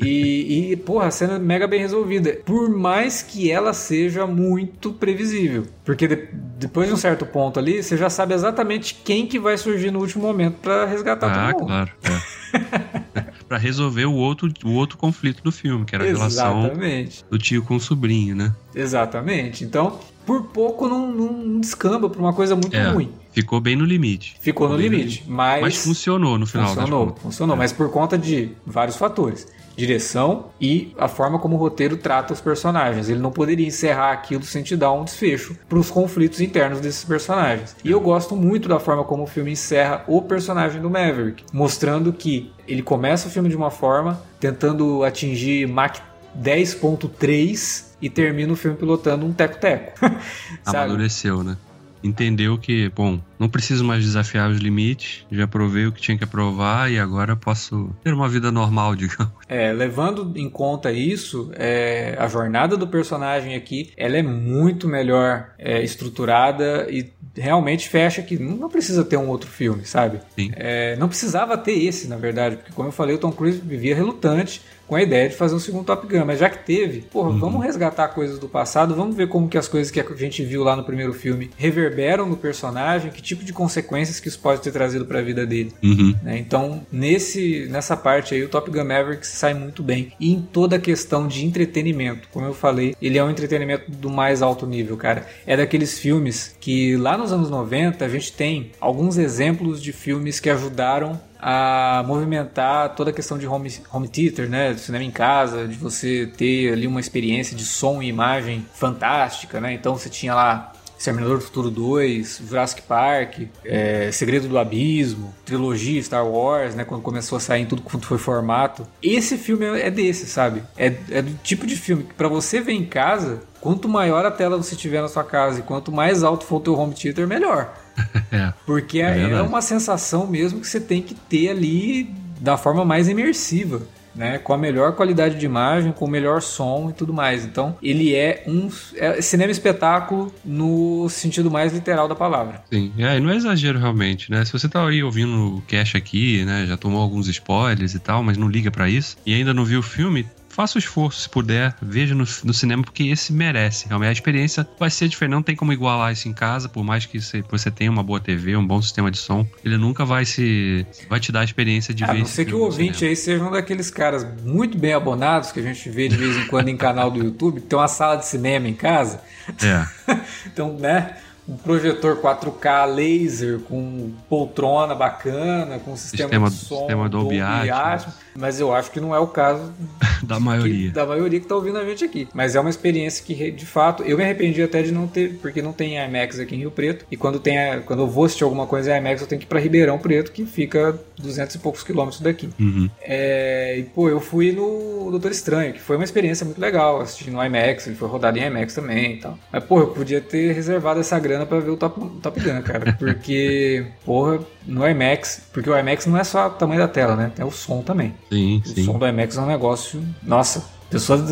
E, 0.00 0.72
e, 0.72 0.76
porra, 0.76 1.06
a 1.06 1.10
cena 1.10 1.34
é 1.34 1.38
mega 1.38 1.66
bem 1.66 1.80
resolvida. 1.80 2.38
Por 2.44 2.68
mais 2.68 3.22
que 3.22 3.50
ela 3.50 3.72
seja 3.72 4.26
muito 4.26 4.92
previsível. 4.92 5.66
Porque 5.84 6.06
de, 6.06 6.28
depois 6.58 6.88
de 6.88 6.94
um 6.94 6.96
certo 6.96 7.26
ponto 7.26 7.58
ali, 7.58 7.82
você 7.82 7.96
já 7.96 8.08
sabe 8.08 8.34
exatamente 8.34 8.94
quem 9.04 9.26
que 9.26 9.38
vai 9.38 9.56
surgir 9.58 9.90
no 9.90 10.00
último 10.00 10.24
momento 10.24 10.56
para 10.62 10.84
resgatar 10.84 11.26
ah, 11.26 11.52
todo 11.52 11.60
mundo. 11.60 11.66
claro. 11.66 11.90
É. 12.04 13.28
para 13.48 13.56
resolver 13.56 14.04
o 14.04 14.14
outro, 14.14 14.52
o 14.64 14.72
outro 14.72 14.98
conflito 14.98 15.42
do 15.42 15.50
filme, 15.50 15.84
que 15.84 15.94
era 15.94 16.04
a 16.04 16.08
Exatamente. 16.08 16.80
relação 16.80 17.28
do 17.30 17.38
tio 17.38 17.62
com 17.62 17.76
o 17.76 17.80
sobrinho, 17.80 18.36
né? 18.36 18.54
Exatamente. 18.74 19.64
Então, 19.64 19.98
por 20.26 20.44
pouco 20.44 20.86
não, 20.86 21.10
não 21.10 21.58
descamba 21.58 22.10
pra 22.10 22.20
uma 22.20 22.32
coisa 22.34 22.54
muito 22.54 22.76
é, 22.76 22.90
ruim. 22.90 23.10
Ficou 23.32 23.60
bem 23.60 23.74
no 23.74 23.84
limite. 23.84 24.36
Ficou, 24.40 24.66
ficou 24.66 24.68
no 24.68 24.76
limite, 24.76 25.02
limite, 25.02 25.24
mas... 25.26 25.62
Mas 25.62 25.76
funcionou 25.76 26.38
no 26.38 26.46
final 26.46 26.68
Funcionou, 26.68 27.16
funcionou, 27.16 27.56
é. 27.56 27.58
mas 27.58 27.72
por 27.72 27.90
conta 27.90 28.18
de 28.18 28.50
vários 28.66 28.96
fatores 28.96 29.46
direção 29.78 30.46
e 30.60 30.92
a 30.98 31.06
forma 31.06 31.38
como 31.38 31.54
o 31.54 31.58
roteiro 31.58 31.96
trata 31.96 32.32
os 32.32 32.40
personagens. 32.40 33.08
Ele 33.08 33.20
não 33.20 33.30
poderia 33.30 33.64
encerrar 33.64 34.10
aquilo 34.10 34.42
sem 34.42 34.60
te 34.64 34.76
dar 34.76 34.92
um 34.92 35.04
desfecho 35.04 35.56
para 35.68 35.78
os 35.78 35.88
conflitos 35.88 36.40
internos 36.40 36.80
desses 36.80 37.04
personagens. 37.04 37.76
E 37.84 37.90
eu 37.92 38.00
gosto 38.00 38.34
muito 38.34 38.68
da 38.68 38.80
forma 38.80 39.04
como 39.04 39.22
o 39.22 39.26
filme 39.26 39.52
encerra 39.52 40.02
o 40.08 40.20
personagem 40.20 40.82
do 40.82 40.90
Maverick, 40.90 41.44
mostrando 41.52 42.12
que 42.12 42.52
ele 42.66 42.82
começa 42.82 43.28
o 43.28 43.30
filme 43.30 43.48
de 43.48 43.56
uma 43.56 43.70
forma, 43.70 44.20
tentando 44.40 45.04
atingir 45.04 45.68
Mach 45.68 46.00
10.3 46.36 47.84
e 48.02 48.10
termina 48.10 48.52
o 48.52 48.56
filme 48.56 48.76
pilotando 48.76 49.24
um 49.24 49.32
teco-teco. 49.32 49.92
Amadureceu, 50.66 51.44
né? 51.44 51.56
entendeu 52.02 52.56
que, 52.58 52.88
bom, 52.90 53.20
não 53.38 53.48
preciso 53.48 53.84
mais 53.84 54.02
desafiar 54.02 54.50
os 54.50 54.58
limites, 54.58 55.26
já 55.30 55.46
provei 55.46 55.86
o 55.86 55.92
que 55.92 56.00
tinha 56.00 56.18
que 56.18 56.26
provar 56.26 56.90
e 56.90 56.98
agora 56.98 57.36
posso 57.36 57.90
ter 58.02 58.12
uma 58.12 58.28
vida 58.28 58.50
normal, 58.50 58.94
digamos. 58.96 59.32
É, 59.48 59.72
levando 59.72 60.32
em 60.36 60.48
conta 60.48 60.92
isso, 60.92 61.50
é, 61.54 62.16
a 62.18 62.26
jornada 62.28 62.76
do 62.76 62.86
personagem 62.86 63.54
aqui, 63.54 63.92
ela 63.96 64.16
é 64.16 64.22
muito 64.22 64.88
melhor 64.88 65.50
é, 65.58 65.82
estruturada 65.82 66.86
e 66.90 67.12
realmente 67.36 67.88
fecha 67.88 68.22
que 68.22 68.38
não 68.38 68.68
precisa 68.68 69.04
ter 69.04 69.16
um 69.16 69.28
outro 69.28 69.48
filme, 69.48 69.84
sabe? 69.84 70.20
É, 70.56 70.96
não 70.96 71.08
precisava 71.08 71.56
ter 71.56 71.72
esse, 71.72 72.08
na 72.08 72.16
verdade, 72.16 72.56
porque 72.56 72.72
como 72.72 72.88
eu 72.88 72.92
falei, 72.92 73.14
o 73.14 73.18
Tom 73.18 73.30
Cruise 73.30 73.60
vivia 73.60 73.94
relutante 73.94 74.60
com 74.88 74.96
a 74.96 75.02
ideia 75.02 75.28
de 75.28 75.36
fazer 75.36 75.54
um 75.54 75.58
segundo 75.58 75.84
Top 75.84 76.06
Gun, 76.06 76.24
mas 76.24 76.38
já 76.38 76.48
que 76.48 76.64
teve, 76.64 77.02
porra, 77.02 77.28
uhum. 77.28 77.38
vamos 77.38 77.62
resgatar 77.62 78.08
coisas 78.08 78.38
do 78.38 78.48
passado, 78.48 78.94
vamos 78.94 79.14
ver 79.14 79.28
como 79.28 79.46
que 79.46 79.58
as 79.58 79.68
coisas 79.68 79.90
que 79.92 80.00
a 80.00 80.16
gente 80.16 80.42
viu 80.42 80.64
lá 80.64 80.74
no 80.74 80.82
primeiro 80.82 81.12
filme 81.12 81.50
reverberam 81.58 82.26
no 82.26 82.38
personagem, 82.38 83.10
que 83.10 83.20
tipo 83.28 83.44
de 83.44 83.52
consequências 83.52 84.18
que 84.18 84.28
isso 84.28 84.38
pode 84.38 84.62
ter 84.62 84.72
trazido 84.72 85.04
para 85.04 85.18
a 85.18 85.22
vida 85.22 85.46
dele. 85.46 85.72
Uhum. 85.82 86.14
Né? 86.22 86.38
Então, 86.38 86.86
nesse, 86.90 87.66
nessa 87.70 87.96
parte 87.96 88.34
aí, 88.34 88.42
o 88.42 88.48
Top 88.48 88.70
Gun 88.70 88.84
Maverick 88.84 89.26
sai 89.26 89.52
muito 89.54 89.82
bem. 89.82 90.12
E 90.18 90.32
em 90.32 90.40
toda 90.40 90.76
a 90.76 90.78
questão 90.78 91.28
de 91.28 91.44
entretenimento, 91.44 92.28
como 92.32 92.46
eu 92.46 92.54
falei, 92.54 92.96
ele 93.00 93.18
é 93.18 93.24
um 93.24 93.30
entretenimento 93.30 93.90
do 93.90 94.08
mais 94.08 94.40
alto 94.40 94.66
nível, 94.66 94.96
cara. 94.96 95.26
É 95.46 95.56
daqueles 95.56 95.98
filmes 95.98 96.56
que 96.58 96.96
lá 96.96 97.18
nos 97.18 97.32
anos 97.32 97.50
90 97.50 98.04
a 98.04 98.08
gente 98.08 98.32
tem 98.32 98.72
alguns 98.80 99.18
exemplos 99.18 99.82
de 99.82 99.92
filmes 99.92 100.40
que 100.40 100.48
ajudaram 100.48 101.20
a 101.40 102.02
movimentar 102.06 102.94
toda 102.96 103.10
a 103.10 103.12
questão 103.12 103.38
de 103.38 103.46
home, 103.46 103.72
home 103.92 104.08
theater, 104.08 104.48
né, 104.48 104.72
do 104.72 104.80
cinema 104.80 105.04
em 105.04 105.10
casa, 105.10 105.68
de 105.68 105.76
você 105.76 106.26
ter 106.36 106.72
ali 106.72 106.86
uma 106.86 106.98
experiência 106.98 107.56
de 107.56 107.64
som 107.64 108.02
e 108.02 108.08
imagem 108.08 108.66
fantástica, 108.74 109.60
né? 109.60 109.72
Então 109.72 109.96
você 109.96 110.08
tinha 110.08 110.34
lá 110.34 110.72
Exterminador 110.98 111.38
do 111.38 111.44
Futuro 111.44 111.70
2, 111.70 112.42
Jurassic 112.48 112.82
Park, 112.82 113.42
é, 113.64 114.10
Segredo 114.10 114.48
do 114.48 114.58
Abismo, 114.58 115.32
trilogia 115.44 116.02
Star 116.02 116.26
Wars, 116.26 116.74
né? 116.74 116.84
Quando 116.84 117.02
começou 117.02 117.36
a 117.36 117.40
sair 117.40 117.62
em 117.62 117.66
tudo 117.66 117.82
quanto 117.82 118.04
foi 118.04 118.18
formato. 118.18 118.84
Esse 119.00 119.38
filme 119.38 119.64
é 119.64 119.90
desse, 119.90 120.26
sabe? 120.26 120.64
É, 120.76 120.92
é 121.10 121.22
do 121.22 121.32
tipo 121.42 121.66
de 121.66 121.76
filme 121.76 122.02
que 122.02 122.14
para 122.14 122.26
você 122.26 122.60
ver 122.60 122.72
em 122.72 122.84
casa, 122.84 123.40
quanto 123.60 123.88
maior 123.88 124.26
a 124.26 124.30
tela 124.30 124.56
você 124.56 124.74
tiver 124.74 125.00
na 125.00 125.08
sua 125.08 125.22
casa 125.22 125.60
e 125.60 125.62
quanto 125.62 125.92
mais 125.92 126.24
alto 126.24 126.44
for 126.44 126.56
o 126.56 126.60
teu 126.60 126.74
home 126.76 126.94
theater, 126.94 127.28
melhor. 127.28 127.72
é, 128.32 128.52
Porque 128.66 129.00
é, 129.00 129.30
é 129.30 129.42
uma 129.42 129.62
sensação 129.62 130.26
mesmo 130.26 130.60
que 130.60 130.66
você 130.66 130.80
tem 130.80 131.00
que 131.00 131.14
ter 131.14 131.50
ali 131.50 132.12
da 132.40 132.56
forma 132.56 132.84
mais 132.84 133.08
imersiva. 133.08 133.82
Né, 134.14 134.38
com 134.38 134.52
a 134.52 134.58
melhor 134.58 134.96
qualidade 134.96 135.38
de 135.38 135.46
imagem, 135.46 135.92
com 135.92 136.04
o 136.04 136.08
melhor 136.08 136.42
som 136.42 136.90
e 136.90 136.92
tudo 136.92 137.12
mais. 137.12 137.44
Então, 137.44 137.76
ele 137.80 138.14
é 138.14 138.42
um 138.46 138.68
é 138.96 139.20
cinema 139.20 139.52
espetáculo 139.52 140.32
no 140.44 141.08
sentido 141.08 141.50
mais 141.50 141.72
literal 141.72 142.08
da 142.08 142.14
palavra. 142.14 142.62
Sim, 142.72 142.92
é, 142.98 143.20
não 143.20 143.30
é 143.30 143.36
exagero 143.36 143.78
realmente, 143.78 144.30
né? 144.30 144.44
Se 144.44 144.52
você 144.52 144.68
tá 144.68 144.84
aí 144.84 145.02
ouvindo 145.02 145.56
o 145.56 145.62
cash 145.62 145.94
aqui, 145.94 146.44
né, 146.44 146.66
já 146.66 146.76
tomou 146.76 147.00
alguns 147.00 147.28
spoilers 147.28 147.94
e 147.94 147.98
tal, 148.00 148.22
mas 148.22 148.36
não 148.36 148.48
liga 148.48 148.70
para 148.70 148.88
isso 148.88 149.16
e 149.24 149.34
ainda 149.34 149.54
não 149.54 149.64
viu 149.64 149.80
o 149.80 149.82
filme, 149.82 150.26
faça 150.58 150.76
o 150.76 150.80
esforço, 150.80 151.20
se 151.20 151.28
puder, 151.28 151.72
veja 151.80 152.16
no, 152.16 152.24
no 152.42 152.52
cinema, 152.52 152.82
porque 152.82 153.04
esse 153.04 153.32
merece. 153.32 153.86
Realmente, 153.86 154.08
a 154.08 154.12
experiência 154.12 154.68
vai 154.76 154.90
ser 154.90 155.06
diferente, 155.06 155.30
não 155.30 155.42
tem 155.42 155.54
como 155.54 155.72
igualar 155.72 156.12
isso 156.12 156.28
em 156.28 156.32
casa, 156.32 156.68
por 156.68 156.82
mais 156.82 157.06
que 157.06 157.20
você, 157.20 157.44
você 157.48 157.70
tenha 157.70 157.88
uma 157.88 158.02
boa 158.02 158.18
TV, 158.18 158.56
um 158.56 158.66
bom 158.66 158.82
sistema 158.82 159.08
de 159.08 159.18
som, 159.18 159.46
ele 159.64 159.76
nunca 159.76 160.04
vai 160.04 160.24
se. 160.24 160.84
vai 161.08 161.20
te 161.20 161.30
dar 161.30 161.42
a 161.42 161.44
experiência 161.44 161.94
de 161.94 162.02
a 162.02 162.08
ver. 162.08 162.16
A 162.16 162.18
não 162.18 162.26
ser 162.26 162.44
que 162.44 162.56
o 162.56 162.62
ouvinte 162.62 163.04
aí 163.04 163.14
seja 163.14 163.44
um 163.44 163.52
daqueles 163.52 163.88
caras 163.88 164.26
muito 164.42 164.76
bem 164.76 164.94
abonados 164.94 165.52
que 165.52 165.60
a 165.60 165.62
gente 165.62 165.88
vê 165.90 166.08
de 166.08 166.16
vez 166.16 166.36
em 166.36 166.48
quando 166.48 166.66
em 166.66 166.76
canal 166.76 167.08
do 167.08 167.22
YouTube, 167.22 167.60
que 167.60 167.68
tem 167.68 167.78
uma 167.78 167.86
sala 167.86 168.16
de 168.16 168.26
cinema 168.26 168.66
em 168.66 168.74
casa. 168.74 169.20
É. 169.62 169.86
então, 170.44 170.76
né? 170.76 171.18
um 171.48 171.56
projetor 171.56 172.20
4K 172.20 172.94
laser 172.94 173.58
com 173.60 174.12
poltrona 174.28 174.94
bacana, 174.94 175.78
com 175.78 175.96
sistema, 175.96 176.28
sistema 176.28 176.50
de 176.50 176.56
som, 176.56 176.78
sistema 176.80 177.08
Dolby 177.08 177.40
Atmos. 177.40 178.14
Mas 178.38 178.60
eu 178.60 178.72
acho 178.72 178.90
que 178.90 179.00
não 179.00 179.14
é 179.14 179.18
o 179.18 179.26
caso 179.26 179.72
da 180.22 180.38
maioria. 180.38 180.88
Que, 180.88 180.94
da 180.94 181.04
maioria 181.04 181.40
que 181.40 181.44
está 181.44 181.56
ouvindo 181.56 181.78
a 181.78 181.84
gente 181.84 182.04
aqui. 182.04 182.28
Mas 182.32 182.54
é 182.54 182.60
uma 182.60 182.70
experiência 182.70 183.24
que, 183.24 183.50
de 183.50 183.66
fato, 183.66 184.02
eu 184.04 184.16
me 184.16 184.22
arrependi 184.22 184.62
até 184.62 184.80
de 184.82 184.92
não 184.92 185.06
ter, 185.06 185.38
porque 185.42 185.60
não 185.60 185.72
tem 185.72 185.96
IMAX 185.98 186.38
aqui 186.38 186.54
em 186.54 186.58
Rio 186.58 186.70
Preto. 186.70 187.04
E 187.10 187.16
quando, 187.16 187.40
tem 187.40 187.58
a, 187.58 187.80
quando 187.80 188.02
eu 188.02 188.06
vou 188.06 188.24
assistir 188.24 188.44
alguma 188.44 188.66
coisa 188.66 188.94
em 188.94 189.00
IMAX, 189.00 189.20
eu 189.20 189.26
tenho 189.26 189.40
que 189.40 189.46
ir 189.46 189.48
para 189.48 189.58
Ribeirão 189.58 189.98
Preto, 189.98 190.30
que 190.30 190.46
fica 190.46 190.98
200 191.18 191.56
e 191.56 191.58
poucos 191.58 191.82
quilômetros 191.82 192.20
daqui. 192.20 192.48
Uhum. 192.58 192.88
É, 193.02 193.78
e, 193.78 193.82
pô, 193.82 194.08
eu 194.08 194.20
fui 194.20 194.52
no 194.52 195.10
Doutor 195.10 195.32
Estranho, 195.32 195.72
que 195.72 195.80
foi 195.80 195.96
uma 195.96 196.04
experiência 196.04 196.44
muito 196.44 196.60
legal, 196.60 197.00
assistir 197.00 197.30
no 197.30 197.44
IMAX, 197.44 197.86
ele 197.86 197.96
foi 197.96 198.08
rodado 198.08 198.38
em 198.38 198.46
IMAX 198.46 198.74
também 198.74 199.14
e 199.14 199.16
tal. 199.16 199.38
Mas, 199.52 199.64
pô, 199.64 199.80
eu 199.80 199.88
podia 199.88 200.20
ter 200.20 200.52
reservado 200.52 201.00
essa 201.00 201.18
grana 201.18 201.44
para 201.44 201.58
ver 201.58 201.70
o 201.70 201.76
Top, 201.76 202.00
Top 202.22 202.40
Gun, 202.40 202.62
cara. 202.62 202.92
Porque, 202.98 203.86
porra, 204.04 204.40
no 204.68 204.86
IMAX, 204.86 205.48
porque 205.52 205.68
o 205.68 205.76
IMAX 205.76 206.06
não 206.06 206.18
é 206.18 206.24
só 206.24 206.46
o 206.46 206.50
tamanho 206.50 206.80
da 206.80 206.88
tela, 206.88 207.16
né? 207.16 207.32
É 207.38 207.44
o 207.44 207.50
som 207.50 207.82
também. 207.82 208.14
Sim, 208.30 208.62
o 208.64 208.68
sim. 208.68 208.84
som 208.84 208.98
do 208.98 209.06
IMAX 209.06 209.36
é 209.36 209.40
um 209.40 209.46
negócio. 209.46 210.02
Nossa, 210.22 210.64
pessoas. 210.90 211.22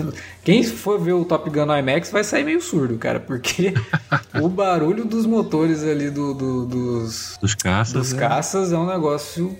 Quem 0.46 0.62
for 0.62 1.00
ver 1.00 1.12
o 1.12 1.24
Top 1.24 1.50
Gun 1.50 1.66
no 1.66 1.76
IMAX 1.76 2.12
vai 2.12 2.22
sair 2.22 2.44
meio 2.44 2.60
surdo, 2.60 2.96
cara, 2.98 3.18
porque 3.18 3.74
o 4.40 4.48
barulho 4.48 5.04
dos 5.04 5.26
motores 5.26 5.82
ali 5.82 6.08
do, 6.08 6.32
do 6.34 6.66
dos. 6.66 7.36
Dos 7.40 7.56
caças. 7.56 7.92
Dos 7.92 8.12
é. 8.12 8.16
caças 8.16 8.72
é 8.72 8.78
um 8.78 8.86
negócio 8.86 9.58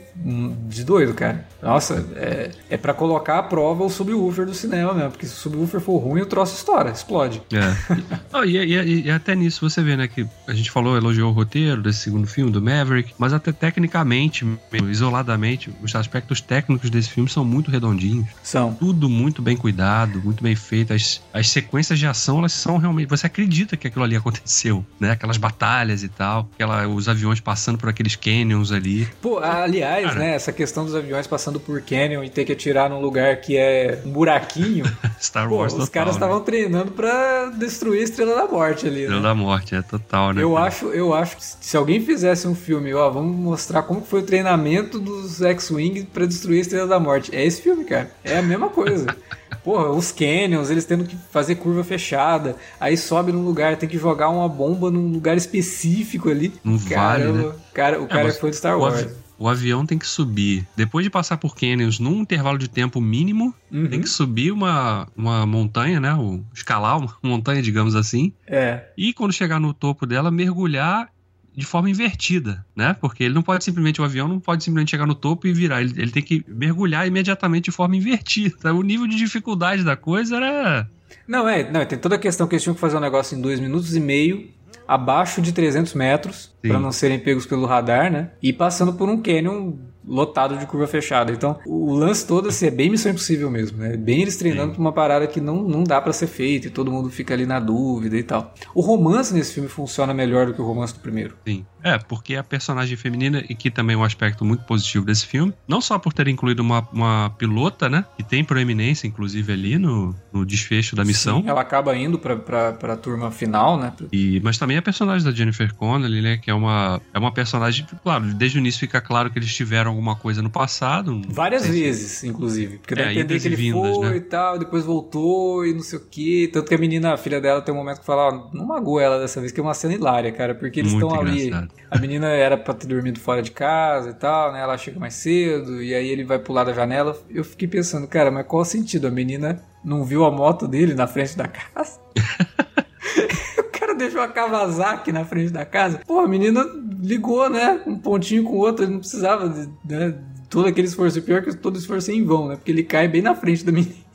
de 0.69 0.85
doido, 0.85 1.13
cara. 1.13 1.45
Nossa, 1.61 2.07
é, 2.15 2.53
é 2.71 2.77
para 2.77 2.95
colocar 2.95 3.41
à 3.41 3.43
prova 3.43 3.83
o 3.83 3.91
subwoofer 3.91 4.47
do 4.47 4.55
cinema 4.55 4.95
mesmo, 4.95 5.11
porque 5.11 5.27
se 5.27 5.33
o 5.33 5.37
subwoofer 5.37 5.81
for 5.81 5.99
ruim, 5.99 6.21
o 6.21 6.27
troço 6.27 6.55
estoura, 6.55 6.91
explode. 6.91 7.43
É. 7.53 7.97
oh, 8.33 8.45
e, 8.45 8.57
e, 8.57 9.07
e, 9.07 9.11
até 9.11 9.35
nisso 9.35 9.69
você 9.69 9.83
vê, 9.83 9.97
né, 9.97 10.07
que 10.07 10.25
a 10.47 10.55
gente 10.55 10.71
falou, 10.71 10.97
elogiou 10.97 11.31
o 11.31 11.35
roteiro 11.35 11.83
desse 11.83 11.99
segundo 11.99 12.29
filme, 12.29 12.53
do 12.53 12.63
Maverick, 12.63 13.13
mas 13.19 13.33
até 13.33 13.51
tecnicamente, 13.51 14.47
isoladamente, 14.89 15.73
os 15.83 15.97
aspectos 15.97 16.41
técnicos 16.41 16.91
desse 16.91 17.11
filme 17.11 17.29
são 17.29 17.45
muito 17.45 17.73
redondinhos. 17.73 18.29
São. 18.41 18.73
Tudo 18.75 19.09
muito 19.09 19.43
bem 19.43 19.57
cuidado, 19.57 20.23
muito 20.23 20.45
bem 20.45 20.55
feito. 20.55 20.76
As, 20.89 21.23
as 21.33 21.49
sequências 21.51 21.99
de 21.99 22.07
ação, 22.07 22.39
elas 22.39 22.53
são 22.53 22.77
realmente. 22.77 23.09
Você 23.09 23.27
acredita 23.27 23.77
que 23.77 23.87
aquilo 23.87 24.05
ali 24.05 24.17
aconteceu, 24.17 24.85
né? 24.99 25.13
Aquelas 25.13 25.37
batalhas 25.37 26.03
e 26.03 26.09
tal, 26.09 26.49
aquela, 26.55 26.87
os 26.89 27.09
aviões 27.09 27.41
passando 27.41 27.79
por 27.79 27.89
aqueles 27.89 28.17
canyons 28.17 28.73
ali. 28.73 29.09
Pô, 29.21 29.39
aliás, 29.39 30.07
Cara. 30.07 30.19
né? 30.19 30.35
Essa 30.35 30.53
questão 30.53 30.85
dos 30.85 30.95
aviões 30.95 31.27
passando 31.27 31.61
por 31.61 31.81
canyon 31.81 32.25
e 32.25 32.31
ter 32.31 32.45
que 32.45 32.53
atirar 32.53 32.91
num 32.91 33.01
lugar 33.01 33.37
que 33.37 33.57
é 33.57 34.01
um 34.05 34.11
buraquinho. 34.11 34.85
Star 35.21 35.53
Wars 35.53 35.73
Pô, 35.73 35.83
Os 35.83 35.89
caras 35.89 36.15
estavam 36.15 36.39
né? 36.39 36.45
treinando 36.45 36.93
para 36.93 37.51
destruir 37.51 38.01
a 38.01 38.05
Estrela 38.05 38.35
da 38.35 38.47
Morte 38.47 38.87
ali. 38.87 39.03
Estrela 39.03 39.21
né? 39.21 39.29
da 39.29 39.35
Morte, 39.35 39.75
é 39.75 39.83
total, 39.83 40.33
né? 40.33 40.43
Eu 40.43 40.55
cara? 40.55 40.67
acho, 40.67 40.87
eu 40.87 41.15
acho 41.15 41.37
que 41.37 41.45
se 41.45 41.77
alguém 41.77 42.01
fizesse 42.01 42.47
um 42.47 42.55
filme, 42.55 42.93
ó, 42.95 43.11
vamos 43.11 43.37
mostrar 43.37 43.83
como 43.83 44.01
foi 44.03 44.21
o 44.21 44.23
treinamento 44.23 44.99
dos 44.99 45.41
X-Wing 45.41 46.05
para 46.13 46.27
destruir 46.27 46.59
a 46.59 46.61
Estrela 46.63 46.87
da 46.87 47.01
Morte. 47.01 47.35
É 47.35 47.45
esse 47.45 47.63
filme, 47.63 47.85
cara. 47.85 48.11
É 48.25 48.39
a 48.39 48.43
mesma 48.43 48.69
coisa. 48.69 49.07
Porra, 49.63 49.91
os 49.91 50.13
canyons, 50.13 50.66
eles 50.71 50.85
tendo 50.85 51.05
que 51.05 51.17
fazer 51.31 51.57
curva 51.57 51.85
fechada, 51.85 52.57
aí 52.81 52.97
sobe 52.97 53.33
num 53.33 53.45
lugar, 53.45 53.77
tem 53.77 53.89
que 53.89 53.99
jogar 53.99 54.29
uma 54.29 54.49
bomba 54.49 54.91
num 54.91 55.09
lugar 55.13 55.37
específico 55.37 56.29
ali. 56.31 56.53
Não 56.65 56.77
vale, 56.77 57.33
né? 57.33 57.53
cara, 57.75 58.01
o 58.01 58.05
é, 58.05 58.09
cara 58.09 58.29
é 58.29 58.33
foi 58.33 58.51
de 58.51 58.57
Star 58.57 58.79
Wars. 58.79 59.07
O 59.39 59.49
avião 59.49 59.85
tem 59.85 59.99
que 59.99 60.07
subir. 60.07 60.67
Depois 60.75 61.05
de 61.05 61.11
passar 61.11 61.37
por 61.37 61.55
canyons 61.55 61.99
num 61.99 62.23
intervalo 62.23 62.57
de 62.57 62.69
tempo 62.69 63.01
mínimo, 63.01 63.55
uhum. 63.71 63.87
tem 63.87 64.01
que 64.01 64.09
subir 64.09 64.51
uma, 64.51 65.07
uma 65.15 65.45
montanha, 65.45 66.01
né? 66.01 66.15
O, 66.15 66.43
escalar 66.55 66.99
uma 66.99 67.15
montanha, 67.23 67.61
digamos 67.61 67.95
assim. 67.95 68.33
É. 68.47 68.85
E 68.97 69.13
quando 69.13 69.33
chegar 69.33 69.61
no 69.61 69.75
topo 69.75 70.07
dela, 70.07 70.31
mergulhar 70.31 71.11
de 71.57 71.65
forma 71.65 71.89
invertida, 71.89 72.65
né? 72.77 72.95
Porque 73.01 73.25
ele 73.25 73.33
não 73.33 73.43
pode 73.43 73.65
simplesmente, 73.65 74.01
o 74.01 74.05
avião 74.05 74.29
não 74.29 74.39
pode 74.39 74.63
simplesmente 74.63 74.91
chegar 74.91 75.07
no 75.07 75.15
topo 75.15 75.47
e 75.47 75.55
virar. 75.55 75.81
Ele, 75.81 75.95
ele 75.97 76.11
tem 76.11 76.23
que 76.23 76.45
mergulhar 76.47 77.07
imediatamente 77.07 77.65
de 77.65 77.71
forma 77.71 77.97
invertida. 77.97 78.75
O 78.75 78.83
nível 78.83 79.07
de 79.07 79.17
dificuldade 79.17 79.83
da 79.83 79.97
coisa 79.97 80.37
era. 80.37 80.91
Não, 81.27 81.49
é, 81.49 81.69
não, 81.71 81.85
tem 81.87 81.99
toda 81.99 82.17
a 82.17 82.19
questão 82.19 82.47
que 82.47 82.55
eles 82.55 82.63
tinham 82.63 82.75
que 82.75 82.81
fazer 82.81 82.99
um 82.99 83.01
negócio 83.01 83.37
em 83.37 83.41
dois 83.41 83.59
minutos 83.59 83.97
e 83.97 84.01
meio 84.01 84.51
abaixo 84.87 85.41
de 85.41 85.53
300 85.53 85.95
metros 85.95 86.55
para 86.63 86.79
não 86.79 86.93
serem 86.93 87.19
pegos 87.19 87.47
pelo 87.47 87.67
radar, 87.67 88.13
né? 88.13 88.31
E 88.43 88.53
passando 88.53 88.93
por 88.93 89.09
um 89.09 89.21
canyon 89.21 89.73
lotado 90.07 90.57
de 90.57 90.67
curva 90.67 90.87
fechada. 90.87 91.33
Então, 91.33 91.59
o 91.67 91.95
lance 91.95 92.27
todo 92.27 92.49
assim, 92.49 92.67
é 92.67 92.71
bem 92.71 92.91
missão 92.91 93.11
impossível 93.11 93.51
mesmo, 93.51 93.79
né? 93.79 93.97
Bem 93.97 94.23
eles 94.23 94.37
treinando 94.37 94.73
pra 94.73 94.81
uma 94.81 94.93
parada 94.93 95.27
que 95.27 95.41
não, 95.41 95.63
não 95.63 95.83
dá 95.83 96.01
para 96.01 96.13
ser 96.13 96.27
feita 96.27 96.69
e 96.69 96.71
todo 96.71 96.91
mundo 96.91 97.11
fica 97.11 97.35
ali 97.35 97.47
na 97.47 97.59
dúvida 97.59 98.17
e 98.17 98.23
tal. 98.23 98.55
O 98.75 98.81
romance 98.81 99.35
nesse 99.35 99.55
filme 99.55 99.69
funciona 99.69 100.15
melhor 100.15 100.47
do 100.47 100.55
que 100.55 100.61
o 100.61 100.65
romance 100.65 100.95
do 100.95 101.01
primeiro. 101.01 101.37
Sim. 101.47 101.67
É, 101.87 101.99
porque 101.99 102.35
a 102.35 102.43
personagem 102.43 102.97
feminina, 102.97 103.45
e 103.49 103.55
que 103.55 103.71
também 103.71 103.95
é 103.95 103.97
um 103.97 104.03
aspecto 104.03 104.45
muito 104.45 104.65
positivo 104.65 105.05
desse 105.05 105.25
filme, 105.25 105.55
não 105.69 105.81
só 105.81 106.01
por 106.01 106.13
ter 106.13 106.27
incluído 106.27 106.61
uma, 106.61 106.87
uma 106.93 107.31
pilota, 107.39 107.89
né? 107.89 108.05
Que 108.17 108.25
tem 108.25 108.43
proeminência, 108.43 109.07
inclusive, 109.07 109.53
ali 109.53 109.79
no, 109.79 110.13
no 110.33 110.45
desfecho 110.45 110.97
da 110.97 111.05
missão. 111.05 111.43
Sim, 111.43 111.49
ela 111.49 111.61
acaba 111.61 111.97
indo 111.97 112.19
pra, 112.19 112.35
pra, 112.35 112.73
pra 112.73 112.97
turma 112.97 113.31
final, 113.31 113.79
né? 113.79 113.93
E, 114.11 114.41
mas 114.43 114.59
também 114.59 114.77
a 114.77 114.83
personagem 114.83 115.25
da 115.25 115.31
Jennifer 115.31 115.73
Connelly, 115.75 116.21
né? 116.21 116.39
Que 116.39 116.51
é 116.51 116.55
uma, 116.55 117.01
é 117.15 117.19
uma 117.21 117.31
personagem, 117.31 117.87
claro, 118.03 118.35
desde 118.35 118.59
o 118.59 118.61
início 118.61 118.81
fica 118.81 119.01
claro 119.01 119.31
que 119.31 119.39
eles 119.39 119.55
tiveram 119.55 119.93
alguma 119.93 120.17
coisa 120.17 120.43
no 120.43 120.51
passado. 120.51 121.23
Várias 121.29 121.69
vezes, 121.69 122.25
inclusive. 122.25 122.79
Porque 122.79 122.97
dá 122.97 123.03
é, 123.03 123.13
entender 123.13 123.39
que 123.39 123.47
ele 123.47 123.55
vindas, 123.55 123.97
foi 123.97 124.11
né? 124.11 124.17
e 124.17 124.21
tal, 124.23 124.59
depois 124.59 124.85
voltou 124.85 125.65
e 125.65 125.73
não 125.73 125.83
sei 125.83 126.01
o 126.01 126.03
quê. 126.11 126.51
Tanto 126.53 126.69
que 126.69 126.75
a 126.75 126.79
menina, 126.79 127.15
a 127.15 127.17
filha 127.17 127.41
dela, 127.41 127.63
tem 127.63 127.73
um 127.73 127.79
momento 127.79 128.01
que 128.01 128.07
fala, 128.07 128.29
ó, 128.29 128.51
não 128.53 128.67
magoou 128.67 128.99
ela 128.99 129.21
dessa 129.21 129.39
vez, 129.39 129.53
que 129.53 129.61
é 129.61 129.63
uma 129.63 129.75
cena 129.75 129.95
hilária, 129.95 130.33
cara. 130.33 130.53
Porque 130.53 130.81
eles 130.81 130.93
estão 130.93 131.15
ali 131.15 131.53
a 131.91 131.99
menina 131.99 132.29
era 132.29 132.57
pra 132.57 132.75
ter 132.75 132.87
dormido 132.87 133.21
fora 133.21 133.43
de 133.43 133.51
casa 133.51 134.11
e 134.11 134.15
tal, 134.15 134.53
né? 134.53 134.61
Ela 134.61 134.77
chega 134.77 134.99
mais 134.99 135.15
cedo 135.15 135.83
e 135.83 135.95
aí 135.95 136.09
ele 136.09 136.25
vai 136.25 136.39
pular 136.39 136.65
da 136.65 136.73
janela. 136.73 137.17
Eu 137.31 137.45
fiquei 137.45 137.69
pensando, 137.69 138.07
cara, 138.07 138.31
mas 138.31 138.47
qual 138.47 138.63
o 138.63 138.65
sentido? 138.65 139.07
A 139.07 139.11
menina 139.11 139.63
não 139.85 140.05
viu 140.05 140.25
a 140.25 140.31
moto 140.31 140.67
dele 140.67 140.95
na 140.95 141.07
frente 141.07 141.37
da 141.37 141.47
casa? 141.47 142.01
o 143.59 143.79
cara 143.79 143.95
deixou 143.95 144.21
a 144.21 144.29
Kawasaki 144.29 145.13
na 145.13 145.25
frente 145.25 145.53
da 145.53 145.65
casa. 145.65 146.01
Pô, 146.07 146.21
a 146.21 146.29
menina 146.29 146.65
ligou, 147.01 147.49
né? 147.49 147.81
Um 147.87 147.97
pontinho 147.97 148.45
com 148.45 148.55
o 148.55 148.59
outro, 148.59 148.85
ele 148.85 148.93
não 148.93 149.01
precisava 149.01 149.49
de, 149.49 149.69
né? 149.85 150.15
todo 150.49 150.67
aquele 150.67 150.87
esforço. 150.87 151.21
Pior 151.23 151.43
que 151.43 151.55
todo 151.57 151.79
esforço 151.79 152.11
é 152.11 152.15
em 152.15 152.25
vão, 152.25 152.49
né? 152.49 152.57
Porque 152.57 152.71
ele 152.71 152.83
cai 152.83 153.09
bem 153.09 153.23
na 153.23 153.35
frente 153.35 153.65
da 153.65 153.73
menina. 153.73 154.06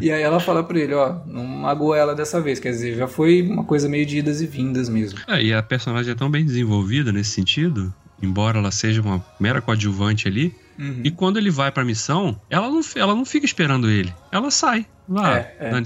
E 0.00 0.10
aí 0.10 0.22
ela 0.22 0.38
fala 0.40 0.62
pra 0.62 0.78
ele, 0.78 0.94
ó, 0.94 1.16
não 1.26 1.44
magoou 1.44 1.94
ela 1.94 2.14
dessa 2.14 2.40
vez. 2.40 2.60
Quer 2.60 2.70
dizer, 2.70 2.96
já 2.96 3.08
foi 3.08 3.42
uma 3.42 3.64
coisa 3.64 3.88
meio 3.88 4.04
de 4.04 4.18
idas 4.18 4.40
e 4.40 4.46
vindas 4.46 4.88
mesmo. 4.88 5.18
É, 5.26 5.42
e 5.42 5.54
a 5.54 5.62
personagem 5.62 6.12
é 6.12 6.14
tão 6.14 6.30
bem 6.30 6.44
desenvolvida 6.44 7.12
nesse 7.12 7.30
sentido, 7.30 7.92
embora 8.22 8.58
ela 8.58 8.70
seja 8.70 9.00
uma 9.00 9.24
mera 9.40 9.60
coadjuvante 9.60 10.28
ali. 10.28 10.54
Uhum. 10.78 11.00
E 11.02 11.10
quando 11.10 11.38
ele 11.38 11.50
vai 11.50 11.72
pra 11.72 11.84
missão, 11.84 12.38
ela 12.50 12.68
não, 12.68 12.80
ela 12.94 13.14
não 13.14 13.24
fica 13.24 13.46
esperando 13.46 13.88
ele. 13.88 14.12
Ela 14.30 14.50
sai. 14.50 14.86
Lá, 15.08 15.38
é, 15.38 15.56
é. 15.60 15.82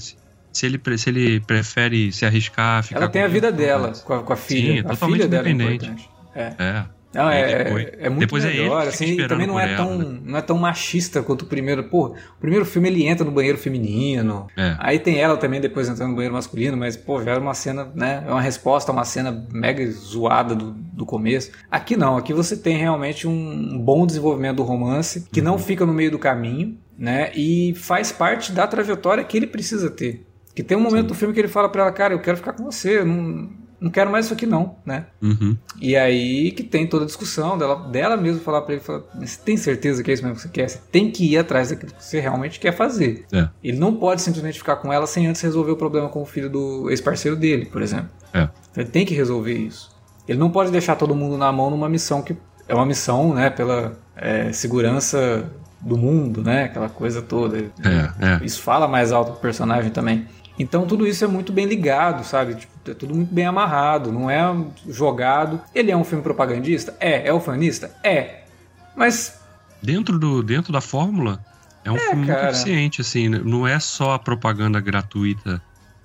Se 0.53 0.67
ele, 0.67 0.81
se 0.99 1.09
ele 1.09 1.41
prefere 1.41 2.11
se 2.11 2.27
arriscar, 2.27 2.83
ficar. 2.83 3.01
Ela 3.01 3.09
tem 3.09 3.23
a 3.23 3.29
vida 3.29 3.53
dela 3.53 3.93
com 4.05 4.15
a, 4.15 4.23
com 4.23 4.33
a 4.33 4.37
filha. 4.37 4.73
Sim, 4.73 4.79
é 4.81 4.83
totalmente 4.83 5.23
filha 5.23 5.27
independente. 5.27 6.11
É. 6.35 6.55
é. 6.59 6.85
Não, 7.13 7.29
é, 7.29 7.65
depois, 7.65 7.87
é, 7.87 7.97
é 7.99 8.09
muito 8.09 8.21
depois 8.21 8.45
melhor, 8.45 8.85
é 8.85 8.89
assim, 8.89 9.17
também 9.27 9.47
não 9.47 9.59
é, 9.59 9.75
tão, 9.75 9.95
ela, 9.95 10.05
né? 10.05 10.21
não 10.25 10.39
é 10.39 10.43
tão 10.43 10.57
machista 10.57 11.23
quanto 11.23 11.43
o 11.43 11.47
primeiro. 11.47 11.83
Pô, 11.85 12.07
o 12.09 12.41
primeiro 12.41 12.65
filme 12.65 12.89
ele 12.89 13.05
entra 13.05 13.25
no 13.25 13.33
banheiro 13.33 13.59
feminino, 13.59 14.47
é. 14.57 14.77
aí 14.79 14.99
tem 14.99 15.19
ela 15.19 15.37
também 15.37 15.61
depois 15.61 15.89
entrando 15.89 16.11
no 16.11 16.15
banheiro 16.15 16.35
masculino, 16.35 16.77
mas, 16.77 16.97
pô, 16.97 17.21
já 17.23 17.33
era 17.33 17.41
uma 17.41 17.55
cena, 17.55 17.91
né, 17.95 18.23
é 18.27 18.31
uma 18.31 18.41
resposta 18.41 18.93
a 18.93 18.95
uma 18.95 19.05
cena 19.05 19.47
mega 19.53 19.85
zoada 19.91 20.55
do, 20.55 20.71
do 20.71 21.05
começo. 21.05 21.51
Aqui 21.69 21.97
não, 21.97 22.17
aqui 22.17 22.33
você 22.33 22.57
tem 22.57 22.77
realmente 22.77 23.27
um 23.27 23.77
bom 23.79 24.07
desenvolvimento 24.07 24.59
do 24.59 24.63
romance, 24.63 25.27
que 25.33 25.41
uhum. 25.41 25.47
não 25.47 25.59
fica 25.59 25.85
no 25.85 25.93
meio 25.93 26.13
do 26.13 26.19
caminho, 26.19 26.79
né, 26.97 27.33
e 27.35 27.75
faz 27.75 28.13
parte 28.13 28.53
da 28.53 28.69
trajetória 28.69 29.25
que 29.25 29.37
ele 29.37 29.49
precisa 29.49 29.91
ter. 29.91 30.25
Que 30.55 30.63
tem 30.63 30.77
um 30.77 30.81
momento 30.81 31.03
Sim. 31.03 31.09
do 31.09 31.15
filme 31.15 31.35
que 31.35 31.41
ele 31.41 31.49
fala 31.49 31.69
para 31.69 31.83
ela, 31.83 31.93
cara, 31.93 32.15
eu 32.15 32.21
quero 32.21 32.37
ficar 32.37 32.53
com 32.53 32.65
você, 32.65 33.05
não 33.05 33.60
não 33.81 33.91
quero 33.91 34.11
mais 34.11 34.27
isso 34.27 34.35
aqui 34.35 34.45
não, 34.45 34.77
né? 34.85 35.07
Uhum. 35.23 35.57
E 35.81 35.97
aí 35.97 36.53
que 36.53 36.63
tem 36.63 36.87
toda 36.87 37.05
a 37.05 37.07
discussão 37.07 37.57
dela, 37.57 37.89
dela 37.89 38.17
mesmo 38.17 38.41
falar 38.41 38.63
para 38.63 38.75
ele, 38.75 38.83
falar, 38.83 39.03
você 39.15 39.39
tem 39.43 39.57
certeza 39.57 40.03
que 40.03 40.11
é 40.11 40.15
isso 40.15 40.23
mesmo 40.23 40.37
que 40.37 40.43
você 40.43 40.49
quer? 40.49 40.69
Você 40.69 40.81
tem 40.93 41.11
que 41.11 41.25
ir 41.25 41.39
atrás 41.39 41.71
daquilo 41.71 41.93
que 41.93 42.05
você 42.05 42.21
realmente 42.21 42.61
quer 42.61 42.73
fazer. 42.73 43.25
É. 43.33 43.49
Ele 43.65 43.79
não 43.79 43.95
pode 43.95 44.21
simplesmente 44.21 44.59
ficar 44.59 44.77
com 44.77 44.93
ela 44.93 45.07
sem 45.07 45.27
antes 45.27 45.41
resolver 45.41 45.71
o 45.71 45.77
problema 45.77 46.09
com 46.09 46.21
o 46.21 46.27
filho 46.27 46.51
do 46.51 46.91
ex-parceiro 46.91 47.37
dele, 47.37 47.67
por 47.67 47.81
exemplo. 47.81 48.11
É. 48.35 48.49
Ele 48.77 48.89
tem 48.89 49.07
que 49.07 49.15
resolver 49.15 49.55
isso. 49.55 49.91
Ele 50.29 50.39
não 50.39 50.51
pode 50.51 50.71
deixar 50.71 50.97
todo 50.97 51.15
mundo 51.15 51.39
na 51.39 51.51
mão 51.51 51.71
numa 51.71 51.89
missão 51.89 52.23
que 52.23 52.37
é 52.69 52.75
uma 52.75 52.87
missão, 52.87 53.35
né, 53.35 53.51
pela 53.51 53.95
é, 54.15 54.53
segurança 54.53 55.51
do 55.81 55.97
mundo, 55.97 56.43
né? 56.43 56.65
Aquela 56.65 56.89
coisa 56.89 57.23
toda. 57.23 57.59
É, 57.59 58.43
é. 58.43 58.45
Isso 58.45 58.61
fala 58.61 58.87
mais 58.87 59.13
alto 59.13 59.33
pro 59.33 59.41
personagem 59.41 59.91
também. 59.91 60.27
Então 60.61 60.87
tudo 60.87 61.07
isso 61.07 61.25
é 61.25 61.27
muito 61.27 61.53
bem 61.55 61.65
ligado, 61.65 62.23
sabe? 62.23 62.55
Tipo, 62.55 62.91
é 62.91 62.95
tudo 62.95 63.15
muito 63.15 63.33
bem 63.33 63.47
amarrado, 63.47 64.13
não 64.13 64.29
é 64.31 64.43
jogado. 64.89 65.59
Ele 65.75 65.91
é 65.91 65.97
um 65.97 66.05
filme 66.05 66.23
propagandista? 66.23 66.95
É. 67.01 67.27
É 67.29 67.33
ufanista? 67.33 67.91
É. 68.05 68.41
Mas. 68.95 69.41
Dentro, 69.83 70.19
do, 70.19 70.43
dentro 70.43 70.71
da 70.71 70.83
fórmula, 70.83 71.43
é 71.83 71.91
um 71.91 71.97
É, 71.97 72.11
filme 72.11 72.27
cara. 72.27 72.43
muito 72.43 72.55
eficiente, 72.55 73.01
assim, 73.01 73.31
né? 73.31 73.41
não 73.43 73.67
é 73.67 73.81
só 73.81 74.13
a 74.13 74.19
propaganda 74.19 74.79
gratuita, 74.81 75.63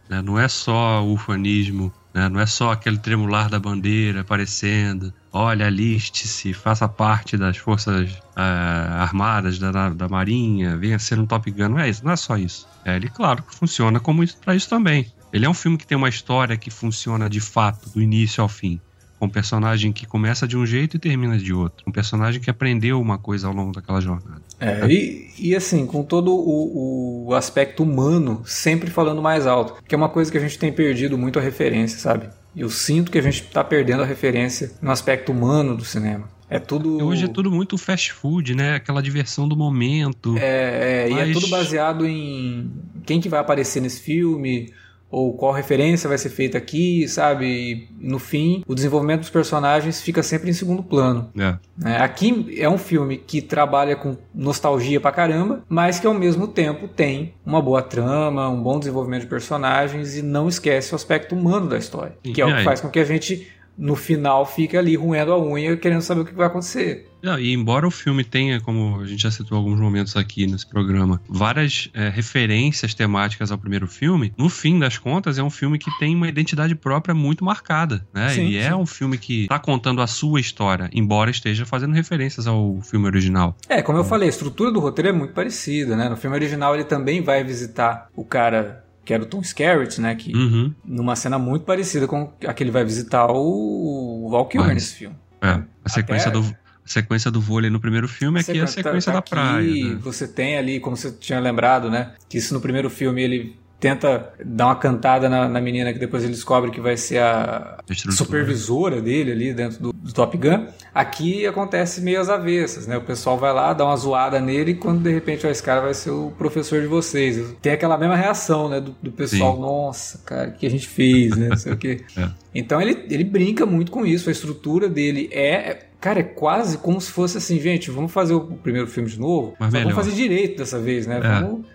né? 0.07 0.21
não 0.21 0.39
é 0.39 0.47
só 0.47 1.03
o 1.03 1.11
ufanismo, 1.13 1.91
né? 2.15 2.29
não 2.29 2.39
é 2.39 2.45
só 2.45 2.71
aquele 2.71 2.97
tremular 2.97 3.49
da 3.49 3.59
bandeira 3.59 4.21
aparecendo, 4.21 5.13
olha, 5.33 5.67
aliste-se, 5.67 6.53
faça 6.53 6.87
parte 6.87 7.35
das 7.35 7.57
forças 7.57 8.09
ah, 8.33 9.01
armadas 9.01 9.59
da, 9.59 9.89
da, 9.89 10.07
marinha, 10.07 10.77
venha 10.77 10.97
ser 10.97 11.19
um 11.19 11.25
Top 11.25 11.51
Gun, 11.51 11.69
não 11.69 11.79
é 11.79 11.89
isso, 11.89 12.05
não 12.05 12.13
é 12.13 12.15
só 12.15 12.37
isso. 12.37 12.65
É, 12.85 12.95
ele, 12.95 13.09
claro, 13.09 13.43
funciona 13.47 13.99
como 13.99 14.23
isso, 14.23 14.37
pra 14.37 14.55
isso 14.55 14.69
também. 14.69 15.11
Ele 15.33 15.45
é 15.45 15.49
um 15.49 15.53
filme 15.53 15.77
que 15.77 15.85
tem 15.85 15.97
uma 15.97 16.07
história 16.07 16.55
que 16.55 16.71
funciona 16.71 17.29
de 17.29 17.41
fato, 17.41 17.89
do 17.89 18.01
início 18.01 18.41
ao 18.41 18.47
fim. 18.47 18.79
Com 19.19 19.25
um 19.25 19.29
personagem 19.29 19.91
que 19.91 20.05
começa 20.05 20.47
de 20.47 20.55
um 20.55 20.65
jeito 20.65 20.95
e 20.95 20.99
termina 20.99 21.37
de 21.37 21.51
outro. 21.51 21.83
Um 21.85 21.91
personagem 21.91 22.39
que 22.39 22.49
aprendeu 22.49 23.01
uma 23.01 23.17
coisa 23.17 23.47
ao 23.47 23.53
longo 23.53 23.73
daquela 23.73 23.99
jornada. 23.99 24.41
É, 24.59 24.85
e, 24.87 25.29
e 25.37 25.55
assim, 25.55 25.85
com 25.85 26.03
todo 26.03 26.33
o, 26.33 27.27
o 27.27 27.33
aspecto 27.33 27.83
humano 27.83 28.41
sempre 28.45 28.89
falando 28.89 29.21
mais 29.21 29.45
alto, 29.45 29.75
que 29.87 29.93
é 29.93 29.97
uma 29.97 30.09
coisa 30.09 30.31
que 30.31 30.37
a 30.37 30.41
gente 30.41 30.57
tem 30.57 30.71
perdido 30.71 31.17
muito 31.17 31.37
a 31.39 31.41
referência, 31.41 31.97
sabe? 31.97 32.29
Eu 32.55 32.69
sinto 32.69 33.11
que 33.11 33.17
a 33.17 33.21
gente 33.21 33.43
tá 33.43 33.63
perdendo 33.63 34.03
a 34.03 34.05
referência 34.05 34.71
no 34.81 34.91
aspecto 34.91 35.31
humano 35.31 35.75
do 35.75 35.83
cinema. 35.83 36.29
É 36.49 36.59
tudo. 36.59 37.03
Hoje 37.03 37.25
é 37.25 37.27
tudo 37.27 37.51
muito 37.51 37.77
fast 37.77 38.13
food, 38.13 38.55
né? 38.55 38.75
Aquela 38.75 39.01
diversão 39.01 39.47
do 39.47 39.57
momento. 39.57 40.37
É, 40.37 41.05
é, 41.05 41.09
e 41.09 41.13
é 41.13 41.25
Mas- 41.25 41.33
tudo 41.33 41.47
baseado 41.49 42.05
em 42.07 42.71
quem 43.05 43.19
que 43.19 43.27
vai 43.27 43.39
aparecer 43.39 43.81
nesse 43.81 43.99
filme, 43.99 44.71
ou 45.15 45.31
qual 45.31 45.53
referência 45.53 46.09
vai 46.09 46.17
ser 46.17 46.27
feita 46.27 46.57
aqui, 46.57 47.07
sabe? 47.07 47.45
E, 47.45 47.87
no 48.01 48.19
fim, 48.19 48.61
o 48.67 48.75
desenvolvimento 48.75 49.21
dos 49.21 49.29
personagens 49.29 50.01
fica 50.01 50.21
sempre 50.21 50.49
em 50.49 50.53
segundo 50.53 50.83
plano. 50.83 51.29
É. 51.39 51.55
né? 51.77 51.97
Aqui 52.01 52.53
é 52.59 52.67
um 52.67 52.77
filme 52.77 53.15
que 53.15 53.41
trabalha 53.41 53.95
com 53.95 54.17
nostalgia 54.33 54.99
pra 54.99 55.13
caramba, 55.13 55.63
mas 55.69 55.99
que 55.99 56.05
ao 56.05 56.13
mesmo 56.13 56.49
tempo 56.49 56.89
tem 56.89 57.33
uma 57.45 57.61
boa 57.61 57.81
trama, 57.81 58.49
um 58.49 58.61
bom 58.61 58.77
desenvolvimento 58.77 59.21
de 59.21 59.27
personagens 59.27 60.17
e 60.17 60.21
não 60.21 60.49
esquece 60.49 60.91
o 60.91 60.97
aspecto 60.97 61.33
humano 61.33 61.69
da 61.69 61.77
história, 61.77 62.17
Sim, 62.21 62.33
que 62.33 62.41
é 62.41 62.45
o 62.45 62.53
que 62.53 62.63
faz 62.65 62.81
com 62.81 62.89
que 62.89 62.99
a 62.99 63.05
gente 63.05 63.47
no 63.77 63.95
final 63.95 64.45
fique 64.45 64.77
ali 64.77 64.95
roendo 64.95 65.33
a 65.33 65.39
unha 65.39 65.75
querendo 65.77 66.01
saber 66.01 66.21
o 66.21 66.25
que 66.25 66.33
vai 66.33 66.47
acontecer. 66.47 67.09
E 67.39 67.51
embora 67.51 67.87
o 67.87 67.91
filme 67.91 68.23
tenha, 68.23 68.61
como 68.61 69.01
a 69.01 69.05
gente 69.05 69.23
já 69.23 69.31
citou 69.31 69.57
em 69.57 69.61
alguns 69.61 69.79
momentos 69.79 70.15
aqui 70.15 70.45
nesse 70.45 70.67
programa, 70.67 71.19
várias 71.27 71.89
é, 71.93 72.07
referências 72.07 72.93
temáticas 72.93 73.51
ao 73.51 73.57
primeiro 73.57 73.87
filme, 73.87 74.31
no 74.37 74.47
fim 74.47 74.77
das 74.77 74.99
contas 74.99 75.39
é 75.39 75.43
um 75.43 75.49
filme 75.49 75.79
que 75.79 75.89
tem 75.97 76.15
uma 76.15 76.27
identidade 76.27 76.75
própria 76.75 77.15
muito 77.15 77.43
marcada, 77.43 78.05
né? 78.13 78.29
Sim, 78.29 78.45
Ele 78.45 78.57
é 78.57 78.69
sim. 78.69 78.75
um 78.75 78.85
filme 78.85 79.17
que 79.17 79.47
tá 79.47 79.57
contando 79.57 80.01
a 80.01 80.07
sua 80.07 80.39
história, 80.39 80.87
embora 80.93 81.31
esteja 81.31 81.65
fazendo 81.65 81.93
referências 81.93 82.45
ao 82.45 82.79
filme 82.81 83.07
original. 83.07 83.55
É, 83.67 83.81
como 83.81 83.97
eu 83.97 84.03
falei, 84.03 84.27
a 84.27 84.31
estrutura 84.31 84.71
do 84.71 84.79
roteiro 84.79 85.09
é 85.09 85.13
muito 85.13 85.33
parecida, 85.33 85.95
né? 85.95 86.07
No 86.07 86.17
filme 86.17 86.35
original 86.35 86.75
ele 86.75 86.83
também 86.83 87.21
vai 87.23 87.43
visitar 87.43 88.07
o 88.15 88.23
cara 88.23 88.84
que 89.05 89.13
era 89.13 89.23
o 89.23 89.25
Tom 89.25 89.39
Skerritt, 89.41 90.01
né? 90.01 90.15
Que 90.15 90.35
Uhum. 90.35 90.73
numa 90.83 91.15
cena 91.15 91.37
muito 91.39 91.63
parecida 91.63 92.07
com 92.07 92.33
a 92.45 92.53
que 92.53 92.63
ele 92.63 92.71
vai 92.71 92.83
visitar 92.83 93.27
o 93.31 94.27
Val 94.31 94.47
Kilmer 94.47 94.69
Mas- 94.73 94.83
nesse 94.83 94.95
filme. 94.95 95.15
É. 95.41 95.61
A 95.83 95.89
sequência, 95.89 96.29
Até- 96.29 96.39
do, 96.39 96.45
a 96.47 96.53
sequência 96.87 97.29
do 97.29 97.39
vôlei 97.39 97.69
no 97.69 97.79
primeiro 97.79 98.07
filme 98.07 98.39
aqui 98.39 98.57
é 98.57 98.63
a 98.63 98.67
Você 98.67 98.81
sequência 98.81 99.11
tá 99.11 99.19
da 99.19 99.21
praia. 99.21 99.59
aqui, 99.69 99.83
né? 99.83 99.99
Você 100.01 100.27
tem 100.27 100.57
ali, 100.57 100.79
como 100.79 100.97
você 100.97 101.11
tinha 101.11 101.39
lembrado, 101.39 101.89
né? 101.89 102.13
Que 102.27 102.37
isso 102.39 102.53
no 102.53 102.59
primeiro 102.59 102.89
filme 102.89 103.21
ele 103.21 103.55
tenta 103.79 104.33
dar 104.43 104.67
uma 104.67 104.75
cantada 104.75 105.27
na, 105.29 105.47
na 105.47 105.61
menina 105.61 105.91
que 105.93 105.99
depois 105.99 106.23
ele 106.23 106.33
descobre 106.33 106.71
que 106.71 106.79
vai 106.79 106.97
ser 106.97 107.19
a 107.19 107.77
supervisora 108.11 109.01
dele 109.01 109.31
ali 109.31 109.53
dentro 109.53 109.81
do, 109.81 109.93
do 109.93 110.13
Top 110.13 110.35
Gun. 110.37 110.67
Aqui 110.93 111.45
acontece 111.45 112.01
meio 112.01 112.19
às 112.19 112.29
avessas, 112.29 112.87
né? 112.87 112.97
O 112.97 113.01
pessoal 113.01 113.37
vai 113.37 113.53
lá, 113.53 113.73
dá 113.73 113.85
uma 113.85 113.95
zoada 113.97 114.39
nele 114.39 114.71
e 114.71 114.75
quando 114.75 115.01
de 115.03 115.11
repente 115.11 115.45
ó, 115.45 115.49
esse 115.49 115.61
cara 115.61 115.81
vai 115.81 115.93
ser 115.93 116.11
o 116.11 116.31
professor 116.37 116.81
de 116.81 116.87
vocês. 116.87 117.55
Tem 117.61 117.73
aquela 117.73 117.97
mesma 117.97 118.15
reação, 118.15 118.69
né? 118.69 118.79
Do, 118.79 118.95
do 119.01 119.11
pessoal, 119.11 119.55
Sim. 119.55 119.61
nossa, 119.61 120.17
cara, 120.25 120.49
o 120.49 120.53
que 120.53 120.65
a 120.65 120.71
gente 120.71 120.87
fez, 120.87 121.35
né? 121.35 121.49
Não 121.49 121.57
sei 121.57 121.73
o 121.73 121.77
quê. 121.77 122.01
É. 122.17 122.29
Então 122.53 122.81
ele, 122.81 123.05
ele 123.09 123.25
brinca 123.25 123.65
muito 123.65 123.91
com 123.91 124.05
isso. 124.05 124.29
A 124.29 124.31
estrutura 124.31 124.87
dele 124.87 125.27
é, 125.33 125.53
é- 125.53 125.85
Cara, 125.99 126.19
é 126.19 126.23
quase 126.23 126.77
como 126.77 127.01
se 127.01 127.11
fosse 127.11 127.37
assim, 127.39 127.59
gente, 127.59 127.89
vamos 127.89 128.11
fazer 128.11 128.35
o 128.35 128.41
primeiro 128.41 128.87
filme 128.87 129.09
de 129.09 129.19
novo. 129.19 129.55
Mas 129.59 129.73
vamos 129.73 129.93
fazer 129.93 130.11
direito 130.11 130.59
dessa 130.59 130.79
vez, 130.79 131.07
né? 131.07 131.17
É. 131.17 131.41
Vamos, 131.41 131.65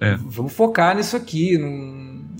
É. 0.00 0.16
vamos 0.16 0.52
focar 0.52 0.96
nisso 0.96 1.16
aqui. 1.16 1.56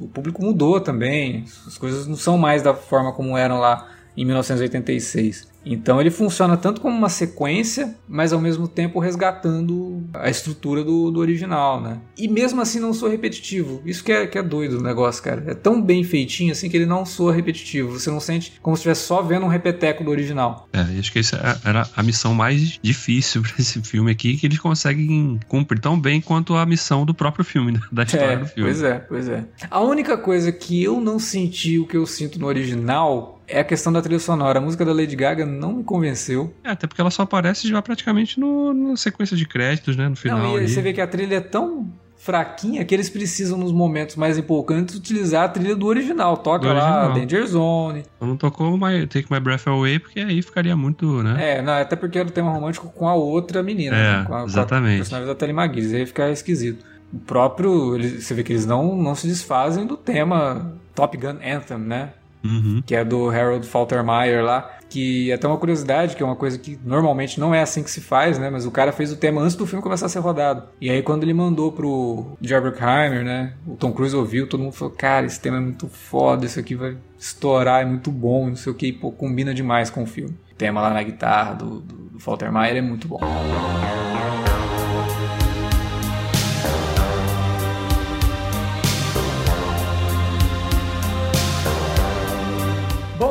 O 0.01 0.09
público 0.09 0.43
mudou 0.43 0.81
também. 0.81 1.45
As 1.67 1.77
coisas 1.77 2.07
não 2.07 2.17
são 2.17 2.39
mais 2.39 2.63
da 2.63 2.75
forma 2.75 3.13
como 3.13 3.37
eram 3.37 3.59
lá 3.59 3.89
em 4.17 4.25
1986. 4.25 5.50
Então 5.65 6.01
ele 6.01 6.11
funciona 6.11 6.57
tanto 6.57 6.81
como 6.81 6.97
uma 6.97 7.09
sequência, 7.09 7.95
mas 8.09 8.33
ao 8.33 8.41
mesmo 8.41 8.67
tempo 8.67 8.99
resgatando 8.99 10.03
a 10.15 10.29
estrutura 10.31 10.83
do, 10.83 11.11
do 11.11 11.21
original, 11.21 11.81
né? 11.81 11.99
E 12.17 12.29
mesmo 12.29 12.61
assim 12.61 12.81
não 12.81 12.93
soa 12.93 13.11
repetitivo. 13.11 13.83
Isso 13.85 14.03
que 14.03 14.13
é, 14.13 14.27
que 14.27 14.39
é 14.39 14.43
doido 14.43 14.79
o 14.79 14.83
negócio, 14.83 15.23
cara. 15.23 15.45
É 15.47 15.55
tão 15.55 15.81
bem 15.83 16.03
feitinho 16.05 16.53
assim 16.53 16.69
que 16.69 16.77
ele 16.77 16.87
não 16.87 17.05
soa 17.05 17.33
repetitivo. 17.33 17.99
Você 17.99 18.11
não 18.11 18.21
sente 18.21 18.55
como 18.63 18.77
se 18.77 18.81
estivesse 18.81 19.03
só 19.07 19.23
vendo 19.23 19.45
um 19.47 19.49
repeteco 19.49 20.03
do 20.05 20.11
original. 20.11 20.69
É, 20.73 20.83
e 20.95 20.99
acho 20.99 21.13
que 21.13 21.19
essa 21.19 21.61
era 21.65 21.89
a 21.97 22.03
missão 22.03 22.35
mais 22.35 22.79
difícil 22.83 23.43
pra 23.43 23.53
esse 23.59 23.81
filme 23.83 24.11
aqui, 24.11 24.37
que 24.37 24.47
eles 24.47 24.59
conseguem 24.59 25.39
cumprir 25.49 25.79
tão 25.81 25.99
bem 26.01 26.21
quanto 26.21 26.55
a 26.55 26.65
missão 26.67 27.05
do 27.05 27.15
próprio 27.15 27.45
filme, 27.45 27.73
né? 27.73 27.81
da 27.93 28.03
história 28.03 28.33
É, 28.33 28.37
do 28.37 28.47
filme. 28.47 28.71
pois 28.71 28.83
é, 28.83 28.99
pois 28.99 29.29
é. 29.29 29.45
A 29.71 29.81
única 29.81 30.17
coisa 30.17 30.51
que 30.53 30.83
eu 30.83 31.01
não 31.01 31.19
senti 31.19 31.79
o 31.79 31.87
que 31.87 31.97
eu 31.97 32.07
sinto 32.07 32.39
no 32.39 32.47
original 32.47 33.40
é 33.51 33.61
a 33.61 33.65
questão 33.65 33.93
da 33.93 34.01
trilha 34.01 34.19
sonora. 34.19 34.59
A 34.59 34.63
música 34.63 34.85
da 34.85 34.93
Lady 34.93 35.17
Gaga 35.17 35.45
não 35.45 35.75
me 35.75 35.85
convenceu. 35.85 36.55
É, 36.65 36.71
até 36.71 36.87
porque 36.87 37.01
ela 37.01 37.11
só 37.11 37.23
aparece 37.23 37.69
já 37.69 37.81
praticamente 37.83 38.39
no, 38.39 38.73
na 38.73 38.97
sequência 38.97 39.37
de 39.37 39.47
créditos, 39.47 39.97
né? 39.97 40.09
No 40.09 40.17
final. 40.17 40.39
não, 40.39 40.57
e 40.57 40.61
aí 40.61 40.69
você 40.69 40.81
vê 40.81 40.93
que 40.93 41.01
a 41.01 41.07
trilha 41.07 41.37
é 41.37 41.41
tão 41.41 41.93
fraquinha 42.21 42.85
que 42.85 42.95
eles 42.95 43.09
precisam, 43.09 43.57
nos 43.57 43.73
momentos 43.73 44.15
mais 44.15 44.37
empolgantes, 44.37 44.95
utilizar 44.95 45.45
a 45.45 45.49
trilha 45.49 45.75
do 45.75 45.87
original. 45.87 46.37
Toca 46.37 46.69
Do 46.69 46.75
lá 46.75 47.07
original. 47.07 47.15
Danger 47.15 47.47
Zone. 47.47 48.05
Então 48.17 48.29
não 48.29 48.37
tocou 48.37 48.77
my, 48.77 49.07
Take 49.07 49.33
My 49.33 49.41
Breath 49.41 49.67
Away, 49.67 49.99
porque 49.99 50.21
aí 50.21 50.43
ficaria 50.43 50.77
muito, 50.77 51.23
né? 51.23 51.57
É, 51.57 51.63
não, 51.63 51.73
até 51.73 51.97
porque 51.97 52.19
era 52.19 52.29
o 52.29 52.31
tema 52.31 52.53
romântico 52.53 52.89
com 52.91 53.09
a 53.09 53.15
outra 53.15 53.63
menina. 53.63 53.97
É, 53.97 54.19
né? 54.19 54.25
com 54.27 54.35
a, 54.35 54.37
Com 54.39 54.43
a 54.43 54.47
exatamente. 54.47 54.99
personagem 54.99 55.29
da 55.29 55.35
Telly 55.35 55.53
McGuinness. 55.53 55.95
Aí 55.95 56.07
fica 56.07 56.31
esquisito. 56.31 56.85
O 57.13 57.19
próprio... 57.19 57.99
você 57.99 58.35
vê 58.35 58.45
que 58.45 58.53
eles 58.53 58.67
não, 58.67 58.95
não 58.95 59.15
se 59.15 59.27
desfazem 59.27 59.87
do 59.87 59.97
tema 59.97 60.75
Top 60.95 61.17
Gun 61.17 61.39
Anthem, 61.43 61.79
né? 61.79 62.11
Uhum. 62.43 62.83
que 62.85 62.95
é 62.95 63.05
do 63.05 63.29
Harold 63.29 63.67
Faltermeyer 63.67 64.43
lá, 64.43 64.79
que 64.89 65.31
é 65.31 65.35
até 65.35 65.47
uma 65.47 65.57
curiosidade, 65.57 66.17
que 66.17 66.23
é 66.23 66.27
uma 66.27 66.37
coisa 66.37 66.59
que 66.59 66.79
normalmente 66.85 67.39
não 67.39 67.55
é 67.55 67.61
assim 67.61 67.83
que 67.83 67.91
se 67.91 68.01
faz, 68.01 68.39
né? 68.39 68.51
Mas 68.51 68.67
o 68.67 68.71
cara 68.71 68.93
fez 68.93 69.13
o 69.13 69.17
tema 69.17 69.41
antes 69.41 69.55
do 69.55 69.67
filme 69.67 69.83
começar 69.83 70.07
a 70.07 70.09
ser 70.09 70.19
rodado. 70.19 70.65
E 70.81 70.91
aí 70.91 71.03
quando 71.03 71.23
ele 71.23 71.35
mandou 71.35 71.71
pro 71.71 72.37
Jerry 72.41 72.63
Bruckheimer, 72.63 73.25
né? 73.25 73.55
O 73.67 73.77
Tom 73.77 73.93
Cruise 73.93 74.17
ouviu, 74.17 74.49
todo 74.49 74.63
mundo 74.63 74.73
falou, 74.73 74.95
cara, 74.95 75.27
esse 75.27 75.41
tema 75.41 75.59
é 75.59 75.61
muito 75.61 75.87
foda, 75.89 76.47
isso 76.47 76.59
aqui 76.59 76.75
vai 76.75 76.97
estourar, 77.19 77.83
é 77.83 77.85
muito 77.85 78.11
bom, 78.11 78.49
não 78.49 78.57
sei 78.57 78.73
o 78.73 78.75
que, 78.75 78.93
pô, 78.93 79.13
combina 79.13 79.55
demais 79.55 79.91
com 79.91 80.03
o 80.03 80.07
filme. 80.07 80.35
O 80.51 80.55
tema 80.55 80.81
lá 80.81 80.91
na 80.91 81.03
guitarra 81.03 81.55
do, 81.55 81.81
do, 81.81 81.97
do 82.11 82.19
Faltermeyer 82.19 82.77
é 82.77 82.83
muito 82.83 83.07
bom. 83.07 83.21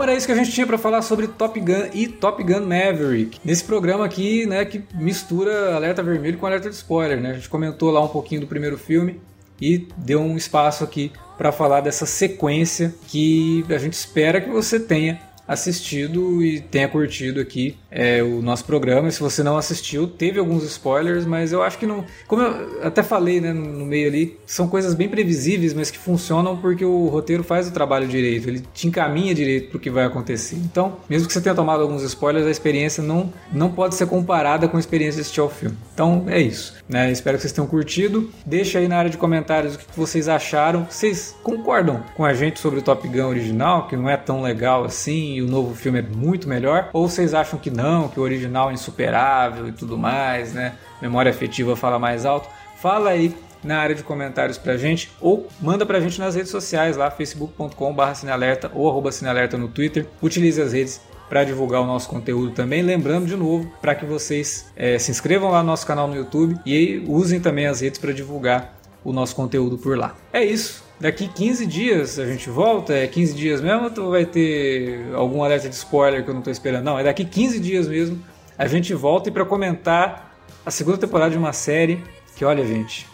Era 0.09 0.17
isso 0.17 0.25
que 0.25 0.33
a 0.33 0.35
gente 0.35 0.51
tinha 0.51 0.65
para 0.65 0.77
falar 0.77 1.01
sobre 1.03 1.27
Top 1.27 1.59
Gun 1.59 1.89
e 1.93 2.07
Top 2.07 2.43
Gun 2.43 2.61
Maverick. 2.61 3.39
Nesse 3.45 3.63
programa 3.63 4.05
aqui, 4.05 4.45
né, 4.47 4.65
que 4.65 4.83
mistura 4.95 5.75
alerta 5.75 6.01
vermelho 6.01 6.37
com 6.37 6.47
alerta 6.47 6.67
de 6.67 6.75
spoiler, 6.75 7.21
né? 7.21 7.31
A 7.31 7.33
gente 7.33 7.47
comentou 7.47 7.91
lá 7.91 8.03
um 8.03 8.07
pouquinho 8.07 8.41
do 8.41 8.47
primeiro 8.47 8.77
filme 8.77 9.21
e 9.61 9.87
deu 9.97 10.19
um 10.19 10.35
espaço 10.35 10.83
aqui 10.83 11.11
para 11.37 11.51
falar 11.51 11.81
dessa 11.81 12.05
sequência 12.05 12.93
que 13.07 13.63
a 13.69 13.77
gente 13.77 13.93
espera 13.93 14.41
que 14.41 14.49
você 14.49 14.79
tenha 14.79 15.19
assistido 15.47 16.43
e 16.43 16.59
tenha 16.59 16.87
curtido 16.87 17.39
aqui 17.39 17.77
é, 17.91 18.21
o 18.21 18.41
nosso 18.41 18.65
programa. 18.65 19.09
Se 19.11 19.19
você 19.19 19.43
não 19.43 19.57
assistiu, 19.57 20.07
teve 20.07 20.39
alguns 20.39 20.63
spoilers, 20.63 21.25
mas 21.25 21.51
eu 21.51 21.61
acho 21.61 21.77
que 21.77 21.85
não. 21.85 22.05
Como 22.27 22.41
eu 22.41 22.85
até 22.85 23.03
falei 23.03 23.41
né, 23.41 23.53
no 23.53 23.85
meio 23.85 24.07
ali, 24.07 24.37
são 24.45 24.67
coisas 24.67 24.93
bem 24.93 25.09
previsíveis, 25.09 25.73
mas 25.73 25.91
que 25.91 25.97
funcionam 25.97 26.57
porque 26.57 26.85
o 26.85 27.07
roteiro 27.07 27.43
faz 27.43 27.67
o 27.67 27.71
trabalho 27.71 28.07
direito, 28.07 28.47
ele 28.47 28.63
te 28.73 28.87
encaminha 28.87 29.33
direito 29.33 29.69
para 29.69 29.77
o 29.77 29.79
que 29.79 29.89
vai 29.89 30.05
acontecer. 30.05 30.55
Então, 30.55 30.97
mesmo 31.09 31.27
que 31.27 31.33
você 31.33 31.41
tenha 31.41 31.55
tomado 31.55 31.81
alguns 31.81 32.03
spoilers, 32.03 32.45
a 32.45 32.51
experiência 32.51 33.03
não, 33.03 33.31
não 33.51 33.71
pode 33.71 33.95
ser 33.95 34.07
comparada 34.07 34.67
com 34.67 34.77
a 34.77 34.79
experiência 34.79 35.15
de 35.15 35.21
assistir 35.21 35.39
ao 35.39 35.49
filme. 35.49 35.77
Então, 35.93 36.25
é 36.27 36.39
isso. 36.39 36.79
Né? 36.87 37.11
Espero 37.11 37.37
que 37.37 37.41
vocês 37.41 37.53
tenham 37.53 37.67
curtido. 37.67 38.29
Deixa 38.45 38.79
aí 38.79 38.87
na 38.87 38.97
área 38.97 39.11
de 39.11 39.17
comentários 39.17 39.75
o 39.75 39.77
que 39.77 39.85
vocês 39.95 40.27
acharam. 40.27 40.87
Vocês 40.89 41.35
concordam 41.43 42.03
com 42.15 42.25
a 42.25 42.33
gente 42.33 42.59
sobre 42.59 42.79
o 42.79 42.81
Top 42.81 43.07
Gun 43.07 43.27
original, 43.27 43.87
que 43.87 43.95
não 43.95 44.09
é 44.09 44.17
tão 44.17 44.41
legal 44.41 44.83
assim 44.83 45.35
e 45.35 45.41
o 45.41 45.47
novo 45.47 45.75
filme 45.75 45.99
é 45.99 46.01
muito 46.01 46.49
melhor? 46.49 46.89
Ou 46.91 47.07
vocês 47.07 47.33
acham 47.33 47.59
que 47.59 47.69
não, 47.81 48.07
que 48.07 48.19
o 48.19 48.23
original 48.23 48.69
é 48.69 48.73
insuperável 48.73 49.67
e 49.67 49.71
tudo 49.71 49.97
mais, 49.97 50.53
né? 50.53 50.73
Memória 51.01 51.31
afetiva 51.31 51.75
fala 51.75 51.97
mais 51.97 52.25
alto. 52.25 52.49
Fala 52.77 53.11
aí 53.11 53.35
na 53.63 53.79
área 53.79 53.95
de 53.95 54.03
comentários 54.03 54.57
pra 54.57 54.77
gente 54.77 55.11
ou 55.19 55.47
manda 55.61 55.85
pra 55.85 55.99
gente 55.99 56.19
nas 56.19 56.35
redes 56.35 56.51
sociais 56.51 56.95
lá, 56.95 57.11
facebook.com.br 57.11 58.13
cinealerta 58.13 58.71
ou 58.73 58.89
arroba 58.89 59.11
cinealerta 59.11 59.57
no 59.57 59.67
Twitter. 59.67 60.07
Utilize 60.21 60.61
as 60.61 60.73
redes 60.73 61.01
para 61.27 61.43
divulgar 61.43 61.81
o 61.81 61.85
nosso 61.85 62.09
conteúdo 62.09 62.51
também. 62.51 62.81
Lembrando 62.81 63.27
de 63.27 63.35
novo 63.35 63.71
para 63.81 63.95
que 63.95 64.05
vocês 64.05 64.71
é, 64.75 64.97
se 64.97 65.11
inscrevam 65.11 65.51
lá 65.51 65.61
no 65.61 65.67
nosso 65.67 65.85
canal 65.85 66.07
no 66.07 66.15
YouTube 66.15 66.59
e 66.65 67.03
usem 67.07 67.39
também 67.39 67.67
as 67.67 67.81
redes 67.81 67.99
para 67.99 68.11
divulgar 68.11 68.73
o 69.03 69.13
nosso 69.13 69.35
conteúdo 69.35 69.77
por 69.77 69.97
lá. 69.97 70.15
É 70.33 70.43
isso. 70.43 70.88
Daqui 70.99 71.29
15 71.29 71.65
dias 71.65 72.19
a 72.19 72.25
gente 72.25 72.49
volta? 72.49 72.93
É 72.93 73.07
15 73.07 73.33
dias 73.33 73.61
mesmo 73.61 73.89
ou 73.99 74.11
vai 74.11 74.25
ter 74.25 75.13
algum 75.13 75.43
alerta 75.43 75.69
de 75.69 75.75
spoiler 75.75 76.23
que 76.23 76.29
eu 76.29 76.33
não 76.33 76.41
estou 76.41 76.51
esperando? 76.51 76.83
Não, 76.83 76.99
é 76.99 77.03
daqui 77.03 77.23
15 77.23 77.59
dias 77.59 77.87
mesmo. 77.87 78.21
A 78.57 78.67
gente 78.67 78.93
volta 78.93 79.29
e 79.29 79.31
para 79.31 79.45
comentar 79.45 80.37
a 80.65 80.69
segunda 80.69 80.97
temporada 80.97 81.31
de 81.31 81.37
uma 81.37 81.53
série 81.53 82.03
que, 82.35 82.43
olha, 82.43 82.65
gente, 82.65 83.07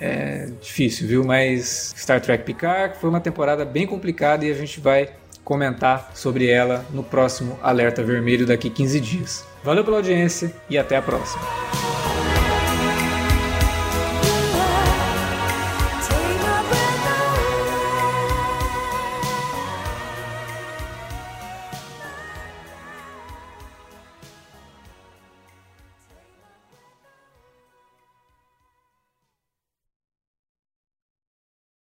é 0.00 0.48
difícil, 0.60 1.06
viu? 1.06 1.24
Mas 1.24 1.94
Star 1.96 2.20
Trek 2.20 2.44
Picard 2.44 2.98
foi 2.98 3.08
uma 3.08 3.20
temporada 3.20 3.64
bem 3.64 3.86
complicada 3.86 4.44
e 4.44 4.50
a 4.50 4.54
gente 4.54 4.80
vai 4.80 5.10
comentar 5.44 6.10
sobre 6.14 6.48
ela 6.48 6.84
no 6.90 7.04
próximo 7.04 7.56
Alerta 7.62 8.02
Vermelho 8.02 8.44
daqui 8.44 8.68
15 8.68 9.00
dias. 9.00 9.44
Valeu 9.62 9.84
pela 9.84 9.98
audiência 9.98 10.52
e 10.68 10.76
até 10.76 10.96
a 10.96 11.02
próxima. 11.02 11.42